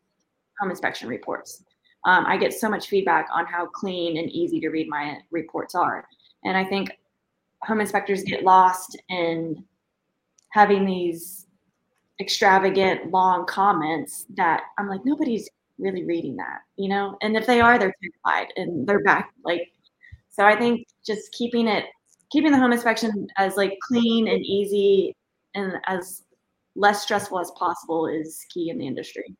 home 0.59 0.69
inspection 0.69 1.07
reports. 1.07 1.63
Um, 2.05 2.25
I 2.25 2.37
get 2.37 2.53
so 2.53 2.69
much 2.69 2.87
feedback 2.87 3.27
on 3.33 3.45
how 3.45 3.65
clean 3.67 4.17
and 4.17 4.29
easy 4.29 4.59
to 4.59 4.69
read 4.69 4.89
my 4.89 5.19
reports 5.31 5.73
are. 5.75 6.07
And 6.43 6.57
I 6.57 6.65
think 6.65 6.91
home 7.61 7.79
inspectors 7.79 8.23
get 8.23 8.43
lost 8.43 8.97
in 9.09 9.63
having 10.49 10.85
these 10.85 11.47
extravagant 12.19 13.11
long 13.11 13.45
comments 13.45 14.25
that 14.35 14.63
I'm 14.77 14.87
like, 14.87 15.01
nobody's 15.05 15.49
really 15.79 16.03
reading 16.03 16.35
that, 16.37 16.59
you 16.75 16.89
know? 16.89 17.17
And 17.21 17.35
if 17.35 17.45
they 17.45 17.61
are, 17.61 17.79
they're 17.79 17.93
terrified 18.25 18.53
and 18.57 18.87
they're 18.87 19.03
back. 19.03 19.31
Like, 19.43 19.71
so 20.29 20.45
I 20.45 20.55
think 20.55 20.85
just 21.05 21.31
keeping 21.31 21.67
it, 21.67 21.85
keeping 22.31 22.51
the 22.51 22.57
home 22.57 22.73
inspection 22.73 23.27
as 23.37 23.57
like 23.57 23.77
clean 23.87 24.27
and 24.27 24.43
easy 24.45 25.15
and 25.55 25.73
as 25.87 26.23
less 26.75 27.03
stressful 27.03 27.39
as 27.39 27.51
possible 27.51 28.07
is 28.07 28.45
key 28.53 28.69
in 28.69 28.77
the 28.77 28.87
industry. 28.87 29.35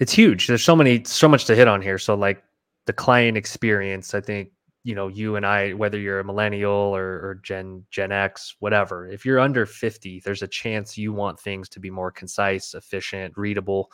It's 0.00 0.12
huge. 0.12 0.46
There's 0.46 0.64
so 0.64 0.74
many, 0.74 1.04
so 1.04 1.28
much 1.28 1.44
to 1.44 1.54
hit 1.54 1.68
on 1.68 1.80
here. 1.80 1.98
So 1.98 2.14
like 2.14 2.42
the 2.86 2.92
client 2.92 3.36
experience, 3.36 4.14
I 4.14 4.20
think 4.20 4.50
you 4.82 4.94
know 4.94 5.08
you 5.08 5.36
and 5.36 5.44
i 5.44 5.72
whether 5.72 5.98
you're 5.98 6.20
a 6.20 6.24
millennial 6.24 6.70
or, 6.72 7.04
or 7.04 7.40
gen 7.42 7.84
gen 7.90 8.12
x 8.12 8.56
whatever 8.60 9.06
if 9.08 9.24
you're 9.24 9.38
under 9.38 9.66
50 9.66 10.20
there's 10.20 10.42
a 10.42 10.48
chance 10.48 10.96
you 10.96 11.12
want 11.12 11.38
things 11.38 11.68
to 11.68 11.80
be 11.80 11.90
more 11.90 12.10
concise 12.10 12.74
efficient 12.74 13.36
readable 13.36 13.92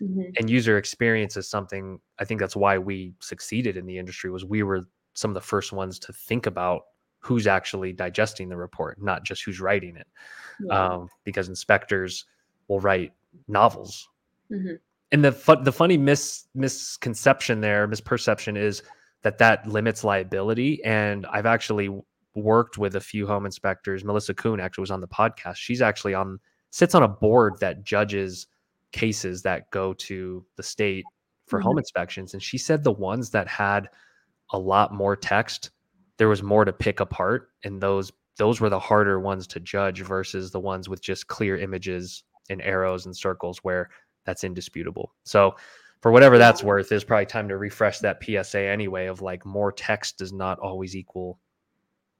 mm-hmm. 0.00 0.22
and 0.36 0.50
user 0.50 0.76
experience 0.76 1.36
is 1.36 1.48
something 1.48 1.98
i 2.18 2.24
think 2.24 2.40
that's 2.40 2.56
why 2.56 2.76
we 2.76 3.14
succeeded 3.20 3.76
in 3.76 3.86
the 3.86 3.98
industry 3.98 4.30
was 4.30 4.44
we 4.44 4.62
were 4.62 4.86
some 5.14 5.30
of 5.30 5.34
the 5.34 5.40
first 5.40 5.72
ones 5.72 5.98
to 5.98 6.12
think 6.12 6.46
about 6.46 6.82
who's 7.20 7.46
actually 7.46 7.92
digesting 7.92 8.48
the 8.48 8.56
report 8.56 9.00
not 9.00 9.24
just 9.24 9.42
who's 9.42 9.60
writing 9.60 9.96
it 9.96 10.06
yeah. 10.60 10.92
um, 10.92 11.08
because 11.24 11.48
inspectors 11.48 12.26
will 12.68 12.80
write 12.80 13.12
novels 13.48 14.08
mm-hmm. 14.52 14.74
And 15.12 15.24
the 15.24 15.32
fu- 15.32 15.62
the 15.62 15.72
funny 15.72 15.96
mis 15.96 16.46
misconception 16.54 17.60
there 17.60 17.86
misperception 17.86 18.56
is 18.56 18.82
that 19.22 19.38
that 19.38 19.66
limits 19.66 20.04
liability. 20.04 20.82
And 20.84 21.26
I've 21.26 21.46
actually 21.46 21.90
worked 22.34 22.78
with 22.78 22.96
a 22.96 23.00
few 23.00 23.26
home 23.26 23.46
inspectors. 23.46 24.04
Melissa 24.04 24.34
Kuhn 24.34 24.60
actually 24.60 24.82
was 24.82 24.90
on 24.90 25.00
the 25.00 25.08
podcast. 25.08 25.56
She's 25.56 25.82
actually 25.82 26.14
on 26.14 26.38
sits 26.70 26.94
on 26.94 27.02
a 27.02 27.08
board 27.08 27.54
that 27.60 27.84
judges 27.84 28.46
cases 28.92 29.42
that 29.42 29.70
go 29.70 29.94
to 29.94 30.44
the 30.56 30.62
state 30.62 31.04
for 31.46 31.58
mm-hmm. 31.58 31.68
home 31.68 31.78
inspections. 31.78 32.34
And 32.34 32.42
she 32.42 32.58
said 32.58 32.84
the 32.84 32.92
ones 32.92 33.30
that 33.30 33.48
had 33.48 33.88
a 34.52 34.58
lot 34.58 34.92
more 34.92 35.16
text, 35.16 35.70
there 36.18 36.28
was 36.28 36.42
more 36.42 36.64
to 36.64 36.72
pick 36.72 37.00
apart, 37.00 37.50
and 37.64 37.80
those 37.80 38.12
those 38.38 38.60
were 38.60 38.68
the 38.68 38.78
harder 38.78 39.18
ones 39.18 39.46
to 39.46 39.60
judge 39.60 40.02
versus 40.02 40.50
the 40.50 40.60
ones 40.60 40.88
with 40.88 41.00
just 41.00 41.26
clear 41.26 41.56
images 41.56 42.22
and 42.50 42.60
arrows 42.60 43.06
and 43.06 43.16
circles 43.16 43.58
where 43.62 43.88
that's 44.26 44.44
indisputable. 44.44 45.12
So 45.24 45.56
for 46.02 46.12
whatever 46.12 46.38
that's 46.38 46.62
worth, 46.62 46.92
it's 46.92 47.04
probably 47.04 47.26
time 47.26 47.48
to 47.48 47.56
refresh 47.56 48.00
that 48.00 48.22
PSA 48.22 48.60
anyway 48.60 49.06
of 49.06 49.22
like 49.22 49.46
more 49.46 49.72
text 49.72 50.18
does 50.18 50.32
not 50.32 50.58
always 50.58 50.94
equal. 50.94 51.38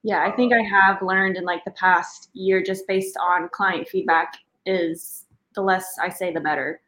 Yeah, 0.02 0.24
I 0.24 0.30
think 0.30 0.52
I 0.52 0.62
have 0.62 1.02
learned 1.02 1.36
in 1.36 1.44
like 1.44 1.64
the 1.64 1.72
past 1.72 2.30
year, 2.32 2.62
just 2.62 2.86
based 2.86 3.16
on 3.20 3.48
client 3.50 3.88
feedback, 3.88 4.34
is 4.64 5.24
the 5.54 5.60
less 5.60 5.96
I 6.00 6.08
say, 6.08 6.32
the 6.32 6.40
better. 6.40 6.80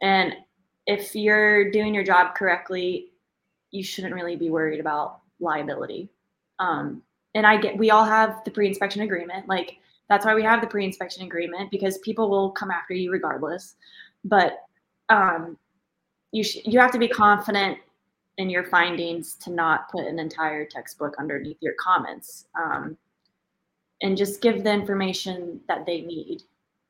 And 0.00 0.34
if 0.86 1.14
you're 1.14 1.70
doing 1.70 1.94
your 1.94 2.04
job 2.04 2.34
correctly, 2.34 3.12
you 3.70 3.82
shouldn't 3.82 4.14
really 4.14 4.36
be 4.36 4.50
worried 4.50 4.80
about 4.80 5.20
liability. 5.40 6.08
Um, 6.58 7.02
and 7.34 7.46
I 7.46 7.56
get, 7.56 7.76
we 7.76 7.90
all 7.90 8.04
have 8.04 8.44
the 8.44 8.50
pre-inspection 8.50 9.02
agreement. 9.02 9.48
Like 9.48 9.78
that's 10.08 10.26
why 10.26 10.34
we 10.34 10.42
have 10.42 10.60
the 10.60 10.66
pre-inspection 10.66 11.24
agreement 11.24 11.70
because 11.70 11.98
people 11.98 12.28
will 12.28 12.50
come 12.50 12.70
after 12.70 12.94
you 12.94 13.10
regardless. 13.10 13.76
But 14.24 14.64
um, 15.08 15.56
you 16.32 16.42
sh- 16.42 16.64
you 16.64 16.78
have 16.80 16.92
to 16.92 16.98
be 16.98 17.08
confident 17.08 17.78
in 18.38 18.48
your 18.50 18.64
findings 18.64 19.34
to 19.34 19.50
not 19.50 19.90
put 19.90 20.06
an 20.06 20.18
entire 20.18 20.64
textbook 20.64 21.14
underneath 21.18 21.58
your 21.60 21.74
comments 21.78 22.46
um, 22.60 22.96
and 24.00 24.16
just 24.16 24.40
give 24.40 24.64
the 24.64 24.72
information 24.72 25.60
that 25.68 25.86
they 25.86 26.00
need. 26.00 26.42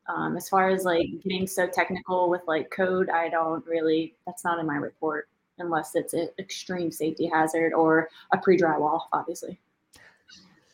Um, 0.07 0.35
as 0.35 0.49
far 0.49 0.69
as 0.69 0.83
like 0.83 1.07
getting 1.23 1.47
so 1.47 1.65
technical 1.65 2.29
with 2.29 2.41
like 2.45 2.69
code 2.71 3.09
i 3.09 3.29
don't 3.29 3.65
really 3.65 4.13
that's 4.25 4.43
not 4.43 4.59
in 4.59 4.65
my 4.65 4.75
report 4.75 5.29
unless 5.59 5.95
it's 5.95 6.13
an 6.13 6.27
extreme 6.39 6.91
safety 6.91 7.25
hazard 7.25 7.71
or 7.71 8.09
a 8.33 8.37
pre-drywall 8.37 9.03
obviously. 9.13 9.57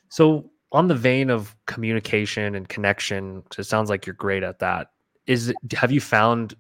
So 0.10 0.50
on 0.72 0.88
the 0.88 0.96
vein 0.96 1.30
of 1.30 1.56
communication 1.68 2.56
and 2.56 2.68
connection 2.68 3.44
it 3.56 3.66
sounds 3.66 3.92
like 3.92 4.08
you're 4.08 4.16
great 4.16 4.42
at 4.42 4.58
that 4.60 4.90
is 5.30 5.54
have 5.74 5.92
you 5.92 6.02
found 6.02 6.56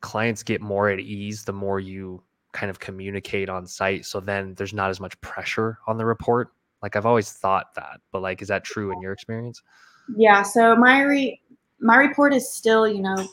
clients 0.00 0.42
get 0.42 0.62
more 0.62 0.88
at 0.88 0.98
ease 0.98 1.44
the 1.44 1.52
more 1.52 1.78
you 1.78 2.22
kind 2.52 2.70
of 2.70 2.78
communicate 2.80 3.50
on 3.50 3.66
site? 3.66 4.06
So 4.06 4.18
then 4.18 4.54
there's 4.54 4.72
not 4.72 4.88
as 4.88 4.98
much 4.98 5.20
pressure 5.20 5.78
on 5.86 5.98
the 5.98 6.06
report? 6.06 6.48
Like 6.82 6.96
i've 6.96 7.06
always 7.06 7.32
thought 7.32 7.74
that 7.74 8.00
but 8.12 8.22
like 8.22 8.40
is 8.40 8.48
that 8.48 8.64
true 8.64 8.92
in 8.92 9.02
your 9.02 9.12
experience? 9.12 9.62
Yeah 10.16 10.42
so 10.42 10.74
my 10.74 11.02
re- 11.02 11.40
my 11.80 11.96
report 11.96 12.32
is 12.32 12.50
still 12.50 12.88
you 12.88 13.02
know 13.02 13.28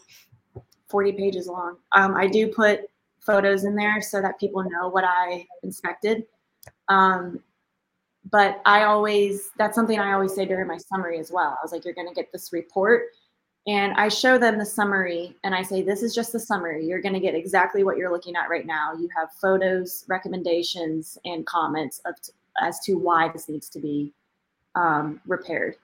40 0.90 1.14
pages 1.14 1.48
long. 1.48 1.78
Um, 1.94 2.16
i 2.16 2.28
do 2.28 2.48
put 2.48 2.82
photos 3.22 3.64
in 3.64 3.76
there 3.76 4.02
so 4.02 4.22
that 4.22 4.40
people 4.40 4.64
know 4.64 4.90
what 4.90 5.06
i 5.08 5.48
inspected. 5.64 6.24
Um, 6.90 7.40
but 8.30 8.62
i 8.66 8.84
always 8.84 9.52
that's 9.58 9.76
something 9.76 10.00
i 10.00 10.12
always 10.12 10.36
say 10.36 10.46
during 10.46 10.68
my 10.68 10.78
summary 10.78 11.18
as 11.18 11.32
well. 11.32 11.52
I 11.52 11.64
was 11.64 11.72
like 11.72 11.86
you're 11.86 11.94
going 11.94 12.10
to 12.10 12.14
get 12.14 12.32
this 12.34 12.52
report 12.52 13.04
and 13.68 13.94
I 13.94 14.10
show 14.10 14.38
them 14.38 14.60
the 14.60 14.66
summary 14.66 15.36
and 15.44 15.56
I 15.56 15.64
say, 15.64 15.82
this 15.82 16.04
is 16.04 16.14
just 16.14 16.32
the 16.32 16.40
summary. 16.40 16.86
You're 16.86 17.02
going 17.02 17.16
to 17.16 17.20
get 17.20 17.34
exactly 17.34 17.84
what 17.84 17.98
you're 17.98 18.12
looking 18.12 18.36
at 18.36 18.50
right 18.50 18.66
now. 18.66 18.94
You 18.94 19.10
have 19.18 19.32
photos, 19.42 20.06
recommendations, 20.08 21.18
and 21.26 21.46
comments 21.48 22.00
t- 22.24 22.32
as 22.62 22.80
to 22.82 22.94
why 22.94 23.30
this 23.30 23.50
needs 23.50 23.68
to 23.70 23.80
be 23.80 24.14
um, 24.76 25.20
repaired. 25.26 25.78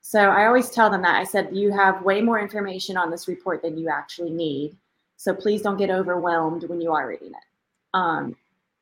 So 0.00 0.18
I 0.18 0.46
always 0.46 0.70
tell 0.70 0.88
them 0.88 1.02
that 1.02 1.16
I 1.16 1.24
said, 1.24 1.54
you 1.54 1.70
have 1.72 2.02
way 2.02 2.22
more 2.22 2.40
information 2.40 2.96
on 2.96 3.10
this 3.10 3.28
report 3.28 3.60
than 3.60 3.76
you 3.76 3.90
actually 3.90 4.30
need. 4.30 4.74
So 5.18 5.34
please 5.34 5.60
don't 5.60 5.76
get 5.76 5.90
overwhelmed 5.90 6.64
when 6.64 6.80
you 6.80 6.92
are 6.92 7.06
reading 7.06 7.28
it. 7.28 7.44
Um, 7.92 8.34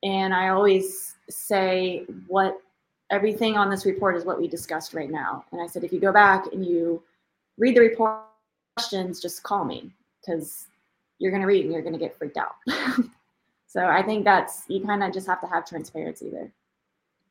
and 0.04 0.32
I 0.32 0.50
always 0.50 1.16
say, 1.28 2.06
what 2.28 2.60
everything 3.10 3.56
on 3.56 3.68
this 3.68 3.84
report 3.84 4.14
is 4.14 4.24
what 4.24 4.40
we 4.40 4.46
discussed 4.46 4.94
right 4.94 5.10
now. 5.10 5.44
And 5.50 5.60
I 5.60 5.66
said, 5.66 5.82
if 5.82 5.92
you 5.92 5.98
go 5.98 6.12
back 6.12 6.52
and 6.52 6.64
you 6.64 7.02
read 7.58 7.74
the 7.74 7.80
report 7.80 8.27
questions, 8.78 9.20
just 9.20 9.42
call 9.42 9.64
me 9.64 9.90
because 10.20 10.68
you're 11.18 11.32
going 11.32 11.40
to 11.40 11.48
read 11.48 11.64
and 11.64 11.72
you're 11.72 11.82
going 11.82 11.94
to 11.94 11.98
get 11.98 12.16
freaked 12.16 12.36
out. 12.36 12.54
so 13.66 13.84
I 13.84 14.04
think 14.04 14.24
that's, 14.24 14.62
you 14.68 14.80
kind 14.86 15.02
of 15.02 15.12
just 15.12 15.26
have 15.26 15.40
to 15.40 15.48
have 15.48 15.66
transparency 15.66 16.30
there. 16.30 16.52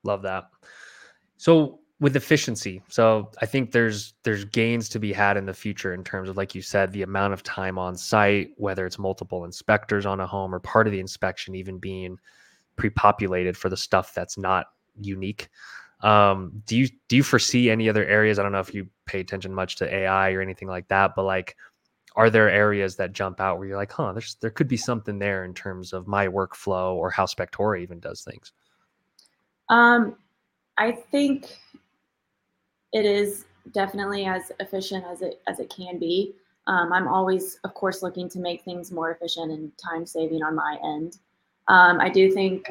Love 0.04 0.22
that. 0.24 0.50
So 1.38 1.80
with 2.02 2.18
efficiency, 2.18 2.82
so 2.90 3.32
I 3.42 3.46
think 3.46 3.72
there's 3.72 4.14
there's 4.24 4.44
gains 4.44 4.90
to 4.90 5.00
be 5.00 5.14
had 5.14 5.38
in 5.38 5.46
the 5.46 5.54
future 5.54 5.94
in 5.94 6.04
terms 6.04 6.28
of 6.28 6.36
like 6.36 6.54
you 6.54 6.62
said 6.62 6.92
the 6.92 7.04
amount 7.04 7.34
of 7.34 7.44
time 7.44 7.78
on 7.80 7.96
site, 7.96 8.52
whether 8.58 8.86
it's 8.86 9.00
multiple 9.00 9.46
inspectors 9.46 10.06
on 10.06 10.20
a 10.20 10.28
home 10.28 10.54
or 10.54 10.60
part 10.60 10.86
of 10.86 10.92
the 10.92 11.00
inspection 11.00 11.56
even 11.56 11.80
being 11.80 12.18
pre-populated 12.76 13.56
for 13.56 13.70
the 13.70 13.78
stuff 13.78 14.14
that's 14.14 14.38
not 14.38 14.68
unique. 15.00 15.48
Um, 16.02 16.62
do 16.66 16.78
you 16.78 16.90
do 17.08 17.16
you 17.16 17.24
foresee 17.24 17.70
any 17.70 17.90
other 17.90 18.06
areas? 18.06 18.38
I 18.38 18.44
don't 18.44 18.52
know 18.52 18.60
if 18.60 18.74
you 18.74 18.88
pay 19.08 19.20
attention 19.22 19.54
much 19.54 19.78
to 19.78 19.94
AI 19.94 20.32
or 20.32 20.42
anything 20.42 20.68
like 20.68 20.88
that, 20.90 21.14
but 21.16 21.24
like, 21.24 21.56
are 22.16 22.30
there 22.30 22.50
areas 22.50 22.96
that 22.96 23.14
jump 23.14 23.40
out 23.40 23.58
where 23.58 23.68
you're 23.68 23.78
like, 23.78 23.92
huh, 23.92 24.12
there's 24.12 24.36
there 24.42 24.50
could 24.50 24.68
be 24.68 24.78
something 24.78 25.20
there 25.20 25.46
in 25.46 25.54
terms 25.54 25.94
of 25.94 26.08
my 26.08 26.28
workflow 26.28 26.94
or 26.94 27.12
how 27.12 27.26
Spectora 27.26 27.82
even 27.82 28.00
does 28.00 28.24
things? 28.24 28.54
Um, 29.70 30.16
I 30.78 30.92
think 30.92 31.58
it 32.92 33.06
is 33.06 33.46
definitely 33.72 34.26
as 34.26 34.52
efficient 34.60 35.06
as 35.06 35.22
it 35.22 35.42
as 35.48 35.60
it 35.60 35.70
can 35.70 36.00
be. 36.00 36.36
Um, 36.66 36.92
I'm 36.92 37.08
always, 37.08 37.60
of 37.64 37.74
course, 37.74 38.02
looking 38.02 38.28
to 38.30 38.40
make 38.40 38.64
things 38.64 38.92
more 38.92 39.12
efficient 39.12 39.52
and 39.52 39.72
time 39.78 40.06
saving 40.06 40.44
on 40.44 40.56
my 40.56 40.78
end. 40.84 41.20
Um, 41.68 42.02
I 42.02 42.10
do 42.10 42.32
think 42.32 42.68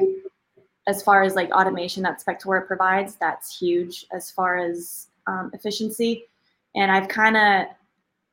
as 0.87 1.01
far 1.01 1.21
as 1.23 1.35
like 1.35 1.51
automation 1.51 2.03
that 2.03 2.23
Spectora 2.23 2.65
provides, 2.65 3.15
that's 3.15 3.57
huge 3.57 4.05
as 4.11 4.29
far 4.29 4.57
as 4.57 5.07
um, 5.27 5.51
efficiency. 5.53 6.25
And 6.75 6.91
I've 6.91 7.07
kind 7.07 7.37
of, 7.37 7.67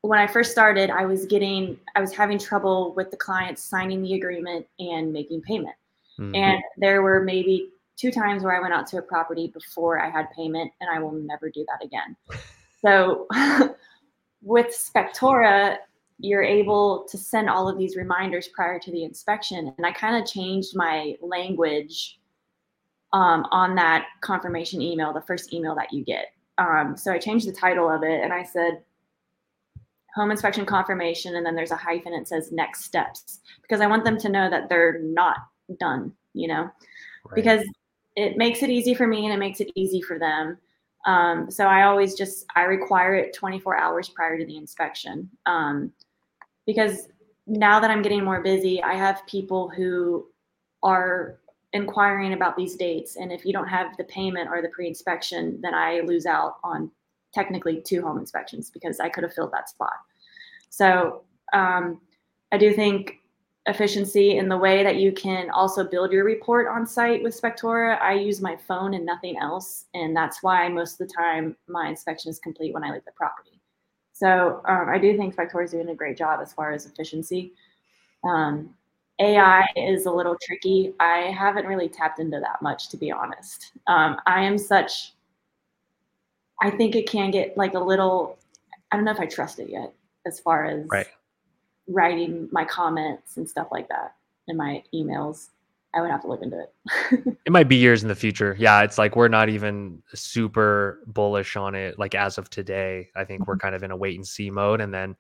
when 0.03 0.19
I 0.19 0.27
first 0.27 0.53
started, 0.53 0.91
I 0.91 1.07
was 1.07 1.27
getting, 1.27 1.79
I 1.97 2.01
was 2.01 2.13
having 2.13 2.39
trouble 2.39 2.95
with 2.95 3.11
the 3.11 3.17
clients 3.17 3.63
signing 3.63 4.03
the 4.03 4.15
agreement 4.15 4.67
and 4.79 5.13
making 5.13 5.43
payment. 5.43 5.77
Mm-hmm. 6.19 6.35
And 6.35 6.63
there 6.77 7.03
were 7.03 7.23
maybe 7.23 7.71
two 7.97 8.11
times 8.11 8.43
where 8.43 8.57
I 8.57 8.61
went 8.61 8.75
out 8.75 8.87
to 8.89 8.99
a 8.99 9.03
property 9.03 9.49
before 9.49 10.01
I 10.01 10.11
had 10.11 10.31
payment, 10.33 10.73
and 10.81 10.91
I 10.91 10.99
will 10.99 11.13
never 11.13 11.51
do 11.51 11.65
that 11.69 11.85
again. 11.85 12.17
So 12.85 13.27
with 14.43 14.67
Spectora, 14.67 15.79
you're 16.19 16.43
able 16.43 17.07
to 17.09 17.17
send 17.17 17.49
all 17.49 17.67
of 17.67 17.79
these 17.79 17.97
reminders 17.97 18.49
prior 18.49 18.79
to 18.79 18.91
the 18.93 19.05
inspection. 19.05 19.73
And 19.77 19.87
I 19.87 19.93
kind 19.93 20.23
of 20.23 20.31
changed 20.31 20.77
my 20.77 21.17
language 21.23 22.19
um, 23.15 23.47
on 23.51 23.75
that 23.77 24.07
confirmation 24.21 24.83
email, 24.83 25.15
the 25.15 25.23
first 25.23 25.55
email 25.55 25.75
that 25.77 25.93
you 25.95 26.05
get. 26.05 26.34
Um, 26.59 26.97
so 26.97 27.13
I 27.13 27.19
changed 27.19 27.49
the 27.49 27.53
title 27.53 27.91
of 27.91 28.03
it 28.03 28.23
and 28.23 28.33
I 28.33 28.45
said, 28.45 28.83
home 30.15 30.31
inspection 30.31 30.65
confirmation, 30.65 31.37
and 31.37 31.45
then 31.45 31.57
there's 31.57 31.73
a 31.73 31.77
hyphen 31.77 32.13
that 32.13 32.29
says 32.29 32.53
next 32.53 32.85
steps 32.85 33.41
because 33.63 33.81
I 33.81 33.87
want 33.87 34.05
them 34.05 34.17
to 34.19 34.29
know 34.29 34.49
that 34.49 34.69
they're 34.69 35.01
not 35.01 35.39
done, 35.81 36.13
you 36.35 36.47
know, 36.47 36.71
right. 37.25 37.35
because 37.35 37.65
it 38.17 38.37
makes 38.37 38.63
it 38.63 38.71
easy 38.71 38.95
for 38.95 39.07
me 39.07 39.25
and 39.25 39.35
it 39.35 39.39
makes 39.39 39.61
it 39.61 39.73
easy 39.75 40.01
for 40.01 40.19
them. 40.19 40.57
Um, 41.07 41.51
so 41.51 41.67
I 41.67 41.83
always 41.83 42.15
just 42.15 42.47
I 42.55 42.63
require 42.63 43.15
it 43.17 43.35
24 43.35 43.77
hours 43.77 44.09
prior 44.09 44.39
to 44.39 44.47
the 44.47 44.57
inspection 44.57 45.29
um, 45.47 45.93
because 46.65 47.09
now 47.47 47.81
that 47.81 47.91
I'm 47.91 48.01
getting 48.01 48.25
more 48.25 48.41
busy, 48.41 48.83
I 48.83 48.95
have 48.95 49.27
people 49.27 49.69
who 49.69 50.27
are 50.83 51.41
inquiring 51.75 52.33
about 52.33 52.57
these 52.57 52.77
dates, 52.77 53.17
and 53.17 53.31
if 53.31 53.45
you 53.45 53.53
don't 53.53 53.69
have 53.69 53.97
the 53.97 54.05
payment 54.05 54.49
or 54.49 54.63
the 54.63 54.69
pre-inspection, 54.69 55.61
then 55.61 55.75
I 55.75 56.01
lose 56.01 56.25
out 56.25 56.57
on 56.65 56.91
technically 57.35 57.83
two 57.83 58.01
home 58.01 58.19
inspections 58.19 58.71
because 58.71 59.01
I 59.01 59.09
could 59.09 59.25
have 59.25 59.35
filled 59.35 59.53
that 59.53 59.69
spot. 59.69 59.93
So 60.71 61.25
um, 61.53 62.01
I 62.53 62.59
do 62.59 62.73
think 62.73 63.19
efficiency 63.67 64.37
in 64.37 64.49
the 64.49 64.57
way 64.57 64.83
that 64.83 64.97
you 64.97 65.11
can 65.11 65.51
also 65.51 65.83
build 65.83 66.13
your 66.13 66.25
report 66.25 66.69
on 66.69 66.87
site 66.87 67.23
with 67.23 67.41
Spectora. 67.41 68.01
I 68.01 68.13
use 68.13 68.41
my 68.41 68.57
phone 68.57 68.95
and 68.95 69.07
nothing 69.07 69.39
else. 69.39 69.87
And 69.95 70.15
that's 70.15 70.43
why 70.43 70.69
most 70.69 71.01
of 71.01 71.09
the 71.09 71.15
time 71.15 71.57
my 71.67 71.89
inspection 71.89 72.31
is 72.31 72.39
complete 72.39 72.75
when 72.75 72.85
I 72.85 72.93
leave 72.93 73.05
the 73.05 73.13
property. 73.13 73.61
So 74.13 74.63
um, 74.67 74.89
I 74.89 74.99
do 74.99 75.17
think 75.17 75.35
Spectora 75.35 75.65
is 75.65 75.73
doing 75.73 75.89
a 75.89 75.95
great 75.95 76.17
job 76.17 76.41
as 76.41 76.53
far 76.53 76.73
as 76.73 76.87
efficiency. 76.87 77.53
Um, 78.23 78.75
AI 79.21 79.67
is 79.77 80.07
a 80.07 80.11
little 80.11 80.37
tricky. 80.43 80.93
I 80.99 81.33
haven't 81.37 81.67
really 81.67 81.89
tapped 81.89 82.19
into 82.19 82.41
that 82.41 82.61
much, 82.61 82.89
to 82.91 82.97
be 82.97 83.13
honest. 83.13 83.73
Um, 83.87 84.17
I 84.27 84.43
am 84.43 84.59
such, 84.59 85.15
I 86.61 86.71
think 86.71 86.97
it 86.97 87.09
can 87.09 87.31
get 87.31 87.57
like 87.57 87.75
a 87.75 87.79
little, 87.79 88.39
I 88.91 88.97
don't 88.97 89.05
know 89.05 89.13
if 89.13 89.21
I 89.21 89.27
trust 89.27 89.59
it 89.61 89.69
yet 89.71 89.93
as 90.27 90.41
far 90.41 90.65
as 90.65 90.87
right 90.91 91.07
writing 91.87 92.49
my 92.53 92.65
comments 92.65 93.37
and 93.37 93.49
stuff 93.49 93.69
like 93.71 93.89
that 93.89 94.15
in 94.49 94.57
my 94.57 94.83
emails. 94.95 95.51
I 95.95 96.01
would 96.01 96.11
have 96.11 96.23
to 96.23 96.27
look 96.27 96.43
into 96.43 96.59
it. 96.61 97.39
it 97.47 97.53
might 97.53 97.69
be 97.69 97.77
years 97.77 98.03
in 98.03 98.09
the 98.09 98.17
future. 98.17 98.57
Yeah, 98.59 98.83
it's 98.83 98.99
like 98.99 99.15
we're 99.15 99.29
not 99.29 99.49
even 99.49 100.03
super 100.13 101.01
bullish 101.07 101.55
on 101.55 101.77
it. 101.77 102.01
Like 102.01 102.17
as 102.17 102.37
of 102.37 102.51
today, 102.51 103.11
I 103.15 103.25
think 103.25 103.43
mm-hmm. 103.43 103.51
we're 103.51 103.59
kind 103.59 103.77
of 103.77 103.85
in 103.85 103.93
a 103.93 103.97
wait 103.97 104.17
and 104.17 104.27
see 104.27 104.51
mode, 104.51 104.81
and 104.81 104.93
then 104.93 105.15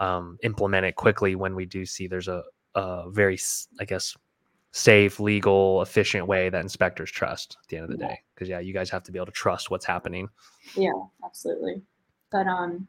um, 0.00 0.36
implement 0.42 0.84
it 0.84 0.96
quickly 0.96 1.36
when 1.36 1.54
we 1.54 1.64
do 1.64 1.86
see 1.86 2.08
there's 2.08 2.26
a, 2.26 2.42
a 2.76 3.10
very, 3.10 3.38
I 3.80 3.84
guess, 3.84 4.16
safe, 4.70 5.18
legal, 5.18 5.82
efficient 5.82 6.26
way 6.26 6.50
that 6.50 6.60
inspectors 6.60 7.10
trust 7.10 7.56
at 7.62 7.68
the 7.68 7.76
end 7.78 7.84
of 7.84 7.90
the 7.90 8.04
yeah. 8.04 8.10
day. 8.10 8.20
Because 8.34 8.48
yeah, 8.48 8.60
you 8.60 8.72
guys 8.72 8.90
have 8.90 9.02
to 9.04 9.12
be 9.12 9.18
able 9.18 9.26
to 9.26 9.32
trust 9.32 9.70
what's 9.70 9.86
happening. 9.86 10.28
Yeah, 10.76 10.92
absolutely. 11.24 11.82
But 12.30 12.46
um, 12.46 12.86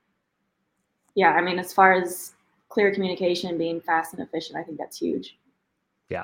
yeah, 1.15 1.31
I 1.31 1.41
mean, 1.41 1.57
as 1.57 1.73
far 1.73 1.93
as 1.93 2.33
clear 2.69 2.93
communication, 2.93 3.57
being 3.57 3.79
fast 3.81 4.13
and 4.13 4.21
efficient, 4.21 4.59
I 4.59 4.63
think 4.63 4.77
that's 4.77 4.97
huge. 4.97 5.39
Yeah. 6.09 6.23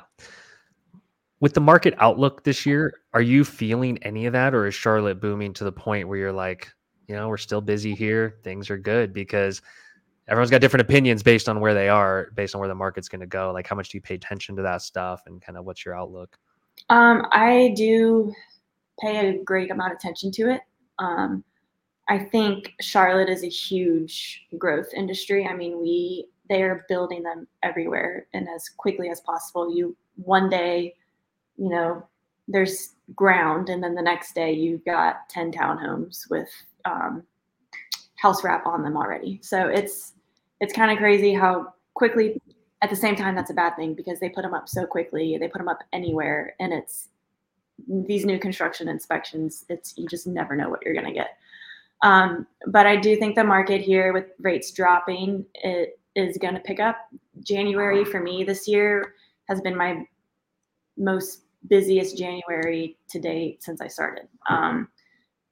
With 1.40 1.54
the 1.54 1.60
market 1.60 1.94
outlook 1.98 2.44
this 2.44 2.64
year, 2.64 3.00
are 3.12 3.22
you 3.22 3.44
feeling 3.44 3.98
any 4.02 4.26
of 4.26 4.32
that, 4.34 4.54
or 4.54 4.66
is 4.66 4.74
Charlotte 4.74 5.20
booming 5.20 5.52
to 5.54 5.64
the 5.64 5.72
point 5.72 6.08
where 6.08 6.18
you're 6.18 6.32
like, 6.32 6.72
you 7.08 7.14
know, 7.14 7.28
we're 7.28 7.36
still 7.36 7.60
busy 7.60 7.94
here, 7.94 8.36
things 8.44 8.70
are 8.70 8.78
good 8.78 9.12
because 9.12 9.62
everyone's 10.28 10.50
got 10.50 10.60
different 10.60 10.82
opinions 10.82 11.22
based 11.22 11.48
on 11.48 11.60
where 11.60 11.74
they 11.74 11.88
are, 11.88 12.30
based 12.34 12.54
on 12.54 12.60
where 12.60 12.68
the 12.68 12.74
market's 12.74 13.08
going 13.08 13.20
to 13.20 13.26
go. 13.26 13.52
Like, 13.52 13.66
how 13.66 13.76
much 13.76 13.90
do 13.90 13.98
you 13.98 14.02
pay 14.02 14.14
attention 14.14 14.56
to 14.56 14.62
that 14.62 14.82
stuff, 14.82 15.22
and 15.26 15.40
kind 15.40 15.58
of 15.58 15.64
what's 15.64 15.84
your 15.84 15.96
outlook? 15.96 16.38
Um, 16.88 17.26
I 17.30 17.74
do 17.76 18.32
pay 19.00 19.28
a 19.28 19.42
great 19.42 19.70
amount 19.70 19.92
of 19.92 19.96
attention 19.96 20.30
to 20.32 20.50
it. 20.50 20.60
Um, 20.98 21.44
I 22.08 22.18
think 22.18 22.72
Charlotte 22.80 23.28
is 23.28 23.44
a 23.44 23.48
huge 23.48 24.46
growth 24.58 24.92
industry. 24.94 25.46
I 25.46 25.54
mean, 25.54 25.80
we 25.80 26.28
they 26.48 26.62
are 26.62 26.84
building 26.88 27.22
them 27.22 27.48
everywhere 27.62 28.26
and 28.34 28.46
as 28.54 28.68
quickly 28.68 29.08
as 29.08 29.20
possible. 29.20 29.74
You 29.74 29.96
one 30.16 30.50
day, 30.50 30.94
you 31.56 31.70
know, 31.70 32.06
there's 32.48 32.96
ground, 33.14 33.70
and 33.70 33.82
then 33.82 33.94
the 33.94 34.02
next 34.02 34.34
day 34.34 34.52
you've 34.52 34.84
got 34.84 35.28
10 35.30 35.52
townhomes 35.52 36.28
with 36.30 36.50
um, 36.84 37.22
house 38.16 38.44
wrap 38.44 38.66
on 38.66 38.82
them 38.82 38.96
already. 38.96 39.40
So 39.42 39.68
it's 39.68 40.12
it's 40.60 40.72
kind 40.72 40.90
of 40.90 40.98
crazy 40.98 41.34
how 41.34 41.74
quickly. 41.94 42.40
At 42.82 42.90
the 42.90 42.96
same 42.96 43.16
time, 43.16 43.34
that's 43.34 43.50
a 43.50 43.54
bad 43.54 43.76
thing 43.76 43.94
because 43.94 44.20
they 44.20 44.28
put 44.28 44.42
them 44.42 44.52
up 44.52 44.68
so 44.68 44.84
quickly. 44.84 45.38
They 45.38 45.48
put 45.48 45.58
them 45.58 45.68
up 45.68 45.78
anywhere, 45.94 46.54
and 46.60 46.70
it's 46.72 47.08
these 47.88 48.26
new 48.26 48.38
construction 48.38 48.88
inspections. 48.88 49.64
It's 49.70 49.94
you 49.96 50.06
just 50.06 50.26
never 50.26 50.54
know 50.54 50.68
what 50.68 50.84
you're 50.84 50.94
gonna 50.94 51.12
get. 51.12 51.38
Um, 52.02 52.46
but 52.66 52.86
I 52.86 52.96
do 52.96 53.16
think 53.16 53.34
the 53.34 53.44
market 53.44 53.80
here 53.80 54.12
with 54.12 54.26
rates 54.38 54.70
dropping, 54.72 55.46
it 55.54 55.98
is 56.14 56.36
going 56.36 56.54
to 56.54 56.60
pick 56.60 56.78
up. 56.78 56.96
January 57.42 58.04
for 58.04 58.20
me 58.20 58.44
this 58.44 58.68
year 58.68 59.14
has 59.48 59.60
been 59.62 59.76
my 59.76 60.06
most 60.96 61.42
busiest 61.68 62.16
January 62.18 62.96
to 63.08 63.18
date 63.18 63.62
since 63.62 63.80
I 63.80 63.88
started. 63.88 64.28
Um, 64.48 64.88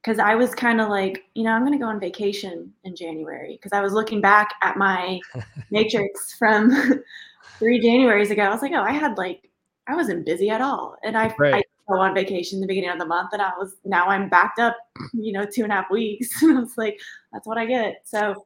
because 0.03 0.19
I 0.19 0.35
was 0.35 0.53
kind 0.53 0.81
of 0.81 0.89
like, 0.89 1.23
you 1.33 1.43
know, 1.43 1.51
I'm 1.51 1.61
going 1.61 1.71
to 1.71 1.83
go 1.83 1.89
on 1.89 1.99
vacation 1.99 2.73
in 2.83 2.95
January 2.95 3.53
because 3.53 3.71
I 3.71 3.81
was 3.81 3.93
looking 3.93 4.19
back 4.19 4.49
at 4.61 4.75
my 4.75 5.19
matrix 5.71 6.33
from 6.33 6.71
three 7.59 7.81
Januaries 7.81 8.29
ago. 8.29 8.43
I 8.43 8.49
was 8.49 8.61
like, 8.61 8.73
oh, 8.73 8.81
I 8.81 8.91
had 8.91 9.17
like, 9.17 9.49
I 9.87 9.95
wasn't 9.95 10.25
busy 10.25 10.49
at 10.49 10.61
all. 10.61 10.97
And 11.03 11.17
I, 11.17 11.33
right. 11.39 11.55
I 11.55 11.63
go 11.87 11.99
on 11.99 12.13
vacation 12.13 12.59
the 12.59 12.67
beginning 12.67 12.89
of 12.89 12.99
the 12.99 13.05
month 13.05 13.29
and 13.31 13.41
I 13.41 13.51
was, 13.57 13.77
now 13.85 14.07
I'm 14.07 14.27
backed 14.27 14.59
up, 14.59 14.75
you 15.13 15.31
know, 15.31 15.45
two 15.45 15.63
and 15.63 15.71
a 15.71 15.75
half 15.75 15.89
weeks. 15.89 16.41
and 16.41 16.57
I 16.57 16.61
was 16.61 16.77
like, 16.77 16.99
that's 17.31 17.47
what 17.47 17.57
I 17.57 17.65
get. 17.65 18.01
So 18.03 18.45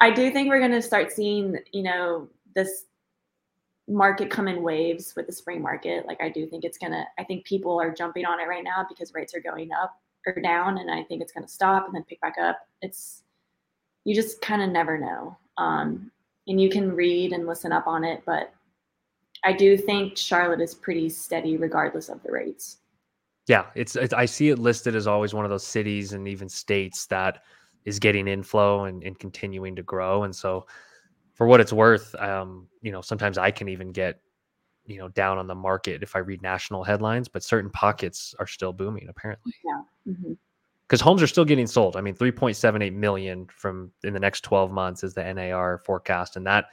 I 0.00 0.12
do 0.12 0.30
think 0.30 0.48
we're 0.48 0.60
going 0.60 0.70
to 0.70 0.82
start 0.82 1.10
seeing, 1.10 1.58
you 1.72 1.82
know, 1.82 2.28
this 2.54 2.84
market 3.88 4.30
come 4.30 4.46
in 4.46 4.62
waves 4.62 5.12
with 5.16 5.26
the 5.26 5.32
spring 5.32 5.60
market. 5.60 6.06
Like 6.06 6.22
I 6.22 6.28
do 6.28 6.46
think 6.46 6.64
it's 6.64 6.78
going 6.78 6.92
to, 6.92 7.04
I 7.18 7.24
think 7.24 7.44
people 7.44 7.80
are 7.80 7.92
jumping 7.92 8.24
on 8.24 8.38
it 8.38 8.44
right 8.44 8.64
now 8.64 8.86
because 8.88 9.12
rates 9.12 9.34
are 9.34 9.40
going 9.40 9.70
up 9.72 10.00
or 10.26 10.34
down. 10.40 10.78
And 10.78 10.90
I 10.90 11.02
think 11.04 11.22
it's 11.22 11.32
going 11.32 11.46
to 11.46 11.52
stop 11.52 11.86
and 11.86 11.94
then 11.94 12.04
pick 12.04 12.20
back 12.20 12.36
up. 12.40 12.58
It's, 12.82 13.22
you 14.04 14.14
just 14.14 14.40
kind 14.40 14.62
of 14.62 14.70
never 14.70 14.98
know. 14.98 15.36
Um, 15.58 16.10
and 16.46 16.60
you 16.60 16.68
can 16.68 16.92
read 16.92 17.32
and 17.32 17.46
listen 17.46 17.72
up 17.72 17.86
on 17.86 18.04
it, 18.04 18.22
but 18.26 18.52
I 19.44 19.52
do 19.52 19.76
think 19.76 20.16
Charlotte 20.16 20.60
is 20.60 20.74
pretty 20.74 21.08
steady 21.08 21.56
regardless 21.56 22.08
of 22.08 22.22
the 22.22 22.32
rates. 22.32 22.78
Yeah, 23.46 23.66
it's, 23.74 23.94
it's 23.96 24.14
I 24.14 24.24
see 24.24 24.48
it 24.48 24.58
listed 24.58 24.96
as 24.96 25.06
always 25.06 25.34
one 25.34 25.44
of 25.44 25.50
those 25.50 25.66
cities 25.66 26.14
and 26.14 26.26
even 26.26 26.48
states 26.48 27.06
that 27.06 27.42
is 27.84 27.98
getting 27.98 28.26
inflow 28.26 28.84
and, 28.84 29.02
and 29.02 29.18
continuing 29.18 29.76
to 29.76 29.82
grow. 29.82 30.24
And 30.24 30.34
so, 30.34 30.66
for 31.34 31.46
what 31.46 31.60
it's 31.60 31.72
worth, 31.72 32.14
um, 32.16 32.68
you 32.80 32.92
know, 32.92 33.00
sometimes 33.00 33.38
I 33.38 33.50
can 33.50 33.68
even 33.68 33.90
get, 33.90 34.20
you 34.86 34.98
know, 34.98 35.08
down 35.08 35.38
on 35.38 35.46
the 35.46 35.54
market 35.54 36.02
if 36.02 36.14
I 36.16 36.20
read 36.20 36.42
national 36.42 36.84
headlines, 36.84 37.28
but 37.28 37.42
certain 37.42 37.70
pockets 37.70 38.34
are 38.38 38.46
still 38.46 38.72
booming 38.72 39.08
apparently. 39.08 39.52
Yeah. 39.64 40.12
Mm-hmm 40.12 40.32
because 40.86 41.00
homes 41.00 41.22
are 41.22 41.26
still 41.26 41.44
getting 41.44 41.66
sold. 41.66 41.96
I 41.96 42.00
mean, 42.00 42.14
3.78 42.14 42.92
million 42.92 43.46
from 43.46 43.90
in 44.02 44.12
the 44.12 44.20
next 44.20 44.42
12 44.42 44.70
months 44.70 45.02
is 45.02 45.14
the 45.14 45.32
NAR 45.32 45.78
forecast, 45.78 46.36
and 46.36 46.46
that 46.46 46.66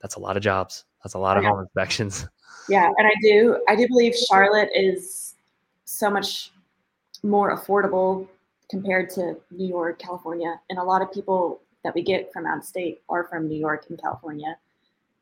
that's 0.00 0.14
a 0.16 0.20
lot 0.20 0.36
of 0.36 0.42
jobs. 0.42 0.84
That's 1.02 1.14
a 1.14 1.18
lot 1.18 1.36
of 1.36 1.44
home 1.44 1.60
inspections. 1.60 2.28
Yeah, 2.68 2.90
and 2.98 3.06
I 3.06 3.12
do 3.22 3.62
I 3.68 3.74
do 3.74 3.88
believe 3.88 4.14
Charlotte 4.14 4.68
is 4.74 5.34
so 5.84 6.10
much 6.10 6.52
more 7.22 7.56
affordable 7.56 8.28
compared 8.70 9.08
to 9.10 9.36
New 9.50 9.66
York, 9.66 9.98
California. 9.98 10.60
And 10.68 10.78
a 10.78 10.82
lot 10.82 11.00
of 11.00 11.10
people 11.10 11.60
that 11.82 11.94
we 11.94 12.02
get 12.02 12.32
from 12.32 12.46
out 12.46 12.58
of 12.58 12.64
state 12.64 13.00
are 13.08 13.24
from 13.24 13.48
New 13.48 13.58
York 13.58 13.86
and 13.88 14.00
California. 14.00 14.56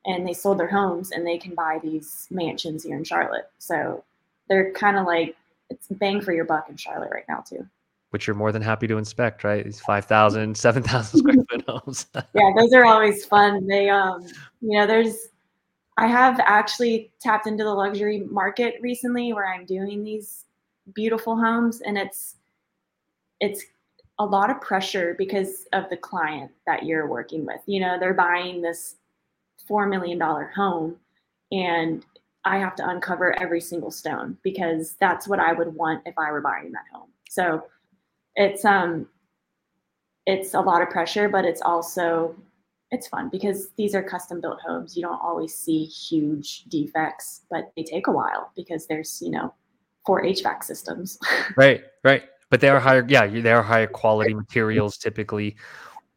And 0.07 0.27
they 0.27 0.33
sold 0.33 0.59
their 0.59 0.69
homes 0.69 1.11
and 1.11 1.27
they 1.27 1.37
can 1.37 1.55
buy 1.55 1.81
these 1.83 2.29
mansions 2.31 2.85
here 2.85 2.97
in 2.97 3.05
Charlotte. 3.05 3.51
So 3.59 4.05
they're 4.49 4.73
kind 4.73 4.97
of 4.97 5.07
like 5.07 5.37
it's 5.69 5.89
bang 5.89 6.21
for 6.21 6.33
your 6.33 6.45
buck 6.45 6.69
in 6.69 6.77
Charlotte 6.77 7.11
right 7.13 7.25
now 7.29 7.41
too. 7.41 7.67
Which 8.11 8.27
you're 8.27 8.37
more 8.37 8.53
than 8.53 8.63
happy 8.63 8.87
to 8.87 8.99
inspect, 8.99 9.43
right? 9.43 9.65
These 9.65 9.81
5,000, 9.81 10.57
7,000 10.59 11.19
square 11.19 11.45
foot 11.51 11.65
homes. 11.69 12.07
yeah, 12.35 12.53
those 12.57 12.73
are 12.73 12.85
always 12.85 13.25
fun. 13.25 13.67
They, 13.67 13.89
um, 13.89 14.23
you 14.61 14.79
know, 14.79 14.87
there's, 14.87 15.29
I 15.97 16.07
have 16.07 16.39
actually 16.41 17.11
tapped 17.21 17.47
into 17.47 17.65
the 17.65 17.75
luxury 17.75 18.21
market 18.31 18.77
recently 18.81 19.33
where 19.33 19.53
I'm 19.53 19.65
doing 19.65 20.05
these 20.05 20.45
beautiful 20.95 21.37
homes 21.37 21.81
and 21.81 21.99
it's 21.99 22.37
it's 23.41 23.65
a 24.19 24.25
lot 24.25 24.51
of 24.51 24.61
pressure 24.61 25.15
because 25.19 25.67
of 25.73 25.89
the 25.91 25.97
client 25.97 26.51
that 26.67 26.85
you're 26.85 27.07
working 27.07 27.45
with. 27.45 27.61
You 27.67 27.81
know, 27.81 27.99
they're 27.99 28.15
buying 28.15 28.63
this 28.63 28.97
$4 29.69 29.89
million 29.89 30.21
home 30.21 30.97
and 31.53 32.05
I 32.45 32.59
have 32.59 32.77
to 32.77 32.89
uncover 32.89 33.39
every 33.41 33.61
single 33.61 33.91
stone 33.91 34.39
because 34.43 34.95
that's 35.01 35.27
what 35.27 35.41
I 35.41 35.53
would 35.53 35.75
want 35.75 36.03
if 36.07 36.15
I 36.17 36.31
were 36.31 36.41
buying 36.41 36.71
that 36.73 36.85
home. 36.93 37.09
So 37.29 37.65
it's 38.37 38.65
um 38.65 39.09
it's 40.27 40.55
a 40.55 40.61
lot 40.61 40.83
of 40.83 40.91
pressure, 40.91 41.29
but 41.29 41.45
it's 41.45 41.63
also 41.63 42.37
it's 42.93 43.09
fun 43.09 43.29
because 43.31 43.71
these 43.77 43.95
are 43.95 44.03
custom 44.03 44.41
built 44.41 44.61
homes. 44.61 44.97
You 44.97 45.03
don't 45.03 45.21
always 45.21 45.55
see 45.55 45.85
huge 45.85 46.65
defects, 46.65 47.43
but 47.51 47.73
they 47.77 47.83
take 47.83 48.07
a 48.07 48.13
while 48.13 48.53
because 48.55 48.87
there's, 48.87 49.21
you 49.21 49.31
know, 49.31 49.53
four 50.05 50.23
HVAC 50.23 50.63
systems. 50.63 51.19
right, 51.57 51.83
right. 52.05 52.23
But 52.49 52.61
they 52.61 52.69
are 52.69 52.79
higher, 52.79 53.05
yeah, 53.09 53.27
they 53.27 53.51
are 53.51 53.63
higher 53.63 53.89
quality 53.89 54.35
materials 54.35 54.99
typically. 54.99 55.57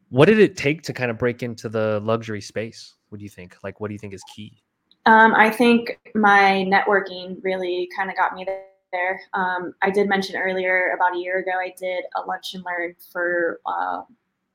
What 0.09 0.25
did 0.25 0.39
it 0.39 0.57
take 0.57 0.81
to 0.83 0.93
kind 0.93 1.11
of 1.11 1.17
break 1.17 1.43
into 1.43 1.69
the 1.69 1.99
luxury 2.03 2.41
space? 2.41 2.95
What 3.09 3.19
do 3.19 3.23
you 3.23 3.29
think? 3.29 3.55
Like, 3.63 3.79
what 3.79 3.89
do 3.89 3.93
you 3.93 3.99
think 3.99 4.13
is 4.13 4.23
key? 4.35 4.61
Um, 5.05 5.33
I 5.35 5.49
think 5.49 5.99
my 6.15 6.65
networking 6.67 7.37
really 7.43 7.89
kind 7.95 8.09
of 8.09 8.17
got 8.17 8.33
me 8.33 8.45
there. 8.91 9.21
Um, 9.33 9.73
I 9.81 9.89
did 9.89 10.09
mention 10.09 10.35
earlier 10.35 10.93
about 10.95 11.15
a 11.15 11.19
year 11.19 11.39
ago, 11.39 11.51
I 11.59 11.73
did 11.77 12.03
a 12.15 12.21
lunch 12.21 12.53
and 12.53 12.63
learn 12.65 12.95
for 13.11 13.59
uh, 13.65 14.01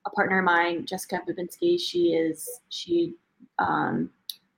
a 0.06 0.10
partner 0.10 0.40
of 0.40 0.44
mine, 0.44 0.86
Jessica 0.86 1.22
Babinski. 1.26 1.80
She 1.80 2.14
is 2.14 2.48
she 2.68 3.14
um, 3.58 4.10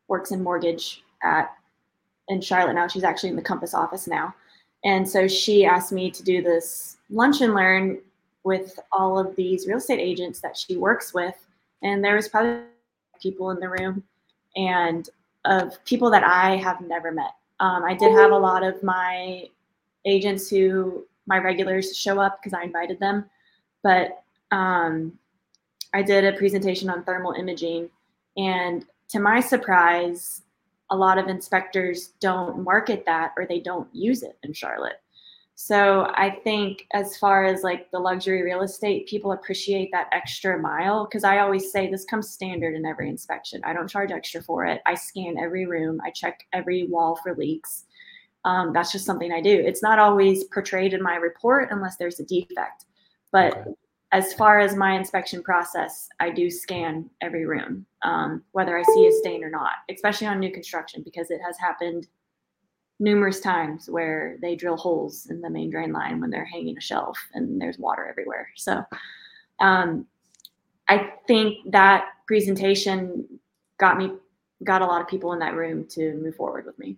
works 0.08 0.32
in 0.32 0.42
mortgage 0.42 1.02
at 1.22 1.54
in 2.28 2.40
Charlotte 2.40 2.74
now. 2.74 2.88
She's 2.88 3.04
actually 3.04 3.30
in 3.30 3.36
the 3.36 3.42
Compass 3.42 3.74
office 3.74 4.06
now, 4.06 4.34
and 4.84 5.08
so 5.08 5.28
she 5.28 5.64
asked 5.64 5.92
me 5.92 6.10
to 6.10 6.22
do 6.22 6.42
this 6.42 6.96
lunch 7.10 7.40
and 7.40 7.54
learn 7.54 7.98
with 8.46 8.78
all 8.92 9.18
of 9.18 9.34
these 9.34 9.66
real 9.66 9.78
estate 9.78 9.98
agents 9.98 10.40
that 10.40 10.56
she 10.56 10.76
works 10.76 11.12
with, 11.12 11.34
and 11.82 12.02
there 12.02 12.14
was 12.14 12.28
probably 12.28 12.60
people 13.20 13.50
in 13.50 13.58
the 13.58 13.68
room, 13.68 14.04
and 14.54 15.10
of 15.44 15.84
people 15.84 16.10
that 16.10 16.22
I 16.22 16.54
have 16.56 16.80
never 16.80 17.10
met. 17.10 17.34
Um, 17.58 17.84
I 17.84 17.94
did 17.94 18.12
have 18.12 18.30
a 18.30 18.38
lot 18.38 18.62
of 18.62 18.80
my 18.84 19.48
agents 20.04 20.48
who 20.48 21.04
my 21.26 21.38
regulars 21.38 21.96
show 21.96 22.20
up 22.20 22.38
because 22.40 22.54
I 22.54 22.62
invited 22.62 23.00
them, 23.00 23.24
but 23.82 24.22
um, 24.52 25.18
I 25.92 26.02
did 26.02 26.24
a 26.24 26.38
presentation 26.38 26.88
on 26.88 27.02
thermal 27.02 27.32
imaging, 27.32 27.90
and 28.36 28.86
to 29.08 29.18
my 29.18 29.40
surprise, 29.40 30.42
a 30.90 30.96
lot 30.96 31.18
of 31.18 31.26
inspectors 31.26 32.12
don't 32.20 32.62
market 32.62 33.04
that 33.06 33.32
or 33.36 33.44
they 33.44 33.58
don't 33.58 33.92
use 33.92 34.22
it 34.22 34.38
in 34.44 34.52
Charlotte. 34.52 35.00
So 35.58 36.12
I 36.14 36.38
think 36.44 36.86
as 36.92 37.16
far 37.16 37.44
as 37.44 37.62
like 37.62 37.90
the 37.90 37.98
luxury 37.98 38.42
real 38.42 38.60
estate, 38.60 39.08
people 39.08 39.32
appreciate 39.32 39.88
that 39.90 40.08
extra 40.12 40.58
mile 40.60 41.06
because 41.06 41.24
I 41.24 41.38
always 41.38 41.72
say 41.72 41.90
this 41.90 42.04
comes 42.04 42.28
standard 42.30 42.74
in 42.74 42.84
every 42.84 43.08
inspection. 43.08 43.62
I 43.64 43.72
don't 43.72 43.88
charge 43.88 44.12
extra 44.12 44.42
for 44.42 44.66
it. 44.66 44.82
I 44.84 44.94
scan 44.94 45.38
every 45.38 45.64
room. 45.64 45.98
I 46.04 46.10
check 46.10 46.46
every 46.52 46.86
wall 46.88 47.18
for 47.22 47.34
leaks. 47.34 47.86
Um, 48.44 48.74
that's 48.74 48.92
just 48.92 49.06
something 49.06 49.32
I 49.32 49.40
do. 49.40 49.50
It's 49.50 49.82
not 49.82 49.98
always 49.98 50.44
portrayed 50.44 50.92
in 50.92 51.02
my 51.02 51.16
report 51.16 51.68
unless 51.72 51.96
there's 51.96 52.20
a 52.20 52.26
defect. 52.26 52.84
But 53.32 53.56
okay 53.56 53.70
as 54.12 54.32
far 54.34 54.60
as 54.60 54.76
my 54.76 54.92
inspection 54.92 55.42
process, 55.42 56.08
I 56.20 56.30
do 56.30 56.50
scan 56.50 57.10
every 57.20 57.44
room, 57.44 57.84
um, 58.02 58.42
whether 58.52 58.78
I 58.78 58.82
see 58.82 59.06
a 59.06 59.12
stain 59.12 59.42
or 59.42 59.50
not, 59.50 59.72
especially 59.90 60.28
on 60.28 60.38
new 60.38 60.52
construction, 60.52 61.02
because 61.04 61.30
it 61.30 61.40
has 61.44 61.58
happened 61.58 62.06
numerous 62.98 63.40
times 63.40 63.90
where 63.90 64.36
they 64.40 64.56
drill 64.56 64.76
holes 64.76 65.26
in 65.26 65.40
the 65.40 65.50
main 65.50 65.70
drain 65.70 65.92
line 65.92 66.20
when 66.20 66.30
they're 66.30 66.44
hanging 66.44 66.76
a 66.78 66.80
shelf 66.80 67.18
and 67.34 67.60
there's 67.60 67.78
water 67.78 68.06
everywhere. 68.08 68.48
So 68.56 68.82
um, 69.60 70.06
I 70.88 71.12
think 71.26 71.70
that 71.72 72.06
presentation 72.26 73.26
got 73.78 73.98
me, 73.98 74.12
got 74.64 74.82
a 74.82 74.86
lot 74.86 75.00
of 75.00 75.08
people 75.08 75.32
in 75.32 75.38
that 75.40 75.54
room 75.54 75.86
to 75.90 76.14
move 76.14 76.36
forward 76.36 76.64
with 76.64 76.78
me. 76.78 76.96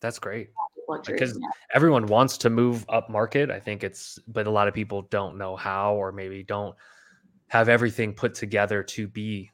That's 0.00 0.18
great 0.18 0.50
luxury. 0.90 1.14
Because 1.14 1.38
yeah. 1.40 1.48
everyone 1.72 2.06
wants 2.06 2.36
to 2.38 2.50
move 2.50 2.84
up 2.88 3.08
market. 3.08 3.50
I 3.50 3.60
think 3.60 3.82
it's, 3.82 4.18
but 4.28 4.46
a 4.46 4.50
lot 4.50 4.68
of 4.68 4.74
people 4.74 5.02
don't 5.02 5.38
know 5.38 5.56
how, 5.56 5.94
or 5.94 6.12
maybe 6.12 6.42
don't 6.42 6.74
have 7.48 7.68
everything 7.68 8.12
put 8.12 8.34
together 8.34 8.82
to 8.82 9.08
be 9.08 9.50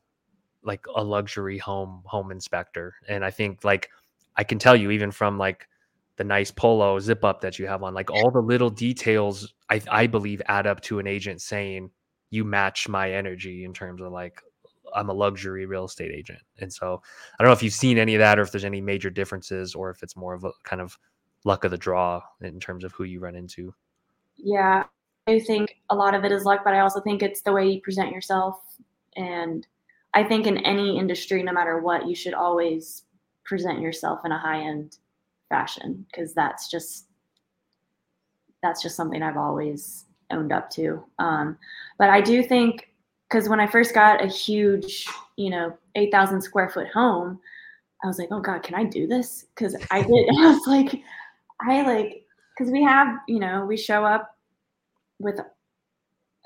like 0.63 0.85
a 0.97 1.05
luxury 1.05 1.59
home 1.59 2.03
home 2.05 2.33
inspector. 2.33 2.95
And 3.09 3.25
I 3.25 3.31
think 3.31 3.63
like 3.63 3.91
I 4.37 4.45
can 4.45 4.59
tell 4.59 4.77
you 4.77 4.91
even 4.91 5.11
from 5.11 5.39
like 5.39 5.67
the 6.17 6.25
nice 6.25 6.51
polo 6.51 6.99
zip 6.99 7.25
up 7.25 7.41
that 7.43 7.59
you 7.59 7.67
have 7.67 7.83
on, 7.83 7.95
like 7.95 8.11
all 8.11 8.31
the 8.31 8.41
little 8.41 8.71
details 8.71 9.55
I 9.71 9.81
I 9.91 10.07
believe 10.07 10.41
add 10.47 10.67
up 10.67 10.81
to 10.83 10.99
an 10.99 11.07
agent 11.07 11.41
saying 11.41 11.91
you 12.31 12.45
match 12.45 12.89
my 12.89 13.13
energy 13.13 13.65
in 13.65 13.73
terms 13.73 14.01
of 14.01 14.13
like 14.13 14.43
I'm 14.95 15.11
a 15.11 15.15
luxury 15.15 15.67
real 15.67 15.85
estate 15.85 16.13
agent. 16.13 16.41
And 16.61 16.73
so 16.73 17.03
I 17.39 17.43
don't 17.43 17.51
know 17.51 17.55
if 17.55 17.63
you've 17.63 17.73
seen 17.73 17.99
any 17.99 18.15
of 18.15 18.21
that 18.21 18.39
or 18.39 18.43
if 18.43 18.53
there's 18.53 18.65
any 18.65 18.81
major 18.81 19.11
differences 19.11 19.75
or 19.75 19.91
if 19.91 20.03
it's 20.03 20.17
more 20.17 20.35
of 20.35 20.45
a 20.45 20.53
kind 20.65 20.81
of 20.81 20.97
luck 21.45 21.65
of 21.65 21.71
the 21.71 21.79
draw 21.79 22.23
in 22.41 22.59
terms 22.61 22.85
of 22.85 22.93
who 22.93 23.05
you 23.05 23.21
run 23.21 23.35
into. 23.35 23.75
Yeah, 24.37 24.85
I 25.27 25.41
think 25.41 25.77
a 25.91 25.97
lot 25.97 26.15
of 26.15 26.25
it 26.25 26.33
is 26.33 26.45
luck, 26.45 26.61
but 26.65 26.75
I 26.75 26.81
also 26.81 27.01
think 27.01 27.23
it's 27.23 27.43
the 27.43 27.53
way 27.53 27.69
you 27.69 27.81
present 27.81 28.13
yourself. 28.13 28.61
And 29.17 29.67
I 30.15 30.25
think 30.25 30.47
in 30.47 30.59
any 30.59 30.99
industry, 30.99 31.43
no 31.43 31.53
matter 31.53 31.81
what, 31.81 32.07
you 32.07 32.15
should 32.15 32.35
always 32.35 33.03
present 33.47 33.81
yourself 33.81 34.21
in 34.25 34.33
a 34.33 34.39
high 34.39 34.61
end 34.61 34.99
fashion 35.49 36.05
because 36.11 36.35
that's 36.35 36.71
just 36.71 37.07
that's 38.63 38.83
just 38.83 38.97
something 38.97 39.23
I've 39.23 39.37
always 39.37 40.05
owned 40.31 40.53
up 40.53 40.71
to. 40.71 41.03
Um, 41.19 41.57
but 41.99 42.11
I 42.11 42.21
do 42.21 42.43
think 42.43 42.93
because 43.29 43.49
when 43.49 43.61
I 43.61 43.67
first 43.67 43.95
got 43.95 44.23
a 44.23 44.29
huge, 44.29 45.07
you 45.37 45.51
know, 45.51 45.77
eight 45.95 46.11
thousand 46.11 46.43
square 46.43 46.69
foot 46.69 46.89
home, 46.89 47.39
I 48.03 48.07
was 48.07 48.19
like, 48.19 48.29
oh 48.31 48.41
God, 48.41 48.63
can 48.63 48.75
I 48.75 48.85
do 48.85 49.07
this? 49.07 49.47
Because 49.55 49.77
I 49.91 50.03
did. 50.03 50.29
I 50.39 50.53
was 50.53 50.67
like, 50.67 51.01
I 51.61 51.83
like 51.83 52.25
because 52.57 52.73
we 52.73 52.83
have, 52.83 53.19
you 53.29 53.39
know, 53.39 53.65
we 53.65 53.77
show 53.77 54.05
up 54.05 54.35
with 55.19 55.39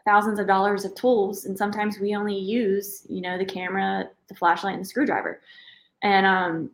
thousands 0.04 0.38
of 0.38 0.46
dollars 0.46 0.84
of 0.84 0.94
tools, 0.94 1.44
and 1.44 1.56
sometimes 1.56 1.98
we 1.98 2.14
only 2.14 2.36
use, 2.36 3.06
you 3.08 3.20
know, 3.20 3.38
the 3.38 3.44
camera, 3.44 4.08
the 4.28 4.34
flashlight, 4.34 4.74
and 4.74 4.84
the 4.84 4.88
screwdriver. 4.88 5.40
And 6.02 6.26
um, 6.26 6.70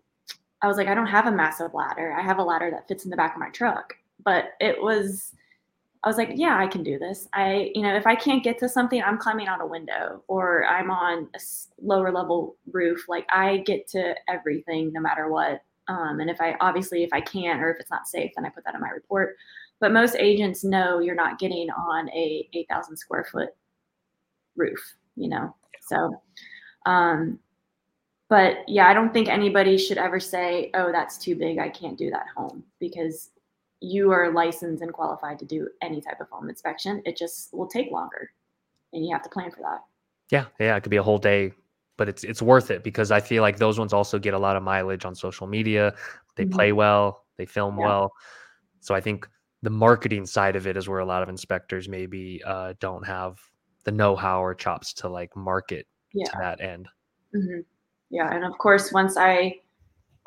I 0.67 0.69
was 0.69 0.79
like, 0.79 0.89
I 0.89 0.95
don't 0.95 1.07
have 1.07 1.27
a 1.27 1.31
massive 1.31 1.75
ladder. 1.75 2.12
I 2.12 2.23
have 2.23 2.39
a 2.39 2.43
ladder 2.43 2.73
that 2.73 2.89
fits 2.89 3.05
in 3.05 3.11
the 3.11 3.17
back 3.17 3.35
of 3.35 3.39
my 3.39 3.51
truck. 3.51 3.95
But 4.25 4.55
it 4.59 4.83
was, 4.83 5.33
I 6.03 6.09
was 6.09 6.17
like, 6.17 6.31
yeah, 6.35 6.59
I 6.59 6.67
can 6.67 6.83
do 6.83 6.99
this. 6.99 7.29
I, 7.33 7.71
you 7.73 7.83
know, 7.83 7.95
if 7.95 8.05
I 8.05 8.17
can't 8.17 8.43
get 8.43 8.59
to 8.59 8.69
something, 8.69 9.01
I'm 9.01 9.17
climbing 9.17 9.47
out 9.47 9.61
a 9.61 9.67
window 9.67 10.25
or 10.27 10.67
I'm 10.67 10.91
on 10.91 11.29
a 11.37 11.41
lower 11.81 12.11
level 12.11 12.57
roof. 12.73 13.05
Like 13.09 13.27
I 13.31 13.59
get 13.59 13.87
to 13.91 14.17
everything 14.29 14.93
no 14.93 15.01
matter 15.01 15.31
what. 15.31 15.62
Um, 15.87 16.19
and 16.19 16.29
if 16.29 16.41
I 16.41 16.57
obviously 16.61 17.05
if 17.05 17.11
I 17.12 17.21
can't 17.21 17.62
or 17.62 17.71
if 17.71 17.79
it's 17.79 17.93
not 17.93 18.09
safe, 18.09 18.33
then 18.35 18.45
I 18.45 18.49
put 18.49 18.64
that 18.64 18.75
in 18.75 18.81
my 18.81 18.89
report. 18.89 19.37
But 19.79 19.93
most 19.93 20.17
agents 20.17 20.64
know 20.64 20.99
you're 20.99 21.14
not 21.14 21.39
getting 21.39 21.71
on 21.71 22.11
a 22.11 22.49
8,000 22.53 22.97
square 22.97 23.29
foot 23.31 23.51
roof, 24.57 24.97
you 25.14 25.29
know. 25.29 25.55
So, 25.83 26.21
um, 26.87 27.39
but 28.29 28.68
yeah, 28.68 28.89
I 28.89 28.95
don't 28.95 29.12
think 29.12 29.29
anybody 29.29 29.79
should 29.79 29.99
ever 29.99 30.20
say, 30.20 30.70
"Oh, 30.74 30.93
that's 30.93 31.18
too 31.18 31.37
big. 31.37 31.59
I 31.59 31.68
can't 31.68 31.99
do 31.99 32.11
that 32.11 32.27
home," 32.37 32.64
because 32.79 33.31
you 33.81 34.11
are 34.11 34.33
licensed 34.33 34.83
and 34.83 34.93
qualified 34.93 35.39
to 35.39 35.45
do 35.45 35.68
any 35.83 36.01
type 36.01 36.20
of 36.20 36.29
home 36.31 36.49
inspection. 36.49 37.03
It 37.05 37.16
just 37.16 37.53
will 37.53 37.68
take 37.68 37.91
longer, 37.91 38.31
and 38.93 39.05
you 39.05 39.12
have 39.12 39.22
to 39.22 39.31
plan 39.31 39.51
for 39.51 39.61
that. 39.61 39.81
Yeah, 40.31 40.47
yeah, 40.59 40.77
it 40.77 40.83
could 40.83 40.91
be 40.91 40.97
a 40.97 41.03
whole 41.03 41.18
day 41.18 41.53
but 41.97 42.09
it's 42.09 42.24
it's 42.24 42.43
worth 42.43 42.70
it 42.70 42.83
because 42.83 43.11
I 43.11 43.20
feel 43.20 43.43
like 43.43 43.57
those 43.57 43.79
ones 43.79 43.93
also 43.93 44.18
get 44.18 44.35
a 44.35 44.39
lot 44.39 44.57
of 44.57 44.62
mileage 44.62 45.05
on 45.05 45.14
social 45.14 45.47
media. 45.47 45.95
They 46.37 46.45
mm-hmm. 46.45 46.53
play 46.53 46.72
well, 46.72 47.24
they 47.37 47.47
film 47.47 47.79
yeah. 47.79 47.87
well. 47.87 48.12
So 48.81 48.95
I 48.95 49.01
think 49.01 49.29
the 49.62 49.70
marketing 49.70 50.27
side 50.27 50.57
of 50.57 50.66
it 50.66 50.77
is 50.77 50.89
where 50.89 51.01
a 51.01 51.07
lot 51.07 51.22
of 51.22 51.29
inspectors 51.29 51.89
maybe 51.89 52.43
uh, 52.45 52.74
don't 52.79 53.05
have 53.07 53.39
the 53.85 53.93
know-how 53.93 54.43
or 54.43 54.55
chops 54.55 54.93
to 54.93 55.09
like 55.09 55.35
market 55.35 55.87
yeah. 56.12 56.27
to 56.27 56.39
that 56.39 56.61
end. 56.61 56.89
Mm-hmm. 57.35 57.61
Yeah, 58.11 58.33
and 58.33 58.45
of 58.45 58.57
course, 58.59 58.93
once 58.93 59.17
I, 59.17 59.61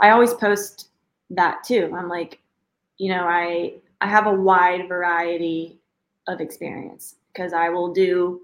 I 0.02 0.10
always 0.10 0.34
post 0.34 0.90
that 1.30 1.64
too. 1.64 1.94
I'm 1.96 2.10
like, 2.10 2.40
you 2.98 3.10
know, 3.10 3.24
I 3.24 3.76
I 4.02 4.08
have 4.08 4.28
a 4.28 4.34
wide 4.34 4.88
variety 4.88 5.80
of 6.28 6.42
experience 6.42 7.16
because 7.34 7.54
I 7.54 7.70
will 7.70 7.94
do 7.94 8.42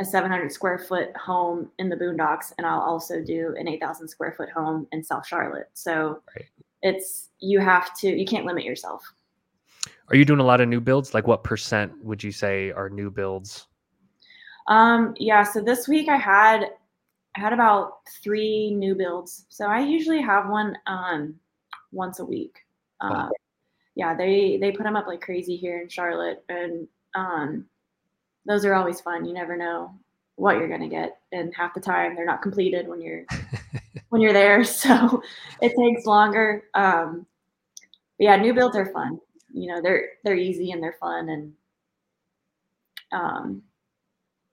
a 0.00 0.04
700 0.04 0.52
square 0.52 0.78
foot 0.78 1.16
home 1.16 1.70
in 1.78 1.88
the 1.88 1.96
boondocks 1.96 2.52
and 2.56 2.66
i'll 2.66 2.80
also 2.80 3.22
do 3.22 3.54
an 3.58 3.68
8000 3.68 4.08
square 4.08 4.32
foot 4.36 4.50
home 4.50 4.86
in 4.90 5.02
south 5.02 5.26
charlotte 5.26 5.68
so 5.74 6.20
right. 6.34 6.46
it's 6.82 7.28
you 7.40 7.60
have 7.60 7.94
to 7.98 8.08
you 8.08 8.24
can't 8.24 8.46
limit 8.46 8.64
yourself 8.64 9.02
are 10.08 10.16
you 10.16 10.24
doing 10.24 10.40
a 10.40 10.44
lot 10.44 10.60
of 10.60 10.68
new 10.68 10.80
builds 10.80 11.14
like 11.14 11.26
what 11.26 11.44
percent 11.44 11.92
would 12.02 12.22
you 12.22 12.32
say 12.32 12.70
are 12.72 12.88
new 12.88 13.10
builds 13.10 13.66
um 14.68 15.14
yeah 15.18 15.42
so 15.42 15.60
this 15.60 15.88
week 15.88 16.08
i 16.08 16.16
had 16.16 16.70
i 17.36 17.40
had 17.40 17.52
about 17.52 17.98
three 18.22 18.70
new 18.74 18.94
builds. 18.94 19.46
So 19.48 19.66
i 19.66 19.80
usually 19.80 20.20
have 20.20 20.48
one 20.48 20.76
um 20.86 21.34
once 21.92 22.18
a 22.20 22.24
week. 22.24 22.58
Uh, 23.00 23.28
yeah 23.94 24.14
they 24.14 24.58
they 24.58 24.72
put 24.72 24.84
them 24.84 24.96
up 24.96 25.06
like 25.06 25.20
crazy 25.20 25.56
here 25.56 25.80
in 25.82 25.88
charlotte 25.88 26.44
and 26.48 26.86
um 27.14 27.66
those 28.46 28.64
are 28.64 28.74
always 28.74 29.00
fun. 29.00 29.24
You 29.24 29.34
never 29.34 29.56
know 29.56 29.94
what 30.36 30.56
you're 30.56 30.68
going 30.68 30.80
to 30.80 30.88
get 30.88 31.18
and 31.30 31.54
half 31.54 31.74
the 31.74 31.80
time 31.80 32.16
they're 32.16 32.26
not 32.26 32.42
completed 32.42 32.88
when 32.88 33.00
you're 33.00 33.24
when 34.08 34.20
you're 34.20 34.32
there. 34.32 34.64
So 34.82 35.22
it 35.60 35.72
takes 35.78 36.06
longer. 36.06 36.64
Um 36.74 37.26
but 38.18 38.24
yeah 38.24 38.36
new 38.36 38.54
builds 38.54 38.76
are 38.76 38.92
fun. 38.92 39.20
You 39.52 39.68
know 39.68 39.82
they're 39.82 40.08
they're 40.24 40.36
easy 40.36 40.70
and 40.72 40.82
they're 40.82 40.96
fun 41.00 41.28
and 41.28 41.52
um 43.12 43.62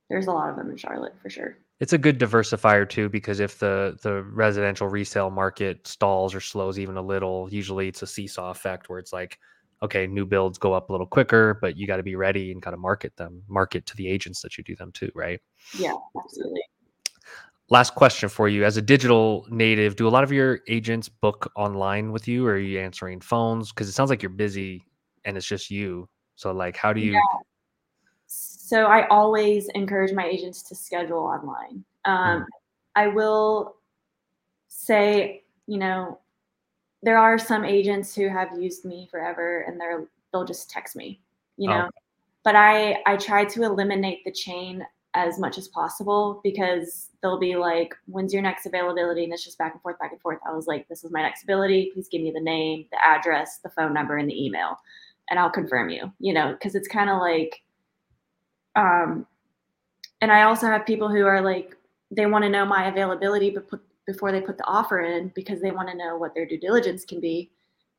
there's 0.10 0.28
a 0.28 0.32
lot 0.32 0.50
of 0.50 0.56
them 0.58 0.70
in 0.70 0.78
charlotte 0.78 1.16
for 1.22 1.30
sure 1.30 1.58
It's 1.80 1.94
a 1.94 1.98
good 1.98 2.20
diversifier 2.20 2.88
too, 2.88 3.08
because 3.08 3.40
if 3.40 3.58
the 3.60 3.98
the 4.02 4.24
residential 4.24 4.88
resale 4.88 5.30
market 5.30 5.88
stalls 5.88 6.36
or 6.36 6.42
slows 6.42 6.78
even 6.78 6.98
a 6.98 7.02
little, 7.02 7.48
usually 7.52 7.88
it's 7.88 8.02
a 8.02 8.08
seesaw 8.08 8.52
effect 8.52 8.90
where 8.90 9.00
it's 9.00 9.14
like, 9.14 9.40
okay, 9.82 10.06
new 10.06 10.26
builds 10.26 10.58
go 10.58 10.74
up 10.74 10.90
a 10.90 10.92
little 10.92 11.08
quicker, 11.08 11.58
but 11.62 11.78
you 11.78 11.88
got 11.88 11.98
to 11.98 12.04
be 12.04 12.16
ready 12.16 12.52
and 12.52 12.62
kind 12.62 12.74
of 12.74 12.82
market 12.82 13.16
them, 13.16 13.42
market 13.48 13.86
to 13.86 13.96
the 13.96 14.08
agents 14.10 14.42
that 14.42 14.58
you 14.58 14.64
do 14.64 14.76
them 14.76 14.92
to, 14.92 15.10
right? 15.16 15.40
Yeah, 15.80 15.94
absolutely. 16.22 16.62
Last 17.70 17.96
question 17.96 18.28
for 18.28 18.50
you. 18.50 18.66
As 18.66 18.76
a 18.78 18.82
digital 18.82 19.46
native, 19.50 19.96
do 19.96 20.08
a 20.08 20.10
lot 20.10 20.24
of 20.26 20.32
your 20.32 20.60
agents 20.68 21.08
book 21.08 21.50
online 21.56 22.12
with 22.12 22.28
you 22.28 22.46
or 22.46 22.54
are 22.54 22.58
you 22.58 22.80
answering 22.80 23.22
phones? 23.22 23.70
Because 23.72 23.88
it 23.88 23.94
sounds 23.94 24.10
like 24.10 24.22
you're 24.22 24.32
busy 24.32 24.84
and 25.24 25.38
it's 25.38 25.46
just 25.46 25.70
you. 25.70 26.10
So 26.36 26.52
like 26.52 26.76
how 26.76 26.92
do 26.92 27.00
you 27.00 27.14
Yeah. 27.14 27.22
So 28.70 28.86
I 28.86 29.08
always 29.08 29.68
encourage 29.70 30.14
my 30.14 30.28
agents 30.28 30.62
to 30.62 30.76
schedule 30.76 31.18
online. 31.18 31.84
Um, 32.06 32.46
I 32.96 33.08
will 33.08 33.78
say, 34.68 35.42
you 35.66 35.80
know, 35.80 36.20
there 37.02 37.18
are 37.18 37.40
some 37.40 37.66
agents 37.66 38.14
who 38.14 38.30
have 38.30 38.50
used 38.62 38.86
me 38.86 39.08
forever 39.10 39.62
and 39.62 39.82
they're 39.82 40.08
they'll 40.32 40.46
just 40.46 40.70
text 40.70 40.96
me, 40.96 41.20
you 41.58 41.68
Oh, 41.68 41.74
know. 41.74 41.90
But 42.44 42.56
I 42.56 43.02
I 43.08 43.18
try 43.18 43.44
to 43.44 43.64
eliminate 43.64 44.24
the 44.24 44.32
chain 44.32 44.86
as 45.16 45.40
much 45.40 45.58
as 45.58 45.68
possible 45.70 46.40
because 46.44 47.10
they'll 47.24 47.40
be 47.40 47.56
like, 47.56 47.96
when's 48.06 48.32
your 48.32 48.44
next 48.44 48.68
availability? 48.68 49.24
And 49.24 49.34
it's 49.34 49.44
just 49.44 49.58
back 49.58 49.74
and 49.74 49.82
forth, 49.82 49.98
back 49.98 50.12
and 50.12 50.22
forth. 50.22 50.38
I 50.48 50.54
was 50.54 50.68
like, 50.68 50.88
this 50.90 51.04
is 51.04 51.10
my 51.10 51.24
next 51.24 51.42
ability. 51.42 51.90
Please 51.96 52.08
give 52.08 52.22
me 52.22 52.30
the 52.30 52.40
name, 52.40 52.86
the 52.92 53.04
address, 53.04 53.62
the 53.64 53.70
phone 53.70 53.96
number, 53.96 54.18
and 54.18 54.30
the 54.30 54.46
email, 54.46 54.78
and 55.32 55.40
I'll 55.40 55.50
confirm 55.50 55.90
you, 55.90 56.14
you 56.20 56.36
know, 56.36 56.52
because 56.52 56.76
it's 56.76 56.88
kind 56.88 57.10
of 57.10 57.18
like 57.18 57.64
um 58.76 59.26
and 60.22 60.32
I 60.32 60.44
also 60.44 60.68
have 60.68 60.86
people 60.86 61.10
who 61.10 61.26
are 61.26 61.42
like 61.42 61.76
they 62.12 62.26
want 62.26 62.44
to 62.44 62.50
know 62.50 62.66
my 62.66 62.88
availability 62.88 63.52
but 63.52 63.68
put, 63.68 63.82
before 64.06 64.32
they 64.32 64.42
put 64.42 64.58
the 64.58 64.66
offer 64.66 65.02
in 65.02 65.32
because 65.36 65.62
they 65.62 65.72
want 65.72 65.90
to 65.90 65.96
know 65.96 66.18
what 66.18 66.34
their 66.34 66.46
due 66.46 66.60
diligence 66.60 67.06
can 67.06 67.20
be. 67.20 67.52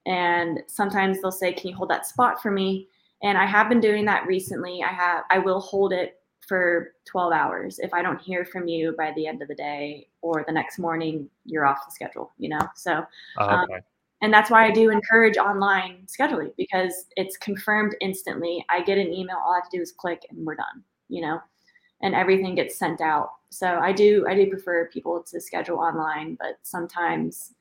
And 0.06 0.60
sometimes 0.66 1.20
they'll 1.20 1.30
say, 1.30 1.52
"Can 1.52 1.70
you 1.70 1.76
hold 1.76 1.90
that 1.90 2.06
spot 2.06 2.42
for 2.42 2.50
me?" 2.50 2.88
And 3.22 3.36
I 3.38 3.44
have 3.46 3.68
been 3.68 3.80
doing 3.80 4.04
that 4.06 4.26
recently. 4.26 4.82
I 4.82 4.92
have 4.92 5.24
I 5.30 5.38
will 5.38 5.60
hold 5.60 5.92
it 5.92 6.20
for 6.50 6.94
12 7.04 7.32
hours. 7.32 7.78
If 7.78 7.94
I 7.94 8.02
don't 8.02 8.20
hear 8.20 8.44
from 8.44 8.66
you 8.66 8.92
by 8.98 9.12
the 9.14 9.24
end 9.24 9.40
of 9.40 9.46
the 9.46 9.54
day 9.54 10.08
or 10.20 10.42
the 10.44 10.52
next 10.52 10.80
morning, 10.80 11.30
you're 11.44 11.64
off 11.64 11.86
the 11.86 11.92
schedule, 11.92 12.32
you 12.38 12.48
know? 12.48 12.68
So 12.74 13.06
oh, 13.38 13.48
um, 13.48 13.70
okay. 13.70 13.80
And 14.22 14.32
that's 14.32 14.50
why 14.50 14.66
I 14.66 14.70
do 14.70 14.90
encourage 14.90 15.38
online 15.38 16.06
scheduling 16.06 16.52
because 16.56 17.06
it's 17.16 17.36
confirmed 17.36 17.96
instantly. 18.00 18.64
I 18.68 18.82
get 18.82 18.98
an 18.98 19.12
email, 19.12 19.36
all 19.36 19.52
I 19.54 19.56
have 19.62 19.70
to 19.70 19.76
do 19.78 19.82
is 19.82 19.92
click 19.92 20.26
and 20.30 20.44
we're 20.44 20.56
done, 20.56 20.84
you 21.08 21.22
know, 21.22 21.40
and 22.02 22.14
everything 22.14 22.54
gets 22.54 22.78
sent 22.78 23.00
out. 23.00 23.30
So 23.50 23.66
I 23.66 23.92
do 23.92 24.26
I 24.28 24.34
do 24.34 24.48
prefer 24.48 24.88
people 24.92 25.22
to 25.30 25.40
schedule 25.40 25.78
online, 25.78 26.36
but 26.40 26.58
sometimes 26.62 27.54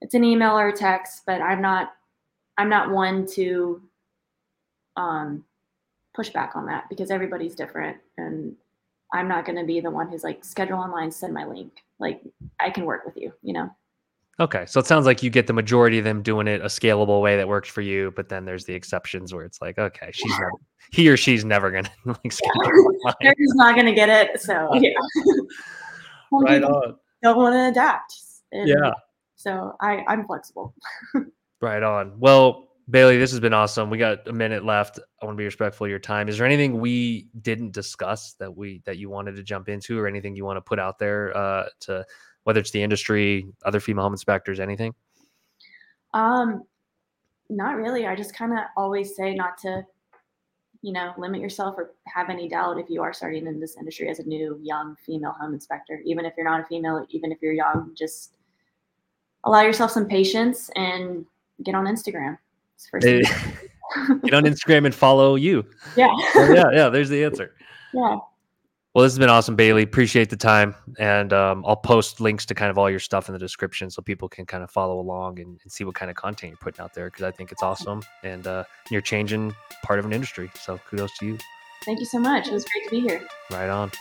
it's 0.00 0.14
an 0.14 0.24
email 0.24 0.58
or 0.58 0.68
a 0.68 0.76
text, 0.76 1.22
but 1.26 1.40
I'm 1.40 1.62
not 1.62 1.94
I'm 2.58 2.68
not 2.68 2.90
one 2.90 3.26
to 3.28 3.82
um 4.96 5.44
push 6.14 6.30
back 6.30 6.56
on 6.56 6.66
that 6.66 6.88
because 6.88 7.10
everybody's 7.10 7.54
different 7.54 7.98
and 8.16 8.56
I'm 9.12 9.28
not 9.28 9.44
going 9.44 9.58
to 9.58 9.64
be 9.64 9.80
the 9.80 9.90
one 9.90 10.08
who's 10.10 10.24
like 10.24 10.44
schedule 10.44 10.78
online, 10.78 11.10
send 11.12 11.32
my 11.32 11.44
link. 11.44 11.72
Like 11.98 12.20
I 12.58 12.70
can 12.70 12.84
work 12.84 13.04
with 13.06 13.16
you, 13.16 13.32
you 13.42 13.52
know. 13.52 13.70
Okay. 14.38 14.66
So 14.66 14.80
it 14.80 14.86
sounds 14.86 15.06
like 15.06 15.22
you 15.22 15.30
get 15.30 15.46
the 15.46 15.52
majority 15.52 15.98
of 15.98 16.04
them 16.04 16.22
doing 16.22 16.46
it 16.46 16.60
a 16.60 16.66
scalable 16.66 17.22
way 17.22 17.36
that 17.36 17.48
works 17.48 17.68
for 17.68 17.80
you, 17.80 18.12
but 18.16 18.28
then 18.28 18.44
there's 18.44 18.66
the 18.66 18.74
exceptions 18.74 19.32
where 19.32 19.44
it's 19.44 19.62
like, 19.62 19.78
okay, 19.78 20.10
she's 20.12 20.30
never, 20.32 20.50
he 20.92 21.08
or 21.08 21.16
she's 21.16 21.44
never 21.44 21.70
gonna 21.70 21.90
like 22.04 22.32
online. 22.42 23.14
They're 23.22 23.34
just 23.38 23.54
not 23.56 23.74
going 23.74 23.86
to 23.86 23.94
get 23.94 24.08
it. 24.08 24.40
So 24.40 24.74
yeah. 24.74 24.90
Right 26.32 26.62
on. 26.62 26.96
Don't 27.22 27.36
want 27.36 27.54
to 27.54 27.68
adapt. 27.68 28.14
and 28.52 28.68
Yeah. 28.68 28.92
So 29.36 29.74
I 29.80 30.02
I'm 30.08 30.26
flexible. 30.26 30.74
Right 31.62 31.82
on. 31.82 32.18
Well, 32.18 32.68
Bailey, 32.90 33.16
this 33.16 33.30
has 33.30 33.40
been 33.40 33.54
awesome. 33.54 33.90
We 33.90 33.98
got 33.98 34.26
a 34.28 34.32
minute 34.32 34.64
left. 34.64 34.98
I 35.20 35.24
want 35.24 35.36
to 35.36 35.40
be 35.40 35.44
respectful 35.44 35.86
of 35.86 35.90
your 35.90 35.98
time. 35.98 36.28
Is 36.28 36.38
there 36.38 36.46
anything 36.46 36.80
we 36.80 37.28
didn't 37.40 37.72
discuss 37.72 38.34
that 38.34 38.56
we 38.56 38.82
that 38.84 38.98
you 38.98 39.08
wanted 39.08 39.36
to 39.36 39.42
jump 39.42 39.68
into, 39.68 39.98
or 39.98 40.06
anything 40.06 40.36
you 40.36 40.44
want 40.44 40.56
to 40.58 40.60
put 40.60 40.78
out 40.78 40.98
there 40.98 41.36
uh, 41.36 41.68
to 41.80 42.04
whether 42.46 42.60
it's 42.60 42.70
the 42.70 42.80
industry, 42.80 43.44
other 43.64 43.80
female 43.80 44.04
home 44.04 44.12
inspectors, 44.12 44.60
anything? 44.60 44.94
Um, 46.14 46.62
not 47.50 47.74
really. 47.74 48.06
I 48.06 48.14
just 48.14 48.36
kind 48.36 48.52
of 48.52 48.60
always 48.76 49.16
say 49.16 49.34
not 49.34 49.58
to, 49.58 49.84
you 50.80 50.92
know, 50.92 51.12
limit 51.18 51.40
yourself 51.40 51.74
or 51.76 51.90
have 52.06 52.30
any 52.30 52.48
doubt 52.48 52.78
if 52.78 52.88
you 52.88 53.02
are 53.02 53.12
starting 53.12 53.48
in 53.48 53.58
this 53.58 53.76
industry 53.76 54.08
as 54.08 54.20
a 54.20 54.22
new 54.22 54.60
young 54.62 54.94
female 55.04 55.32
home 55.32 55.54
inspector. 55.54 56.00
Even 56.04 56.24
if 56.24 56.34
you're 56.36 56.48
not 56.48 56.60
a 56.60 56.64
female, 56.66 57.04
even 57.10 57.32
if 57.32 57.38
you're 57.42 57.52
young, 57.52 57.90
just 57.98 58.36
allow 59.42 59.62
yourself 59.62 59.90
some 59.90 60.06
patience 60.06 60.70
and 60.76 61.26
get 61.64 61.74
on 61.74 61.86
Instagram. 61.86 62.38
Thing. 63.00 63.24
Get 64.22 64.34
on 64.34 64.44
Instagram 64.44 64.84
and 64.84 64.94
follow 64.94 65.34
you. 65.34 65.64
yeah. 65.96 66.08
Oh, 66.36 66.52
yeah, 66.54 66.70
yeah. 66.72 66.88
There's 66.90 67.08
the 67.08 67.24
answer. 67.24 67.54
yeah. 67.94 68.18
Well, 68.96 69.02
this 69.02 69.12
has 69.12 69.18
been 69.18 69.28
awesome, 69.28 69.56
Bailey. 69.56 69.82
Appreciate 69.82 70.30
the 70.30 70.38
time, 70.38 70.74
and 70.98 71.30
um, 71.30 71.62
I'll 71.66 71.76
post 71.76 72.18
links 72.18 72.46
to 72.46 72.54
kind 72.54 72.70
of 72.70 72.78
all 72.78 72.88
your 72.88 72.98
stuff 72.98 73.28
in 73.28 73.34
the 73.34 73.38
description 73.38 73.90
so 73.90 74.00
people 74.00 74.26
can 74.26 74.46
kind 74.46 74.64
of 74.64 74.70
follow 74.70 74.98
along 74.98 75.38
and, 75.38 75.60
and 75.62 75.70
see 75.70 75.84
what 75.84 75.94
kind 75.94 76.10
of 76.10 76.16
content 76.16 76.52
you're 76.52 76.56
putting 76.56 76.82
out 76.82 76.94
there 76.94 77.10
because 77.10 77.22
I 77.22 77.30
think 77.30 77.52
it's 77.52 77.62
awesome, 77.62 78.02
and 78.24 78.46
uh, 78.46 78.64
you're 78.88 79.02
changing 79.02 79.54
part 79.82 79.98
of 79.98 80.06
an 80.06 80.14
industry. 80.14 80.50
So 80.54 80.80
kudos 80.88 81.10
to 81.18 81.26
you. 81.26 81.38
Thank 81.84 82.00
you 82.00 82.06
so 82.06 82.18
much. 82.18 82.48
It 82.48 82.54
was 82.54 82.64
great 82.64 82.84
to 82.84 82.90
be 82.90 83.00
here. 83.02 83.20
Right 83.50 83.68
on. 83.68 83.92